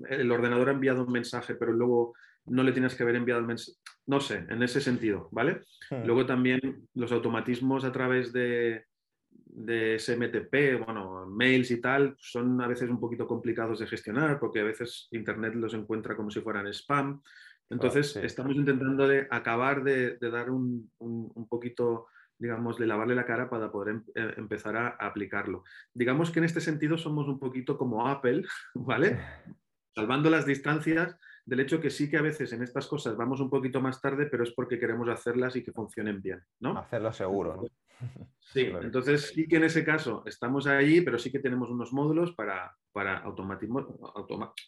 el 0.10 0.32
ordenador 0.32 0.70
ha 0.70 0.72
enviado 0.72 1.04
un 1.04 1.12
mensaje, 1.12 1.56
pero 1.56 1.74
luego 1.74 2.14
no 2.46 2.64
le 2.64 2.72
tienes 2.72 2.96
que 2.96 3.04
haber 3.04 3.18
enviado 3.18 3.42
el 3.42 3.48
mensaje, 3.48 3.78
no 4.08 4.20
sé, 4.20 4.46
en 4.50 4.64
ese 4.64 4.82
sentido, 4.82 5.30
¿vale? 5.32 5.64
Hmm. 5.92 6.06
Luego 6.06 6.26
también 6.26 6.88
los 6.96 7.12
automatismos 7.12 7.84
a 7.84 7.92
través 7.92 8.34
de, 8.34 8.86
de 9.30 10.00
SMTP, 10.00 10.86
bueno, 10.86 11.26
mails 11.28 11.72
y 11.72 11.82
tal, 11.82 12.16
son 12.20 12.62
a 12.62 12.68
veces 12.68 12.90
un 12.90 13.00
poquito 13.00 13.28
complicados 13.28 13.80
de 13.80 13.88
gestionar 13.88 14.40
porque 14.40 14.60
a 14.60 14.64
veces 14.64 15.08
Internet 15.12 15.56
los 15.56 15.74
encuentra 15.74 16.16
como 16.16 16.32
si 16.32 16.42
fueran 16.42 16.68
spam. 16.68 17.22
Entonces, 17.70 18.16
estamos 18.16 18.56
intentando 18.56 19.08
de 19.08 19.28
acabar 19.30 19.84
de, 19.84 20.18
dar 20.20 20.50
un, 20.50 20.90
un, 21.00 21.48
poquito, 21.50 22.08
digamos, 22.38 22.78
de 22.78 22.88
lavarle 22.88 23.14
la 23.14 23.26
cara 23.26 23.50
para 23.50 23.72
poder 23.72 23.96
em, 23.96 24.04
eh, 24.16 24.34
empezar 24.38 24.78
a, 24.78 24.88
aplicarlo. 25.00 25.64
Digamos 25.94 26.32
que 26.32 26.40
en 26.40 26.46
este 26.46 26.62
sentido 26.62 26.98
somos 26.98 27.28
un 27.28 27.40
poquito 27.40 27.78
como 27.78 28.08
Apple, 28.08 28.44
¿vale? 28.74 29.20
Salvando 29.96 30.30
las 30.30 30.46
distancias, 30.46 31.18
del 31.48 31.62
hecho 31.62 31.80
que 31.80 31.90
sí 31.90 32.10
que 32.10 32.18
a 32.18 32.22
veces 32.22 32.52
en 32.52 32.62
estas 32.62 32.88
cosas 32.88 33.16
vamos 33.16 33.40
un 33.40 33.50
poquito 33.50 33.80
más 33.80 34.02
tarde, 34.02 34.26
pero 34.26 34.44
es 34.44 34.52
porque 34.52 34.78
queremos 34.78 35.08
hacerlas 35.08 35.56
y 35.56 35.64
que 35.64 35.72
funcionen 35.72 36.22
bien, 36.22 36.44
¿no? 36.60 36.78
Hacerlo 36.78 37.12
seguro, 37.14 37.56
¿no? 37.56 37.68
Sí, 38.40 38.72
entonces 38.82 39.32
sí 39.34 39.48
que 39.48 39.58
en 39.58 39.64
ese 39.64 39.84
caso 39.84 40.24
estamos 40.26 40.68
ahí, 40.68 41.02
pero 41.02 41.18
sí 41.18 41.32
que 41.32 41.40
tenemos 41.40 41.70
unos 41.70 41.92
módulos 41.92 42.34
para, 42.34 42.76
para 42.92 43.18
automatismo, 43.20 43.98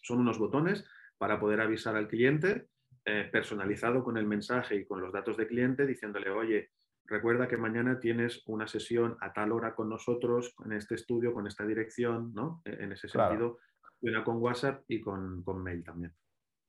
son 0.01 0.19
unos 0.19 0.37
botones 0.37 0.85
para 1.17 1.39
poder 1.39 1.61
avisar 1.61 1.95
al 1.95 2.07
cliente 2.07 2.67
eh, 3.05 3.29
personalizado 3.31 4.03
con 4.03 4.17
el 4.17 4.25
mensaje 4.25 4.75
y 4.75 4.85
con 4.85 5.01
los 5.01 5.13
datos 5.13 5.37
de 5.37 5.47
cliente, 5.47 5.85
diciéndole, 5.85 6.29
oye, 6.29 6.71
recuerda 7.05 7.47
que 7.47 7.57
mañana 7.57 7.99
tienes 7.99 8.43
una 8.47 8.67
sesión 8.67 9.17
a 9.21 9.31
tal 9.31 9.51
hora 9.51 9.75
con 9.75 9.89
nosotros, 9.89 10.53
en 10.65 10.73
este 10.73 10.95
estudio, 10.95 11.33
con 11.33 11.47
esta 11.47 11.65
dirección, 11.65 12.33
¿no? 12.33 12.61
E, 12.65 12.83
en 12.83 12.91
ese 12.91 13.07
sentido, 13.07 13.59
una 14.01 14.23
con 14.23 14.37
WhatsApp 14.37 14.83
y 14.87 14.99
con, 15.01 15.43
con 15.43 15.63
mail 15.63 15.83
también. 15.83 16.13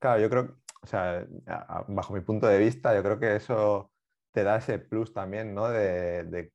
Claro, 0.01 0.19
yo 0.19 0.29
creo, 0.31 0.57
o 0.81 0.87
sea, 0.87 1.27
bajo 1.87 2.13
mi 2.13 2.21
punto 2.21 2.47
de 2.47 2.57
vista, 2.57 2.95
yo 2.95 3.03
creo 3.03 3.19
que 3.19 3.35
eso 3.35 3.91
te 4.31 4.43
da 4.43 4.57
ese 4.57 4.79
plus 4.79 5.13
también, 5.13 5.53
¿no? 5.53 5.69
De, 5.69 6.51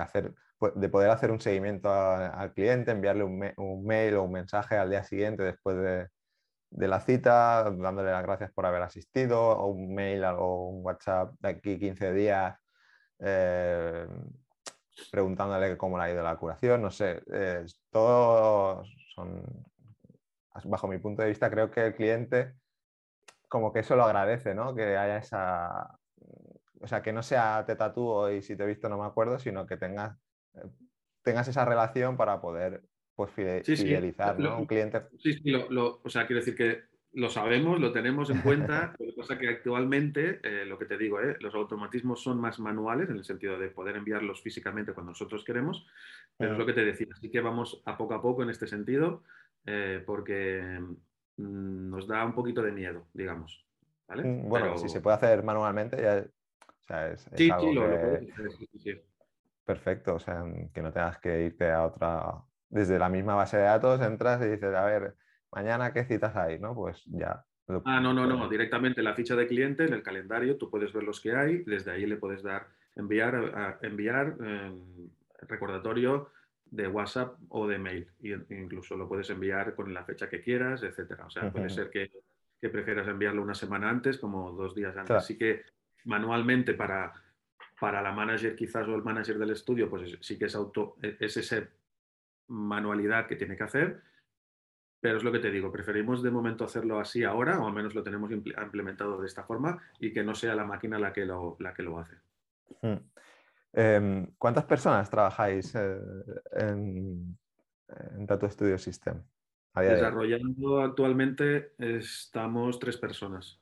hacer, 0.00 0.32
pues, 0.58 0.72
de 0.76 0.88
poder 0.88 1.10
hacer 1.10 1.32
un 1.32 1.40
seguimiento 1.40 1.90
al 1.92 2.52
cliente, 2.54 2.92
enviarle 2.92 3.24
un, 3.24 3.84
mail 3.84 4.14
o 4.14 4.22
un 4.24 4.32
mensaje 4.32 4.76
al 4.76 4.90
día 4.90 5.02
siguiente 5.02 5.42
después 5.42 5.76
de, 5.76 6.08
la 6.88 7.00
cita, 7.00 7.64
dándole 7.64 8.12
las 8.12 8.22
gracias 8.22 8.52
por 8.52 8.64
haber 8.66 8.82
asistido, 8.82 9.40
o 9.42 9.66
un 9.66 9.92
mail 9.94 10.24
o 10.24 10.68
un 10.68 10.84
WhatsApp 10.86 11.34
de 11.40 11.48
aquí 11.48 11.78
15 11.80 12.12
días, 12.12 12.56
eh, 13.18 14.06
preguntándole 15.10 15.76
cómo 15.76 15.98
le 15.98 16.04
ha 16.04 16.12
ido 16.12 16.22
la 16.22 16.36
curación, 16.36 16.82
no 16.82 16.90
sé, 16.92 17.22
eh, 17.32 17.66
todo 17.90 18.84
son, 19.14 19.42
bajo 20.64 20.88
mi 20.88 20.98
punto 20.98 21.22
de 21.22 21.28
vista, 21.28 21.50
creo 21.50 21.70
que 21.70 21.86
el 21.86 21.94
cliente 21.94 22.54
como 23.48 23.70
que 23.70 23.80
eso 23.80 23.96
lo 23.96 24.04
agradece, 24.04 24.54
¿no? 24.54 24.74
Que 24.74 24.96
haya 24.96 25.18
esa, 25.18 25.98
o 26.80 26.86
sea, 26.86 27.02
que 27.02 27.12
no 27.12 27.22
sea 27.22 27.64
te 27.66 27.76
tatúo 27.76 28.30
y 28.30 28.40
si 28.40 28.56
te 28.56 28.62
he 28.62 28.66
visto 28.66 28.88
no 28.88 28.98
me 28.98 29.04
acuerdo, 29.04 29.38
sino 29.38 29.66
que 29.66 29.76
tengas, 29.76 30.16
eh, 30.54 30.62
tengas 31.22 31.48
esa 31.48 31.66
relación 31.66 32.16
para 32.16 32.40
poder 32.40 32.82
pues, 33.14 33.30
fidelizar, 33.30 34.38
¿no? 34.38 34.58
Un 34.58 34.66
cliente. 34.66 35.02
Sí, 35.18 35.34
sí, 35.34 35.54
o 35.54 36.08
sea, 36.08 36.26
quiero 36.26 36.40
decir 36.40 36.56
que 36.56 36.84
lo 37.12 37.28
sabemos, 37.28 37.78
lo 37.78 37.92
tenemos 37.92 38.30
en 38.30 38.40
cuenta, 38.40 38.94
lo 38.98 39.06
que 39.06 39.12
pasa 39.12 39.38
que 39.38 39.48
actualmente, 39.48 40.40
eh, 40.42 40.64
lo 40.64 40.78
que 40.78 40.86
te 40.86 40.96
digo, 40.96 41.20
eh, 41.20 41.36
los 41.40 41.54
automatismos 41.54 42.22
son 42.22 42.40
más 42.40 42.58
manuales 42.58 43.10
en 43.10 43.16
el 43.16 43.24
sentido 43.24 43.58
de 43.58 43.68
poder 43.68 43.96
enviarlos 43.96 44.40
físicamente 44.40 44.94
cuando 44.94 45.10
nosotros 45.12 45.44
queremos, 45.44 45.86
pero 46.38 46.52
es 46.52 46.58
lo 46.58 46.64
que 46.64 46.72
te 46.72 46.84
decía, 46.84 47.08
así 47.12 47.30
que 47.30 47.40
vamos 47.40 47.82
a 47.84 47.98
poco 47.98 48.14
a 48.14 48.22
poco 48.22 48.42
en 48.42 48.48
este 48.48 48.66
sentido, 48.66 49.24
eh, 49.66 50.02
porque 50.04 50.80
mm, 51.36 51.90
nos 51.90 52.06
da 52.06 52.24
un 52.24 52.34
poquito 52.34 52.62
de 52.62 52.72
miedo, 52.72 53.06
digamos. 53.12 53.66
Mm, 54.08 54.48
bueno, 54.48 54.76
si 54.76 54.88
se 54.88 55.00
puede 55.00 55.16
hacer 55.16 55.42
manualmente, 55.42 56.00
ya, 56.00 56.24
o 56.66 56.82
sea, 56.84 57.10
es, 57.10 57.22
sí, 57.34 57.50
sí, 57.58 57.74
lo, 57.74 58.18
sí, 58.78 59.00
Perfecto, 59.64 60.16
o 60.16 60.18
sea, 60.18 60.44
que 60.74 60.82
no 60.82 60.92
tengas 60.92 61.18
que 61.18 61.44
irte 61.44 61.70
a 61.70 61.84
otra, 61.84 62.42
desde 62.68 62.98
la 62.98 63.08
misma 63.08 63.34
base 63.34 63.56
de 63.56 63.62
datos, 63.62 64.00
entras 64.00 64.42
y 64.42 64.48
dices, 64.48 64.74
a 64.74 64.84
ver, 64.84 65.14
mañana 65.52 65.92
qué 65.92 66.04
citas 66.04 66.34
hay, 66.36 66.58
¿no? 66.58 66.74
Pues 66.74 67.04
ya. 67.06 67.44
Ah, 67.84 68.00
no, 68.00 68.12
no, 68.12 68.26
no, 68.26 68.48
directamente 68.48 69.02
la 69.02 69.14
ficha 69.14 69.36
de 69.36 69.46
cliente 69.46 69.84
en 69.84 69.94
el 69.94 70.02
calendario, 70.02 70.58
tú 70.58 70.68
puedes 70.68 70.92
ver 70.92 71.04
los 71.04 71.20
que 71.20 71.32
hay, 71.34 71.62
desde 71.64 71.92
ahí 71.92 72.06
le 72.06 72.16
puedes 72.16 72.42
dar 72.42 72.66
enviar, 72.96 73.78
enviar 73.82 74.36
em, 74.40 75.08
recordatorio 75.48 76.28
de 76.72 76.88
WhatsApp 76.88 77.38
o 77.50 77.68
de 77.68 77.78
mail, 77.78 78.08
y 78.20 78.32
incluso 78.32 78.96
lo 78.96 79.06
puedes 79.06 79.28
enviar 79.30 79.74
con 79.74 79.92
la 79.92 80.04
fecha 80.04 80.28
que 80.28 80.40
quieras, 80.40 80.82
etcétera. 80.82 81.26
O 81.26 81.30
sea, 81.30 81.52
puede 81.52 81.68
ser 81.68 81.90
que, 81.90 82.10
prefieras 82.60 83.06
enviarlo 83.08 83.42
una 83.42 83.54
semana 83.54 83.90
antes, 83.90 84.18
como 84.18 84.52
dos 84.52 84.74
días 84.74 84.96
antes. 84.96 85.16
Así 85.16 85.36
que 85.36 85.62
manualmente 86.04 86.74
para, 86.74 87.12
para 87.78 88.00
la 88.00 88.12
manager 88.12 88.56
quizás 88.56 88.88
o 88.88 88.94
el 88.94 89.02
manager 89.02 89.38
del 89.38 89.50
estudio, 89.50 89.90
pues 89.90 90.18
sí 90.20 90.38
que 90.38 90.46
es 90.46 90.54
auto, 90.54 90.96
e, 91.02 91.16
es 91.20 91.36
esa 91.36 91.68
manualidad 92.48 93.26
que 93.26 93.36
tiene 93.36 93.56
que 93.56 93.64
hacer 93.64 94.02
pero 95.02 95.16
es 95.16 95.24
lo 95.24 95.32
que 95.32 95.40
te 95.40 95.50
digo, 95.50 95.72
preferimos 95.72 96.22
de 96.22 96.30
momento 96.30 96.64
hacerlo 96.64 97.00
así 97.00 97.24
ahora, 97.24 97.58
o 97.58 97.66
al 97.66 97.74
menos 97.74 97.92
lo 97.92 98.04
tenemos 98.04 98.30
implementado 98.30 99.20
de 99.20 99.26
esta 99.26 99.42
forma, 99.42 99.82
y 99.98 100.12
que 100.12 100.22
no 100.22 100.32
sea 100.32 100.54
la 100.54 100.64
máquina 100.64 100.96
la 100.96 101.12
que 101.12 101.26
lo, 101.26 101.56
la 101.58 101.74
que 101.74 101.82
lo 101.82 101.98
hace. 101.98 102.14
Em, 103.72 104.26
¿Cuántas 104.36 104.64
personas 104.64 105.08
trabajáis 105.08 105.74
eh, 105.74 105.98
en, 106.52 107.38
en 108.16 108.26
Tattoo 108.26 108.50
Studio 108.50 108.78
System? 108.78 109.22
Desarrollando 109.74 110.82
actualmente 110.82 111.72
estamos 111.78 112.78
tres 112.78 112.98
personas. 112.98 113.58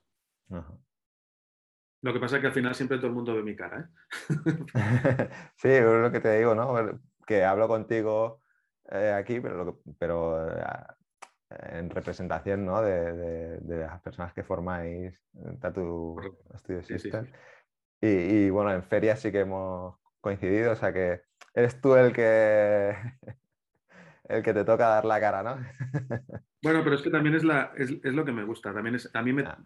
Lo 2.03 2.13
que 2.13 2.19
pasa 2.19 2.37
es 2.37 2.41
que 2.41 2.49
al 2.49 2.53
final 2.53 2.75
siempre 2.75 2.97
todo 2.97 3.07
el 3.09 3.13
mundo 3.13 3.35
ve 3.35 3.45
mi 3.45 3.55
cara. 3.55 3.81
¿eh? 3.81 4.29
sí, 5.55 5.69
es 5.69 5.85
lo 5.85 6.11
que 6.11 6.21
te 6.21 6.39
digo, 6.39 6.57
¿no? 6.57 7.01
Que 7.25 7.45
hablo 7.45 7.69
contigo 7.69 8.41
eh, 8.91 9.13
aquí, 9.13 9.39
pero, 9.39 9.81
pero 9.99 10.49
en 11.51 11.91
representación 11.91 12.65
¿no? 12.65 12.83
de, 12.83 13.61
las 13.65 14.01
personas 14.01 14.33
que 14.33 14.43
formáis 14.43 15.15
Tattoo 15.61 16.17
Studio 16.57 16.83
System. 16.83 17.31
Y, 18.01 18.49
bueno, 18.51 18.73
en 18.73 18.83
ferias 18.83 19.21
sí 19.21 19.31
que 19.31 19.41
hemos 19.41 19.97
coincidido, 20.21 20.73
o 20.73 20.77
sea 20.77 20.93
que 20.93 21.23
eres 21.55 21.81
tú 21.81 21.95
el 21.95 22.13
que, 22.13 22.97
el 24.25 24.43
que 24.43 24.55
te 24.55 24.65
toca 24.65 24.89
dar 24.89 25.05
la 25.05 25.21
cara, 25.21 25.43
¿no? 25.43 25.57
bueno, 26.63 26.83
pero 26.83 26.97
es 26.97 27.03
que 27.03 27.11
también 27.11 27.35
es, 27.35 27.45
la, 27.45 27.73
es, 27.77 27.91
lo 28.03 28.25
que 28.25 28.33
me 28.33 28.45
gusta. 28.45 28.73
También 28.73 28.95
es, 28.95 29.11
a 29.13 29.23
mí 29.23 29.33
me, 29.33 29.43
ah. 29.43 29.59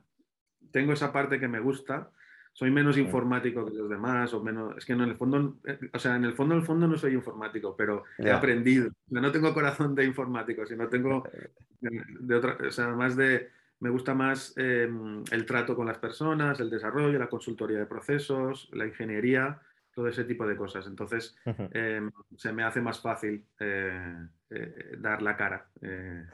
tengo 0.72 0.93
esa 0.93 1.12
parte 1.12 1.39
que 1.39 1.49
me 1.49 1.61
gusta 1.61 2.11
soy 2.55 2.70
menos 2.70 2.97
informático 2.97 3.66
que 3.66 3.74
los 3.74 3.91
demás 3.91 4.32
o 4.32 4.41
menos 4.41 4.76
es 4.78 4.85
que 4.85 4.95
no 4.95 5.03
en 5.03 5.11
el 5.11 5.16
fondo 5.16 5.57
o 5.93 5.99
sea 5.99 6.14
en 6.14 6.24
el 6.24 6.35
fondo 6.35 6.55
en 6.55 6.61
el 6.61 6.66
fondo 6.66 6.87
no 6.87 6.97
soy 6.97 7.14
informático 7.14 7.74
pero 7.76 8.05
he 8.16 8.30
aprendido 8.30 8.93
no 9.09 9.32
tengo 9.32 9.53
corazón 9.53 9.93
de 9.97 10.05
informático 10.05 10.64
sino 10.64 10.89
tengo 10.89 11.24
de 11.80 12.35
otra 12.37 12.57
o 12.64 12.70
sea 12.70 12.91
más 12.91 13.16
de 13.16 13.51
me 13.81 13.91
gusta 13.91 14.14
más 14.14 14.55
em, 14.57 15.22
el 15.31 15.47
trato 15.47 15.77
con 15.77 15.87
las 15.87 15.99
personas 15.99 16.61
el 16.61 16.70
desarrollo 16.70 17.18
la 17.18 17.29
consultoría 17.29 17.79
de 17.79 17.87
procesos 17.87 18.68
la 18.72 18.87
ingeniería 18.87 19.61
todo 19.95 20.09
ese 20.09 20.25
tipo 20.25 20.47
de 20.47 20.57
cosas 20.57 20.87
entonces 20.87 21.37
em, 21.72 22.11
se 22.37 22.53
me 22.53 22.64
hace 22.64 22.81
más 22.81 23.01
fácil 23.01 23.47
eh, 23.61 24.27
eh, 24.51 24.97
dar 24.99 25.22
la 25.22 25.37
cara 25.37 25.66
eh, 25.83 26.27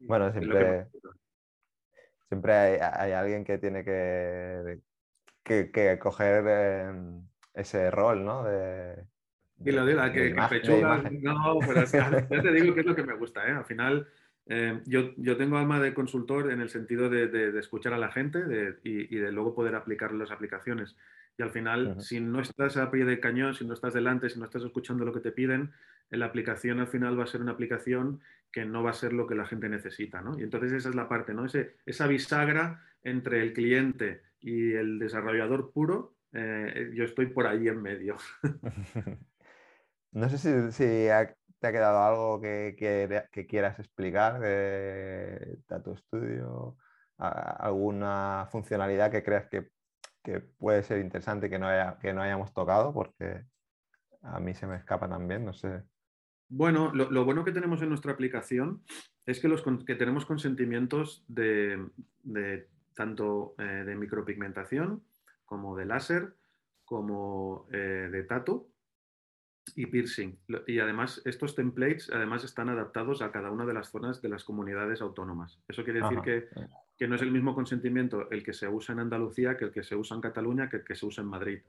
bueno 0.00 0.32
siempre 0.32 0.88
siempre 2.32 2.54
hay, 2.54 3.12
alguien 3.12 3.44
que 3.44 3.58
tiene 3.58 3.84
que, 3.84 4.80
que, 5.44 5.98
coger 5.98 6.46
em, 6.46 7.22
ese 7.52 7.90
rol, 7.90 8.24
¿no? 8.24 8.44
De, 8.44 9.04
lo 9.58 9.84
que, 9.84 10.34
pechuga, 10.48 11.02
no, 11.10 11.58
pero 11.60 11.84
ya 11.84 12.42
te 12.42 12.52
digo 12.52 12.74
que 12.74 12.80
es 12.80 12.86
lo 12.86 12.96
que 12.96 13.04
me 13.04 13.14
gusta, 13.14 13.46
¿eh? 13.46 13.52
Al 13.52 13.66
final, 13.66 14.08
em, 14.46 14.82
yo, 14.86 15.14
yo, 15.16 15.36
tengo 15.36 15.58
alma 15.58 15.80
de 15.80 15.94
consultor 15.94 16.50
en 16.50 16.60
el 16.60 16.68
sentido 16.68 17.08
de, 17.08 17.58
escuchar 17.58 17.92
a 17.92 17.98
la 17.98 18.12
gente 18.12 18.40
y, 18.82 19.16
de 19.16 19.32
luego 19.32 19.54
poder 19.54 19.74
aplicar 19.74 20.12
las 20.12 20.30
aplicaciones. 20.30 20.96
Y 21.38 21.42
al 21.42 21.50
final, 21.50 22.00
si 22.00 22.20
no 22.20 22.40
estás 22.40 22.76
a 22.76 22.90
pie 22.90 23.04
de 23.04 23.20
cañón, 23.20 23.54
si 23.54 23.66
no 23.66 23.74
estás 23.74 23.94
delante, 23.94 24.28
si 24.28 24.38
no 24.38 24.44
estás 24.44 24.64
escuchando 24.64 25.04
lo 25.04 25.14
que 25.14 25.20
te 25.20 25.32
piden, 25.32 25.72
la 26.10 26.26
aplicación 26.26 26.78
al 26.80 26.88
final 26.88 27.18
va 27.18 27.24
a 27.24 27.26
ser 27.26 27.40
una 27.40 27.52
aplicación 27.52 28.20
que 28.52 28.66
no 28.66 28.82
va 28.82 28.90
a 28.90 28.94
ser 28.94 29.14
lo 29.14 29.26
que 29.26 29.34
la 29.34 29.46
gente 29.46 29.68
necesita, 29.68 30.20
¿no? 30.20 30.38
Y 30.38 30.42
entonces 30.42 30.72
esa 30.72 30.90
es 30.90 30.94
la 30.94 31.08
parte, 31.08 31.32
¿no? 31.32 31.46
Ese, 31.46 31.76
esa 31.86 32.06
bisagra 32.06 32.84
entre 33.02 33.40
el 33.42 33.54
cliente 33.54 34.22
y 34.40 34.72
el 34.72 34.98
desarrollador 34.98 35.72
puro, 35.72 36.14
eh, 36.32 36.90
yo 36.94 37.04
estoy 37.04 37.26
por 37.26 37.46
ahí 37.46 37.68
en 37.68 37.80
medio. 37.80 38.16
no 40.12 40.28
sé 40.28 40.70
si, 40.70 41.08
te 41.62 41.68
ha 41.68 41.72
quedado 41.72 42.02
algo 42.02 42.40
que, 42.40 42.74
quieras 43.48 43.78
explicar 43.78 44.40
de 44.40 45.62
tu 45.84 45.92
estudio, 45.92 46.76
alguna 47.18 48.48
funcionalidad 48.50 49.12
que 49.12 49.22
creas 49.22 49.48
que, 49.48 49.70
puede 50.58 50.82
ser 50.82 50.98
interesante 50.98 51.48
que 51.48 51.60
no, 51.60 51.68
hayamos 51.68 52.52
tocado, 52.52 52.92
porque 52.92 53.44
a 54.22 54.40
mí 54.40 54.54
se 54.54 54.66
me 54.66 54.74
escapa 54.74 55.08
también, 55.08 55.44
no 55.44 55.52
sé. 55.52 55.84
Bueno, 56.48 56.92
lo, 56.92 57.24
bueno 57.24 57.44
que 57.44 57.52
tenemos 57.52 57.80
en 57.80 57.90
nuestra 57.90 58.10
aplicación 58.10 58.82
es 59.24 59.38
que, 59.38 59.46
los, 59.46 59.62
que 59.86 59.94
tenemos 59.94 60.26
consentimientos 60.26 61.24
de, 61.28 61.86
tanto 62.94 63.54
eh, 63.58 63.84
de 63.86 63.94
micropigmentación 63.94 65.04
como 65.44 65.76
de 65.76 65.86
láser, 65.86 66.34
como 66.84 67.68
eh, 67.70 68.08
de 68.10 68.24
tato 68.24 68.71
y 69.76 69.86
piercing. 69.86 70.36
Y 70.66 70.78
además 70.78 71.22
estos 71.24 71.54
templates 71.54 72.10
además 72.12 72.44
están 72.44 72.68
adaptados 72.68 73.22
a 73.22 73.30
cada 73.30 73.50
una 73.50 73.64
de 73.64 73.74
las 73.74 73.90
zonas 73.90 74.20
de 74.20 74.28
las 74.28 74.44
comunidades 74.44 75.00
autónomas. 75.00 75.58
Eso 75.68 75.84
quiere 75.84 76.00
decir 76.00 76.20
que, 76.20 76.48
que, 76.98 77.08
no 77.08 77.14
es 77.14 77.22
el 77.22 77.30
mismo 77.30 77.54
consentimiento 77.54 78.30
el 78.30 78.42
que 78.42 78.52
se 78.52 78.68
usa 78.68 78.92
en 78.92 79.00
Andalucía 79.00 79.56
que 79.56 79.66
el 79.66 79.72
que 79.72 79.82
se 79.82 79.96
usa 79.96 80.14
en 80.16 80.20
Cataluña 80.20 80.68
que 80.68 80.78
el 80.78 80.84
que 80.84 80.94
se 80.94 81.06
usa 81.06 81.22
en 81.22 81.28
Madrid. 81.28 81.60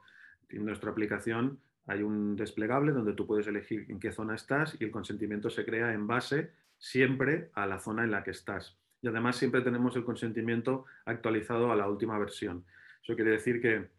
En 0.50 0.66
nuestra 0.66 0.92
aplicación 0.92 1.60
hay 1.86 2.02
un 2.02 2.36
desplegable 2.36 2.92
donde 2.92 3.14
tú 3.14 3.28
puedes 3.28 3.48
elegir 3.48 3.86
en 3.90 4.00
qué 4.00 4.12
zona 4.12 4.36
estás 4.36 4.76
y 4.80 4.84
el 4.84 4.92
consentimiento 4.92 5.50
se 5.50 5.66
crea 5.66 5.94
en 5.94 6.08
base 6.08 6.52
siempre 6.78 7.50
a 7.54 7.66
la 7.66 7.80
zona 7.80 8.04
en 8.04 8.12
la 8.12 8.24
que 8.24 8.32
estás. 8.32 8.78
Y 9.02 9.08
además 9.08 9.36
siempre 9.36 9.62
tenemos 9.62 9.96
el 9.96 10.06
consentimiento 10.06 10.86
actualizado 11.06 11.72
a 11.72 11.76
la 11.76 11.90
última 11.90 12.18
versión. 12.18 12.66
Eso 13.02 13.16
quiere 13.16 13.32
decir 13.32 13.62
que 13.62 13.90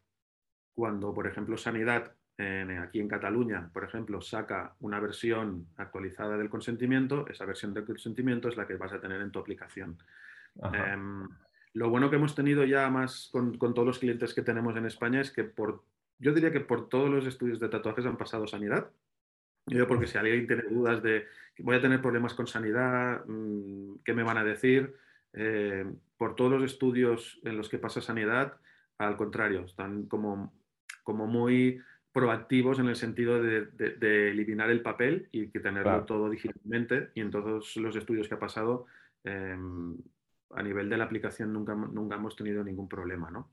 cuando, 0.74 1.12
por 1.12 1.26
ejemplo, 1.26 1.56
Sanidad 1.58 2.14
aquí 2.38 3.00
en 3.00 3.08
Cataluña, 3.08 3.70
por 3.72 3.84
ejemplo, 3.84 4.20
saca 4.20 4.74
una 4.80 5.00
versión 5.00 5.66
actualizada 5.76 6.36
del 6.36 6.50
consentimiento, 6.50 7.26
esa 7.28 7.44
versión 7.44 7.72
del 7.72 7.84
consentimiento 7.84 8.48
es 8.48 8.56
la 8.56 8.66
que 8.66 8.76
vas 8.76 8.92
a 8.92 9.00
tener 9.00 9.20
en 9.20 9.30
tu 9.30 9.38
aplicación. 9.38 9.98
Em, 10.72 11.28
lo 11.74 11.90
bueno 11.90 12.10
que 12.10 12.16
hemos 12.16 12.34
tenido 12.34 12.64
ya 12.64 12.88
más 12.90 13.28
con, 13.32 13.56
con, 13.58 13.74
todos 13.74 13.86
los 13.86 13.98
clientes 13.98 14.34
que 14.34 14.42
tenemos 14.42 14.76
en 14.76 14.86
España 14.86 15.20
es 15.20 15.30
que 15.30 15.44
por 15.44 15.84
yo 16.18 16.32
diría 16.32 16.52
que 16.52 16.60
por 16.60 16.88
todos 16.88 17.10
los 17.10 17.26
estudios 17.26 17.60
de 17.60 17.68
tatuajes 17.68 18.06
han 18.06 18.16
pasado 18.16 18.46
sanidad. 18.46 18.90
Yo 19.66 19.88
porque 19.88 20.06
si 20.06 20.18
alguien 20.18 20.46
tiene 20.46 20.62
dudas 20.62 21.02
de 21.02 21.26
voy 21.58 21.76
a 21.76 21.80
tener 21.80 22.00
problemas 22.02 22.34
con 22.34 22.46
sanidad, 22.46 23.24
mm, 23.26 23.96
¿qué 24.04 24.12
me 24.12 24.22
van 24.22 24.38
a 24.38 24.44
decir? 24.44 24.94
Eh, 25.32 25.86
por 26.16 26.36
todos 26.36 26.52
los 26.52 26.62
estudios 26.62 27.40
en 27.44 27.56
los 27.56 27.68
que 27.68 27.78
pasa 27.78 28.00
sanidad, 28.00 28.56
al 28.98 29.16
contrario, 29.16 29.64
están 29.64 30.06
como, 30.06 30.52
como 31.02 31.26
muy 31.26 31.80
proactivos 32.14 32.78
en 32.78 32.86
el 32.86 32.94
sentido 32.94 33.42
de, 33.42 34.30
eliminar 34.30 34.70
el 34.70 34.82
papel 34.82 35.28
y 35.32 35.48
que 35.48 35.58
tenerlo 35.58 36.04
todo 36.04 36.30
digitalmente. 36.30 37.10
Y 37.14 37.20
en 37.20 37.32
todos 37.32 37.76
los 37.76 37.96
estudios 37.96 38.28
que 38.28 38.36
ha 38.36 38.38
pasado, 38.38 38.86
em, 39.24 39.96
a 40.50 40.62
nivel 40.62 40.88
de 40.88 40.96
la 40.96 41.04
aplicación 41.04 41.52
nunca, 41.52 41.74
nunca 41.74 42.14
hemos 42.14 42.36
tenido 42.36 42.62
ningún 42.62 42.88
problema. 42.88 43.32
¿no? 43.32 43.50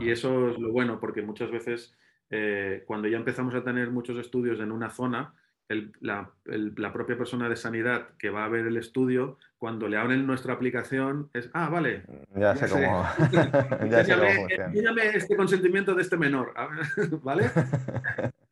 Y 0.00 0.10
eso 0.10 0.50
es 0.50 0.58
lo 0.60 0.70
bueno, 0.70 1.00
porque 1.00 1.22
muchas 1.22 1.50
veces 1.50 1.98
eh, 2.30 2.84
cuando 2.86 3.08
ya 3.08 3.16
empezamos 3.16 3.52
a 3.56 3.64
tener 3.64 3.90
muchos 3.90 4.16
estudios 4.16 4.60
en 4.60 4.70
una 4.70 4.90
zona, 4.90 5.34
la, 5.68 6.92
propia 6.92 7.16
persona 7.16 7.48
de 7.48 7.56
sanidad 7.56 8.08
que 8.18 8.30
va 8.30 8.44
a 8.44 8.48
ver 8.48 8.66
el 8.66 8.76
estudio, 8.76 9.38
cuando 9.58 9.88
le 9.88 9.96
abren 9.96 10.26
nuestra 10.26 10.52
aplicación, 10.52 11.30
es, 11.32 11.48
ah, 11.54 11.68
vale. 11.70 12.04
Ya, 12.36 12.54
sé, 12.54 12.68
cómo. 12.68 13.06
ya 13.90 14.00
este 15.14 15.36
consentimiento 15.36 15.94
de 15.94 16.02
este 16.02 16.16
menor, 16.16 16.52
¿vale? 17.22 17.50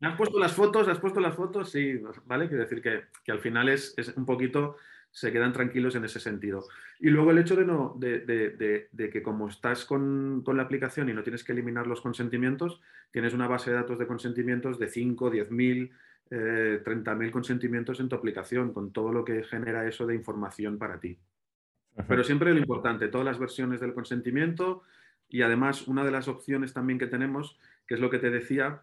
¿Has 0.00 0.16
puesto 0.16 0.38
las 0.38 0.52
fotos? 0.52 0.88
¿Has 0.88 0.98
puesto 0.98 1.20
las 1.20 1.34
fotos? 1.34 1.70
Sí, 1.70 2.00
¿vale? 2.24 2.48
Quiere 2.48 2.64
decir 2.64 2.80
que, 2.80 3.02
que 3.24 3.32
al 3.32 3.40
final 3.40 3.68
es, 3.68 3.94
es, 3.98 4.16
un 4.16 4.24
poquito, 4.24 4.76
se 5.10 5.30
quedan 5.30 5.52
tranquilos 5.52 5.94
en 5.94 6.06
ese 6.06 6.18
sentido. 6.18 6.66
Y 6.98 7.10
luego 7.10 7.30
el 7.30 7.38
hecho 7.38 7.56
de, 7.56 7.66
no, 7.66 7.94
de, 7.98 8.20
de, 8.20 8.88
de 8.90 9.10
que 9.10 9.22
como 9.22 9.48
estás 9.48 9.84
con, 9.84 10.42
con, 10.42 10.56
la 10.56 10.62
aplicación 10.62 11.10
y 11.10 11.12
no 11.12 11.22
tienes 11.22 11.44
que 11.44 11.52
eliminar 11.52 11.86
los 11.86 12.00
consentimientos, 12.00 12.80
tienes 13.10 13.34
una 13.34 13.48
base 13.48 13.70
de 13.70 13.76
datos 13.76 13.98
de 13.98 14.06
consentimientos 14.06 14.78
de 14.78 14.88
5, 14.88 15.30
10 15.30 15.50
mil 15.50 15.92
eh, 16.34 16.80
30.000 16.82 17.30
consentimientos 17.30 18.00
en 18.00 18.08
tu 18.08 18.16
aplicación, 18.16 18.72
con 18.72 18.90
todo 18.90 19.12
lo 19.12 19.22
que 19.22 19.44
genera 19.44 19.86
eso 19.86 20.06
de 20.06 20.14
información 20.14 20.78
para 20.78 20.98
ti. 20.98 21.18
Pero 22.08 22.24
siempre 22.24 22.54
lo 22.54 22.58
importante, 22.58 23.08
todas 23.08 23.26
las 23.26 23.38
versiones 23.38 23.80
del 23.80 23.92
consentimiento 23.92 24.82
y 25.28 25.42
además 25.42 25.86
una 25.88 26.04
de 26.06 26.10
las 26.10 26.28
opciones 26.28 26.72
también 26.72 26.98
que 26.98 27.06
tenemos, 27.06 27.58
que 27.86 27.96
es 27.96 28.00
lo 28.00 28.08
que 28.08 28.18
te 28.18 28.30
decía, 28.30 28.80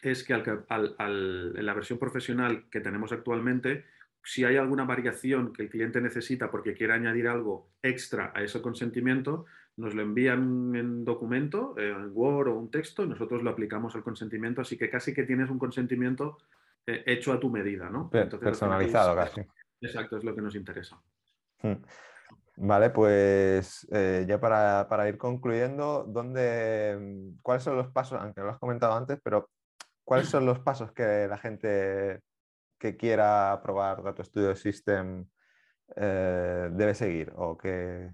es 0.00 0.24
que 0.24 0.32
en 0.32 1.66
la 1.66 1.74
versión 1.74 1.98
profesional 1.98 2.64
que 2.70 2.80
tenemos 2.80 3.12
actualmente, 3.12 3.84
si 4.24 4.44
hay 4.44 4.56
alguna 4.56 4.84
variación 4.84 5.52
que 5.52 5.64
el 5.64 5.68
cliente 5.68 6.00
necesita 6.00 6.50
porque 6.50 6.72
quiere 6.72 6.94
añadir 6.94 7.28
algo 7.28 7.68
extra 7.82 8.32
a 8.34 8.42
ese 8.42 8.62
consentimiento, 8.62 9.44
nos 9.76 9.94
lo 9.94 10.00
envían 10.00 10.74
en 10.74 11.04
documento, 11.04 11.74
en 11.76 12.12
Word 12.12 12.48
o 12.48 12.58
un 12.58 12.70
texto, 12.70 13.04
y 13.04 13.08
nosotros 13.08 13.42
lo 13.42 13.50
aplicamos 13.50 13.94
al 13.94 14.02
consentimiento, 14.02 14.62
así 14.62 14.78
que 14.78 14.88
casi 14.88 15.12
que 15.12 15.24
tienes 15.24 15.50
un 15.50 15.58
consentimiento 15.58 16.38
eh, 16.86 17.02
hecho 17.06 17.32
a 17.32 17.40
tu 17.40 17.50
medida, 17.50 17.88
¿no? 17.88 18.10
Personalizado 18.10 19.14
casi. 19.14 19.42
Exacto, 19.80 20.16
es 20.16 20.24
lo 20.24 20.34
que 20.34 20.42
nos 20.42 20.54
interesa. 20.54 21.00
Hmm. 21.62 21.82
Vale, 22.56 22.90
pues 22.90 23.86
eh, 23.92 24.24
ya 24.28 24.38
para, 24.38 25.08
ir 25.08 25.16
concluyendo, 25.16 26.04
¿dónde, 26.06 27.34
¿cuáles 27.40 27.62
son 27.62 27.76
los 27.76 27.90
pasos, 27.90 28.20
aunque 28.20 28.42
lo 28.42 28.50
has 28.50 28.58
comentado 28.58 28.94
antes, 28.94 29.18
pero 29.24 29.48
cuáles 30.04 30.28
son 30.28 30.44
los 30.44 30.60
pasos 30.60 30.92
que 30.92 31.26
la 31.28 31.38
gente 31.38 32.20
que 32.78 32.96
quiera 32.96 33.58
probar 33.62 34.02
Data 34.02 34.22
Studio 34.22 34.54
System 34.54 35.26
eh, 35.96 36.68
debe 36.72 36.94
seguir 36.94 37.32
o 37.36 37.56
que, 37.56 38.10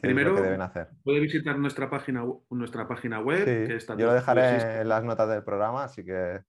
Primero, 0.00 0.34
deben 0.34 0.62
hacer? 0.62 0.88
Puede 1.02 1.20
visitar 1.20 1.58
nuestra 1.58 1.90
página, 1.90 2.24
nuestra 2.50 2.86
página 2.86 3.20
web. 3.20 3.44
que 3.44 3.74
está 3.74 3.96
yo 3.96 4.06
lo 4.06 4.14
dejaré 4.14 4.80
en 4.80 4.88
las 4.88 5.02
notas 5.02 5.28
del 5.28 5.42
programa, 5.42 5.84
así 5.84 6.04
que 6.04 6.40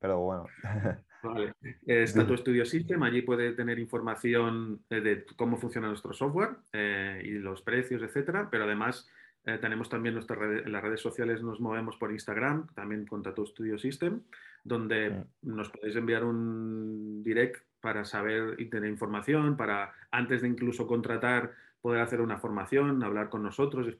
pero 0.00 0.18
bueno. 0.18 0.46
Vale. 1.22 1.52
Está 1.86 2.26
tu 2.26 2.36
Studio 2.36 2.64
System, 2.64 3.02
allí 3.02 3.22
puede 3.22 3.52
tener 3.52 3.78
información 3.78 4.80
eh, 4.88 5.00
de 5.00 5.26
cómo 5.36 5.58
funciona 5.58 5.88
nuestro 5.88 6.14
software 6.14 6.56
eh, 6.72 7.20
y 7.24 7.32
los 7.32 7.60
precios, 7.60 8.02
etcétera, 8.02 8.48
pero 8.50 8.64
además 8.64 9.06
eh, 9.44 9.58
tenemos 9.58 9.90
también 9.90 10.14
nuestras 10.14 10.38
redes, 10.38 10.64
en 10.64 10.72
las 10.72 10.82
redes 10.82 11.00
sociales 11.00 11.42
nos 11.42 11.60
movemos 11.60 11.96
por 11.96 12.10
Instagram, 12.10 12.68
también 12.74 13.06
con 13.06 13.22
Tattoo 13.22 13.46
Studio 13.46 13.78
System, 13.78 14.22
donde 14.64 15.24
nos 15.42 15.68
podéis 15.68 15.96
enviar 15.96 16.24
un 16.24 17.22
direct 17.22 17.64
para 17.80 18.04
saber 18.04 18.54
y 18.58 18.66
tener 18.66 18.88
información, 18.90 19.56
para 19.56 19.92
antes 20.10 20.42
de 20.42 20.48
incluso 20.48 20.86
contratar, 20.86 21.52
poder 21.82 22.00
hacer 22.00 22.20
una 22.20 22.38
formación, 22.38 23.02
hablar 23.02 23.30
con 23.30 23.42
nosotros, 23.42 23.94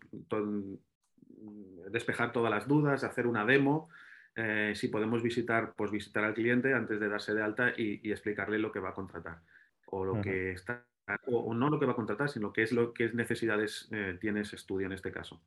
despejar 1.91 2.33
todas 2.33 2.51
las 2.51 2.69
dudas, 2.69 3.05
hacer 3.05 3.27
una 3.27 3.45
demo. 3.45 3.89
Eh, 4.37 4.73
si 4.77 4.89
podemos 4.89 5.23
visitar, 5.23 5.75
pues 5.77 5.91
visitar 5.91 6.25
al 6.25 6.35
cliente 6.35 6.73
antes 6.73 7.01
de 7.01 7.09
darse 7.09 7.35
de 7.35 7.43
alta 7.43 7.73
y, 7.77 8.11
explicarle 8.11 8.59
lo 8.59 8.71
que 8.71 8.81
va 8.81 8.91
a 8.91 8.95
contratar 8.95 9.41
o 9.87 10.05
lo 10.05 10.21
que 10.21 10.53
está 10.53 10.87
o, 11.27 11.53
no 11.55 11.69
lo 11.69 11.81
que 11.81 11.87
va 11.87 11.93
a 11.93 11.97
contratar, 11.97 12.29
sino 12.29 12.53
qué 12.53 12.63
es 12.63 12.73
lo 12.73 12.93
que 12.93 13.13
necesidades 13.13 13.89
eh, 13.91 14.17
tiene 14.21 14.43
ese 14.43 14.57
estudio 14.57 14.87
en 14.87 14.93
este 14.93 15.11
caso. 15.11 15.43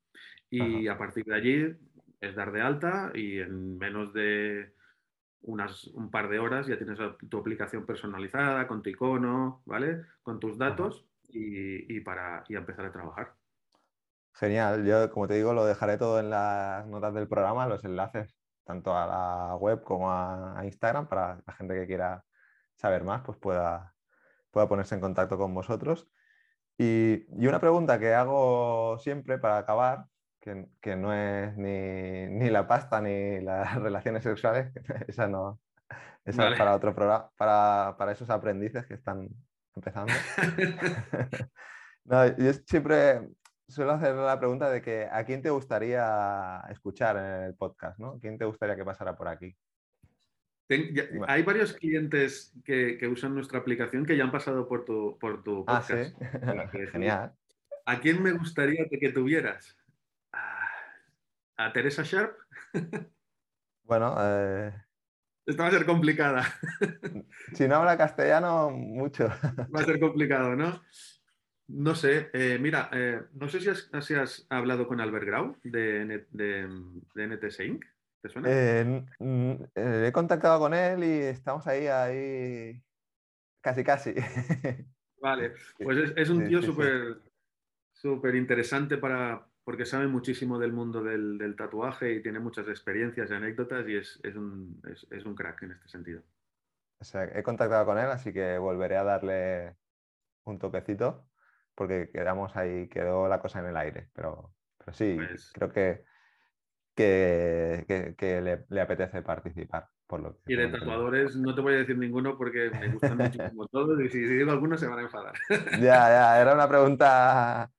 Y 0.49 0.87
a 0.87 0.97
partir 0.97 1.25
de 1.25 1.35
allí 1.35 1.75
es 2.19 2.35
dar 2.35 2.51
de 2.51 2.61
alta 2.61 3.11
y 3.15 3.39
en 3.39 3.77
menos 3.77 4.13
de 4.13 4.73
unas, 5.41 5.87
un 5.87 6.11
par 6.11 6.29
de 6.29 6.39
horas 6.39 6.67
ya 6.67 6.77
tienes 6.77 6.99
tu 7.29 7.37
aplicación 7.37 7.85
personalizada 7.85 8.67
con 8.67 8.83
tu 8.83 8.89
icono, 8.89 9.61
¿vale? 9.65 10.01
Con 10.21 10.39
tus 10.39 10.57
datos 10.57 11.05
y, 11.29 11.99
para 12.01 12.43
y 12.47 12.55
empezar 12.55 12.85
a 12.85 12.91
trabajar. 12.91 13.33
Genial, 14.33 14.85
yo 14.85 15.11
como 15.11 15.27
te 15.27 15.35
digo 15.35 15.53
lo 15.53 15.65
dejaré 15.65 15.97
todo 15.97 16.19
en 16.19 16.29
las 16.29 16.85
notas 16.87 17.13
del 17.13 17.27
programa, 17.27 17.67
los 17.67 17.83
enlaces 17.83 18.42
tanto 18.63 18.95
a 18.95 19.05
la 19.07 19.55
web 19.55 19.83
como 19.83 20.11
a, 20.11 20.61
Instagram, 20.63 21.07
para 21.07 21.41
la 21.45 21.53
gente 21.53 21.73
que 21.75 21.87
quiera 21.87 22.23
saber 22.75 23.03
más, 23.03 23.21
pues 23.21 23.37
pueda, 23.37 23.93
pueda 24.51 24.67
ponerse 24.67 24.95
en 24.95 25.01
contacto 25.01 25.37
con 25.37 25.53
vosotros. 25.53 26.09
Y, 26.77 27.25
una 27.47 27.59
pregunta 27.59 27.99
que 27.99 28.13
hago 28.13 28.97
siempre 28.99 29.37
para 29.37 29.57
acabar, 29.57 30.05
que, 30.39 30.95
no 30.95 31.13
es 31.13 31.55
ni, 31.57 32.49
la 32.49 32.67
pasta 32.67 33.01
ni 33.01 33.41
las 33.41 33.75
relaciones 33.81 34.23
sexuales, 34.23 34.71
esa 35.07 35.27
no, 35.27 35.59
esa 36.25 36.49
es 36.49 36.57
para 36.57 36.75
otro 36.75 36.93
programa, 36.93 37.29
para, 37.37 37.95
para, 37.97 38.11
esos 38.11 38.29
aprendices 38.29 38.85
que 38.85 38.95
están 38.95 39.29
empezando. 39.75 40.13
no, 42.05 42.37
yo 42.37 42.53
siempre 42.65 43.21
suelo 43.73 43.93
hacer 43.93 44.15
la 44.15 44.39
pregunta 44.39 44.69
de 44.69 44.81
que 44.81 45.07
a 45.11 45.25
quién 45.25 45.41
te 45.41 45.49
gustaría 45.49 46.61
escuchar 46.69 47.17
en 47.17 47.43
el 47.45 47.55
podcast, 47.55 47.99
¿no? 47.99 48.19
¿Quién 48.19 48.37
te 48.37 48.45
gustaría 48.45 48.75
que 48.75 48.85
pasara 48.85 49.17
por 49.17 49.27
aquí? 49.27 49.55
hay 51.27 51.43
varios 51.43 51.73
clientes 51.73 52.53
que, 52.63 52.97
usan 53.07 53.35
nuestra 53.35 53.59
aplicación 53.59 54.05
que 54.05 54.17
ya 54.17 54.23
han 54.23 54.31
pasado 54.31 54.67
por 54.67 54.85
tu, 54.85 55.17
por 55.19 55.43
tu 55.43 55.63
ah, 55.67 55.79
podcast. 55.79 56.15
Genial. 56.91 57.33
¿A 57.85 57.99
quién 57.99 58.23
me 58.23 58.31
gustaría 58.31 58.87
que 58.89 59.09
tuvieras? 59.09 59.77
¿A 61.57 61.71
Teresa 61.71 62.03
Sharp? 62.03 62.37
bueno, 63.83 64.15
eh... 64.19 64.73
Esta 65.45 65.63
va 65.63 65.69
a 65.69 65.71
ser 65.71 65.85
complicada. 65.85 66.45
si 67.53 67.67
no 67.67 67.75
habla 67.75 67.97
castellano, 67.97 68.69
mucho. 68.69 69.27
Va 69.75 69.81
a 69.81 69.85
ser 69.85 69.99
complicado, 69.99 70.55
¿no? 70.55 70.81
No 71.67 71.95
sé, 71.95 72.29
eh, 72.33 72.57
mira, 72.59 72.89
eh, 72.91 73.21
no 73.33 73.47
sé 73.47 73.59
si 73.61 74.13
has, 74.13 74.45
hablado 74.49 74.87
con 74.87 74.99
Albert 74.99 75.25
Grau 75.25 75.57
de, 75.63 76.25
de, 76.29 77.27
NTS 77.27 77.59
Inc. 77.61 77.85
¿Te 78.21 78.29
suena? 78.29 78.47
Eh, 78.51 79.05
he 79.75 80.11
contactado 80.11 80.59
con 80.59 80.73
él 80.73 81.03
y 81.03 81.19
estamos 81.23 81.65
ahí, 81.67 81.87
ahí, 81.87 82.81
casi, 83.61 83.83
casi. 83.83 84.13
Vale, 85.21 85.53
pues 85.77 86.11
es, 86.17 86.29
un 86.29 86.45
tío 86.45 86.61
súper 86.61 87.21
súper 87.93 88.35
interesante 88.35 88.97
para, 88.97 89.47
porque 89.63 89.85
sabe 89.85 90.07
muchísimo 90.07 90.59
del 90.59 90.73
mundo 90.73 91.01
del, 91.01 91.55
tatuaje 91.57 92.13
y 92.13 92.21
tiene 92.21 92.39
muchas 92.39 92.67
experiencias 92.67 93.31
y 93.31 93.33
anécdotas 93.33 93.87
y 93.87 93.95
es, 93.95 94.19
un, 94.35 94.81
es 95.09 95.25
un 95.25 95.35
crack 95.35 95.63
en 95.63 95.71
este 95.71 95.87
sentido. 95.87 96.21
O 96.99 97.05
sea, 97.05 97.23
he 97.23 97.43
contactado 97.43 97.85
con 97.85 97.97
él, 97.97 98.07
así 98.07 98.33
que 98.33 98.57
volveré 98.57 98.97
a 98.97 99.03
darle 99.03 99.77
un 100.43 100.59
toquecito 100.59 101.25
porque 101.75 102.09
quedamos 102.11 102.55
ahí, 102.55 102.87
quedó 102.87 103.27
la 103.27 103.39
cosa 103.39 103.59
en 103.59 103.67
el 103.67 103.77
aire, 103.77 104.09
pero, 104.13 104.53
pero 104.77 104.93
sí, 104.93 105.15
pues 105.17 105.51
creo 105.53 105.71
que, 105.71 106.03
que, 106.95 108.65
le, 108.69 108.81
apetece 108.81 109.21
participar. 109.21 109.87
Por 110.05 110.19
lo 110.19 110.37
y 110.45 110.55
de 110.55 110.67
tatuadores 110.67 111.35
no 111.37 111.55
te 111.55 111.61
voy 111.61 111.73
a 111.73 111.77
decir 111.77 111.97
ninguno 111.97 112.37
porque 112.37 112.69
me 112.69 112.89
gustan 112.89 113.17
muchísimo 113.17 113.67
todos 113.67 113.99
y 114.01 114.09
si, 114.09 114.19
digo 114.19 114.51
algunos 114.51 114.79
se 114.79 114.87
van 114.87 114.99
a 114.99 115.03
enfadar. 115.03 115.33
Ya, 115.79 116.09
ya, 116.09 116.41
era 116.41 116.53
una 116.53 116.67
pregunta 116.67 117.71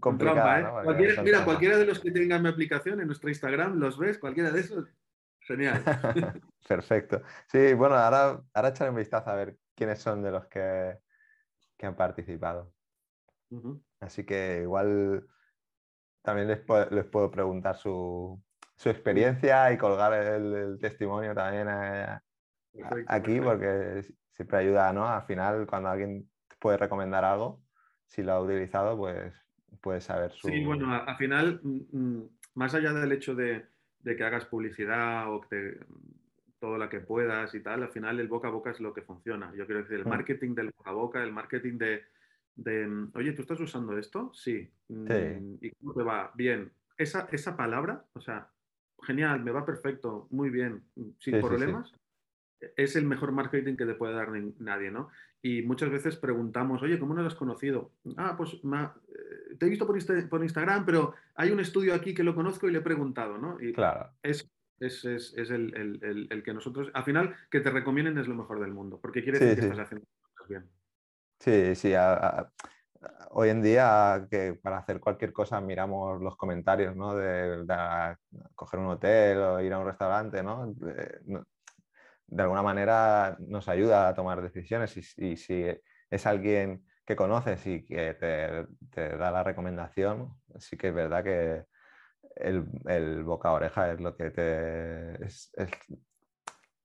complicada. 0.00 0.82
¿eh? 0.84 1.16
mira, 1.22 1.44
cualquiera 1.44 1.76
de 1.76 1.86
los 1.86 1.98
que 1.98 2.12
tengan 2.12 2.42
mi 2.42 2.48
aplicación 2.48 3.00
en 3.00 3.08
nuestro 3.08 3.28
Instagram, 3.28 3.78
los 3.78 3.98
ves, 3.98 4.18
cualquiera 4.18 4.50
de 4.50 4.60
esos, 4.60 4.88
genial. 5.40 5.82
Perfecto. 6.68 7.22
Sí, 7.48 7.74
bueno, 7.74 7.96
ahora, 7.96 8.40
ahora 8.54 8.68
echaré 8.68 8.90
un 8.90 8.96
vistazo 8.96 9.28
a 9.28 9.34
ver 9.34 9.56
quiénes 9.74 9.98
son 9.98 10.22
de 10.22 10.30
los 10.30 10.46
que, 10.46 10.96
que 11.76 11.86
han 11.86 11.96
participado. 11.96 12.72
Así 14.00 14.24
que 14.24 14.62
igual 14.62 15.26
también 16.22 16.48
les, 16.48 16.60
puedo, 16.60 17.30
preguntar 17.30 17.76
su, 17.76 18.40
experiencia 18.84 19.72
y 19.72 19.78
colgar 19.78 20.12
el, 20.14 20.78
testimonio 20.80 21.34
también 21.34 21.68
aquí, 23.06 23.40
porque 23.40 24.02
siempre 24.34 24.58
ayuda, 24.58 24.92
¿no? 24.92 25.06
Al 25.06 25.22
final, 25.22 25.66
cuando 25.66 25.88
alguien 25.88 26.28
puede 26.58 26.78
recomendar 26.78 27.24
algo, 27.24 27.62
si 28.06 28.22
lo 28.22 28.32
ha 28.32 28.40
utilizado, 28.40 28.96
pues 28.96 29.34
puedes 29.80 30.04
saber 30.04 30.30
su... 30.32 30.48
Sí, 30.48 30.64
bueno, 30.64 30.92
al 30.92 31.16
final, 31.16 31.60
mm, 31.62 31.98
mm, 31.98 32.28
más 32.54 32.74
allá 32.74 32.92
del 32.92 33.12
hecho 33.12 33.34
de, 33.34 33.66
que 34.04 34.24
hagas 34.24 34.46
publicidad 34.46 35.32
o 35.32 35.40
que 35.40 35.78
todo 36.58 36.78
lo 36.78 36.88
que 36.88 37.00
puedas 37.00 37.54
y 37.54 37.60
tal, 37.60 37.82
al 37.82 37.90
final 37.90 38.20
el 38.20 38.28
boca 38.28 38.48
a 38.48 38.52
boca 38.52 38.70
es 38.70 38.80
lo 38.80 38.92
que 38.92 39.02
funciona. 39.02 39.52
Yo 39.56 39.66
quiero 39.66 39.82
decir, 39.82 39.96
el 39.98 40.04
mm. 40.04 40.08
marketing 40.08 40.54
del 40.54 40.72
boca 40.76 40.90
a 40.90 40.94
boca, 40.94 41.22
el 41.22 41.32
marketing 41.32 41.78
de, 41.78 42.02
de, 42.54 42.86
mm, 42.86 43.12
oye, 43.14 43.32
¿tú 43.32 43.42
estás 43.42 43.60
usando 43.60 43.96
esto? 43.98 44.30
Sí. 44.34 44.68
Mm, 44.88 45.56
¿Y 45.60 45.70
cómo 45.70 45.94
te 45.94 46.02
va? 46.02 46.32
Bien. 46.34 46.72
Esa, 46.96 47.28
esa 47.32 47.56
palabra, 47.56 48.04
o 48.12 48.20
sea, 48.20 48.48
genial, 49.02 49.42
me 49.42 49.50
va 49.50 49.64
perfecto, 49.64 50.28
muy 50.30 50.50
bien, 50.50 50.82
sin 51.18 51.40
problemas, 51.40 51.92
es 52.76 52.96
el 52.96 53.06
mejor 53.06 53.32
marketing 53.32 53.76
que 53.76 53.86
te 53.86 53.94
puede 53.94 54.14
dar 54.14 54.30
nadie, 54.58 54.90
¿no? 54.90 55.08
Y 55.42 55.62
muchas 55.62 55.90
veces 55.90 56.16
preguntamos, 56.16 56.82
oye, 56.82 56.98
¿cómo 56.98 57.14
no 57.14 57.22
lo 57.22 57.26
has 57.26 57.34
conocido? 57.34 57.90
Ah, 58.16 58.36
pues 58.36 58.54
eh, 58.54 59.56
te 59.58 59.66
he 59.66 59.68
visto 59.68 59.86
por, 59.86 60.42
Instagram, 60.42 60.86
pero 60.86 61.14
hay 61.34 61.50
un 61.50 61.58
estudio 61.58 61.94
aquí 61.94 62.14
que 62.14 62.22
lo 62.22 62.34
conozco 62.34 62.68
y 62.68 62.72
le 62.72 62.78
he 62.78 62.82
preguntado, 62.82 63.38
¿no? 63.38 63.60
Y 63.60 63.72
claro. 63.72 64.10
Es, 64.22 64.48
es, 64.78 65.04
el, 65.50 66.42
que 66.44 66.54
nosotros, 66.54 66.90
al 66.94 67.04
final, 67.04 67.34
que 67.50 67.60
te 67.60 67.70
recomienden 67.70 68.18
es 68.18 68.28
lo 68.28 68.36
mejor 68.36 68.60
del 68.60 68.72
mundo, 68.72 69.00
porque 69.00 69.22
quiere 69.22 69.38
decir 69.40 69.56
que 69.56 69.62
estás 69.62 69.80
haciendo 69.80 70.06
cosas 70.34 70.48
bien. 70.48 70.68
Sí, 71.42 71.74
sí. 71.74 71.92
hoy 73.30 73.48
en 73.48 73.62
día 73.62 74.26
que 74.30 74.54
para 74.62 74.78
hacer 74.78 75.00
cualquier 75.00 75.32
cosa 75.32 75.60
miramos 75.60 76.20
los 76.22 76.36
comentarios, 76.36 76.94
¿no? 76.94 77.16
De, 77.16 77.66
coger 78.54 78.78
un 78.78 78.86
hotel 78.86 79.38
o 79.38 79.60
ir 79.60 79.72
a 79.72 79.78
un 79.80 79.86
restaurante, 79.86 80.42
¿no? 80.42 80.72
de 82.26 82.42
alguna 82.42 82.62
manera 82.62 83.36
nos 83.40 83.68
ayuda 83.68 84.08
a 84.08 84.14
tomar 84.14 84.40
decisiones 84.40 84.96
y, 85.18 85.36
si 85.36 85.64
es 86.10 86.26
alguien 86.26 86.84
que 87.04 87.16
conoces 87.16 87.66
y 87.66 87.84
que 87.84 88.14
te, 88.14 89.16
da 89.16 89.30
la 89.32 89.42
recomendación, 89.42 90.40
sí 90.58 90.76
que 90.76 90.88
es 90.88 90.94
verdad 90.94 91.24
que 91.24 91.64
el, 92.36 93.24
boca 93.24 93.48
a 93.48 93.52
oreja 93.52 93.92
es 93.92 94.00
lo 94.00 94.16
que 94.16 94.30
te... 94.30 95.24
Es, 95.24 95.52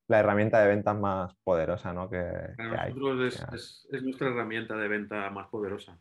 la 0.08 0.20
herramienta 0.20 0.62
de 0.62 0.68
ventas 0.68 0.98
más 0.98 1.36
poderosa 1.44 1.94
¿no? 1.94 2.10
que, 2.10 2.24
Para 2.56 2.90
nosotros 2.90 3.46
Es, 3.54 4.04
nuestra 4.04 4.30
herramienta 4.30 4.76
de 4.76 4.88
venta 4.88 5.30
más 5.30 5.48
poderosa. 5.48 5.98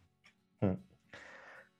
Mm. 0.60 0.74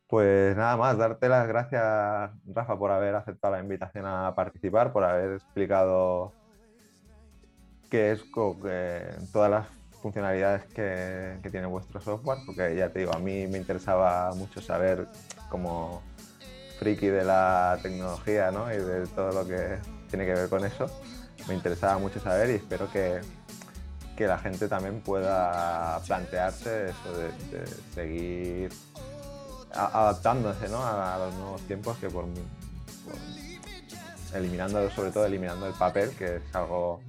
Pues 0.09 0.57
nada 0.57 0.77
más, 0.77 0.97
darte 0.99 1.29
las 1.29 1.49
gracias, 1.49 2.31
Rafa, 2.47 2.79
por 2.79 2.93
haber 2.93 3.15
aceptado 3.17 3.55
la 3.55 3.61
invitación 3.61 4.07
a 4.07 4.35
participar, 4.37 4.93
por 4.93 5.03
haber 5.03 5.33
explicado 5.33 6.33
que 7.91 8.13
es 8.13 8.25
todas 9.33 9.51
las 9.51 9.67
funcionalidades 10.01 10.65
que, 10.67 11.39
tiene 11.51 11.67
vuestro 11.67 12.01
software, 12.01 12.39
porque 12.47 12.77
ya 12.77 12.91
te 12.91 13.01
digo, 13.01 13.15
a 13.15 13.19
mí 13.19 13.47
me 13.49 13.59
interesaba 13.59 14.33
mucho 14.35 14.61
saber 14.61 15.09
como 15.49 16.03
friki 16.79 17.09
de 17.09 17.25
la 17.25 17.79
tecnología 17.83 18.51
¿no? 18.53 18.73
y 18.73 18.77
de 18.77 19.07
todo 19.09 19.33
lo 19.33 19.49
que 19.49 19.79
tiene 20.09 20.25
que 20.27 20.35
ver 20.35 20.49
con 20.49 20.65
eso. 20.65 20.87
Me 21.49 21.55
interesaba 21.55 21.99
mucho 21.99 22.21
saber 22.21 22.51
y 22.51 22.55
espero 22.55 22.91
que, 22.91 23.21
que 24.17 24.27
la 24.27 24.39
gente 24.39 24.69
también 24.69 25.01
pueda 25.01 26.01
plantearse 26.07 26.91
eso 26.91 27.19
de, 27.19 27.67
seguir 27.95 28.73
adaptándose 29.73 30.69
¿no? 30.69 30.85
a, 30.85 31.19
los 31.19 31.35
nuevos 31.35 31.61
tiempos 31.63 31.97
que 31.99 32.09
por, 32.09 32.25
eliminando 34.35 34.91
sobre 34.91 35.11
todo 35.11 35.27
eliminando 35.27 35.67
el 35.67 35.75
papel 35.75 36.11
que 36.11 36.37
es 36.37 36.55
algo 36.55 37.01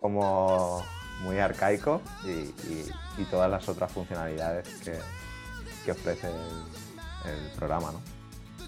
como 0.00 0.82
muy 1.22 1.38
arcaico 1.38 2.00
y, 2.24 3.24
todas 3.30 3.50
las 3.50 3.68
otras 3.68 3.90
funcionalidades 3.90 4.68
que, 5.84 5.90
ofrece 5.90 6.28
el, 6.28 7.50
programa. 7.56 7.92
¿no? 7.92 8.15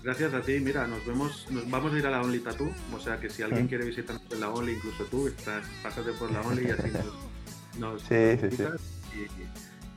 Gracias 0.02 0.32
a 0.32 0.40
ti, 0.40 0.60
mira, 0.60 0.86
nos 0.86 1.04
vemos, 1.06 1.46
nos 1.50 1.68
vamos 1.70 1.92
a 1.92 1.98
ir 1.98 2.06
a 2.06 2.10
la 2.10 2.22
Only 2.22 2.40
Tattoo, 2.40 2.72
o 2.94 3.00
sea 3.00 3.18
que 3.18 3.28
si 3.28 3.42
alguien 3.42 3.66
quiere 3.66 3.84
visitarnos 3.84 4.22
en 4.30 4.40
la 4.40 4.50
Only, 4.50 4.72
incluso 4.72 5.04
tú, 5.04 5.28
estás, 5.28 5.66
pásate 5.82 6.12
por 6.12 6.30
la 6.30 6.40
Only 6.42 6.66
y 6.66 6.70
así 6.70 6.88
nos, 7.78 8.02
sí, 8.02 8.36
sí, 8.40 8.56
sí. 8.56 8.64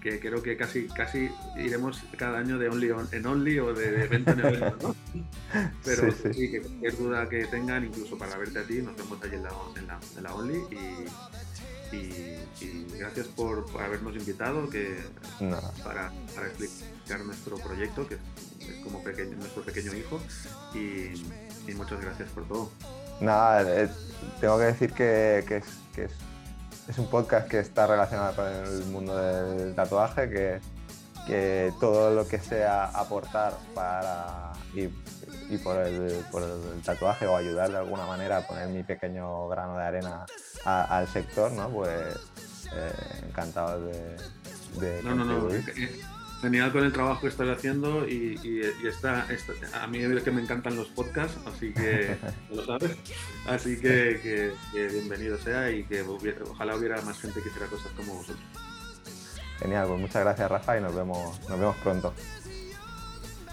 que 0.02 0.20
creo 0.20 0.42
que 0.42 0.58
casi, 0.58 0.88
casi 0.88 1.30
iremos 1.58 2.02
cada 2.18 2.40
año 2.40 2.58
de 2.58 2.70
Only 2.70 2.90
en 3.12 3.26
Only 3.26 3.60
o 3.60 3.74
de, 3.74 4.04
evento 4.04 4.32
en 4.32 4.40
evento, 4.40 4.78
¿no? 4.82 4.96
Pero 5.86 6.12
sí, 6.12 6.52
que 6.52 6.62
cualquier 6.62 6.98
duda 6.98 7.30
que 7.30 7.46
tengan, 7.46 7.86
incluso 7.86 8.18
para 8.18 8.38
verte 8.38 8.60
a 8.60 8.64
ti, 8.64 8.82
nos 8.82 8.96
vemos 8.96 9.22
allí 9.24 9.36
en 9.36 9.44
la, 9.44 10.00
en 10.18 10.24
la, 10.24 10.36
Only. 10.36 10.60
Y, 11.92 12.38
gracias 12.98 13.28
por, 13.28 13.66
habernos 13.82 14.16
invitado 14.16 14.70
que, 14.70 14.98
para, 15.84 16.12
para, 16.34 16.48
explicar 16.48 17.26
nuestro 17.26 17.58
proyecto, 17.58 18.08
que 18.08 18.16
es 18.16 18.22
como 18.84 19.04
pequeño, 19.04 19.38
nuestro 19.38 19.64
pequeño 19.64 19.94
hijo 19.94 20.20
y, 20.74 21.74
muchas 21.74 22.02
gracias 22.02 22.30
por 22.30 22.48
todo. 22.48 22.72
Nada, 23.20 23.84
eh, 23.84 23.90
tengo 24.40 24.58
que 24.58 24.66
decir 24.66 24.92
que, 24.92 25.46
que, 25.48 25.58
es, 25.58 25.66
que 25.96 26.04
es 26.06 26.12
es 26.88 26.98
un 26.98 27.08
podcast 27.08 27.48
que 27.48 27.60
está 27.60 27.88
relacionado 27.88 28.36
con 28.36 28.48
el 28.48 28.86
mundo 28.86 29.16
del 29.16 29.74
tatuaje, 29.76 30.30
que, 30.30 30.60
que 31.28 31.72
todo 31.80 32.14
lo 32.14 32.28
que 32.28 32.40
sea 32.40 32.86
aportar 32.86 33.54
para 33.74 34.52
y, 34.74 34.88
por, 35.58 35.78
el, 35.78 36.24
por, 36.32 36.44
el, 36.44 36.82
tatuaje 36.82 37.28
o 37.28 37.36
ayudar 37.36 37.72
de 37.72 37.78
alguna 37.78 38.06
manera 38.06 38.38
a 38.38 38.48
poner 38.48 38.68
mi 38.70 38.84
pequeño 38.84 39.48
grano 39.48 39.78
de 39.78 39.84
arena 39.84 40.26
al 40.66 41.08
sector, 41.08 41.52
¿no? 41.52 41.70
Pues 41.70 41.96
eh, 42.74 43.26
encantado 43.28 43.86
de, 43.86 44.18
de 44.80 45.04
no. 45.04 45.16
No, 45.16 45.26
no 45.26 45.50
genial 46.42 46.72
con 46.72 46.84
el 46.84 46.92
trabajo 46.92 47.22
que 47.22 47.28
estás 47.28 47.48
haciendo 47.50 48.08
y, 48.08 48.62
está, 48.84 49.28
a 49.74 49.88
mí 49.88 50.00
es 50.00 50.24
que 50.24 50.32
me 50.32 50.42
encantan 50.42 50.76
los 50.76 50.88
podcasts, 50.88 51.38
así 51.46 51.72
que 51.74 52.18
lo 52.50 52.66
sabes. 52.66 52.98
Así 53.48 53.80
que, 53.80 54.52
bienvenido 54.74 55.38
sea 55.38 55.72
y 55.72 55.84
que 55.84 56.02
ojalá 56.02 56.76
hubiera 56.76 57.02
más 57.02 57.20
gente 57.20 57.42
que 57.42 57.50
hiciera 57.50 57.68
cosas 57.68 57.92
como 57.96 58.16
vosotros. 58.16 58.44
Genial, 59.60 59.88
pues 59.88 60.00
muchas 60.02 60.24
gracias 60.24 60.50
Rafa 60.50 60.78
y 60.78 60.82
nos 60.82 60.96
vemos, 60.96 61.40
nos 61.48 61.60
vemos 61.60 61.76
pronto. 61.78 62.14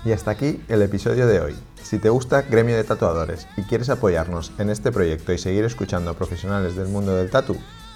Y 0.05 0.13
hasta 0.13 0.31
aquí 0.31 0.61
el 0.69 0.81
episodio 0.81 1.27
de 1.27 1.41
hoy. 1.41 1.57
Si 1.83 1.99
te 1.99 2.09
gusta 2.09 2.43
Gremio 2.43 2.77
de 2.77 2.85
Tatuadores 2.85 3.47
y 3.57 3.63
quieres 3.63 3.91
apoyarnos 3.91 4.53
en 4.59 4.71
este 4.71 4.93
proyecto 4.93 5.33
y 5.33 5.39
seguir 5.39 5.65
escuchando 5.65 6.11
a 6.11 6.15
profesionales 6.15 6.77
del 6.77 6.89
mundo 6.89 7.15
del 7.15 7.31
tatu, 7.31 7.57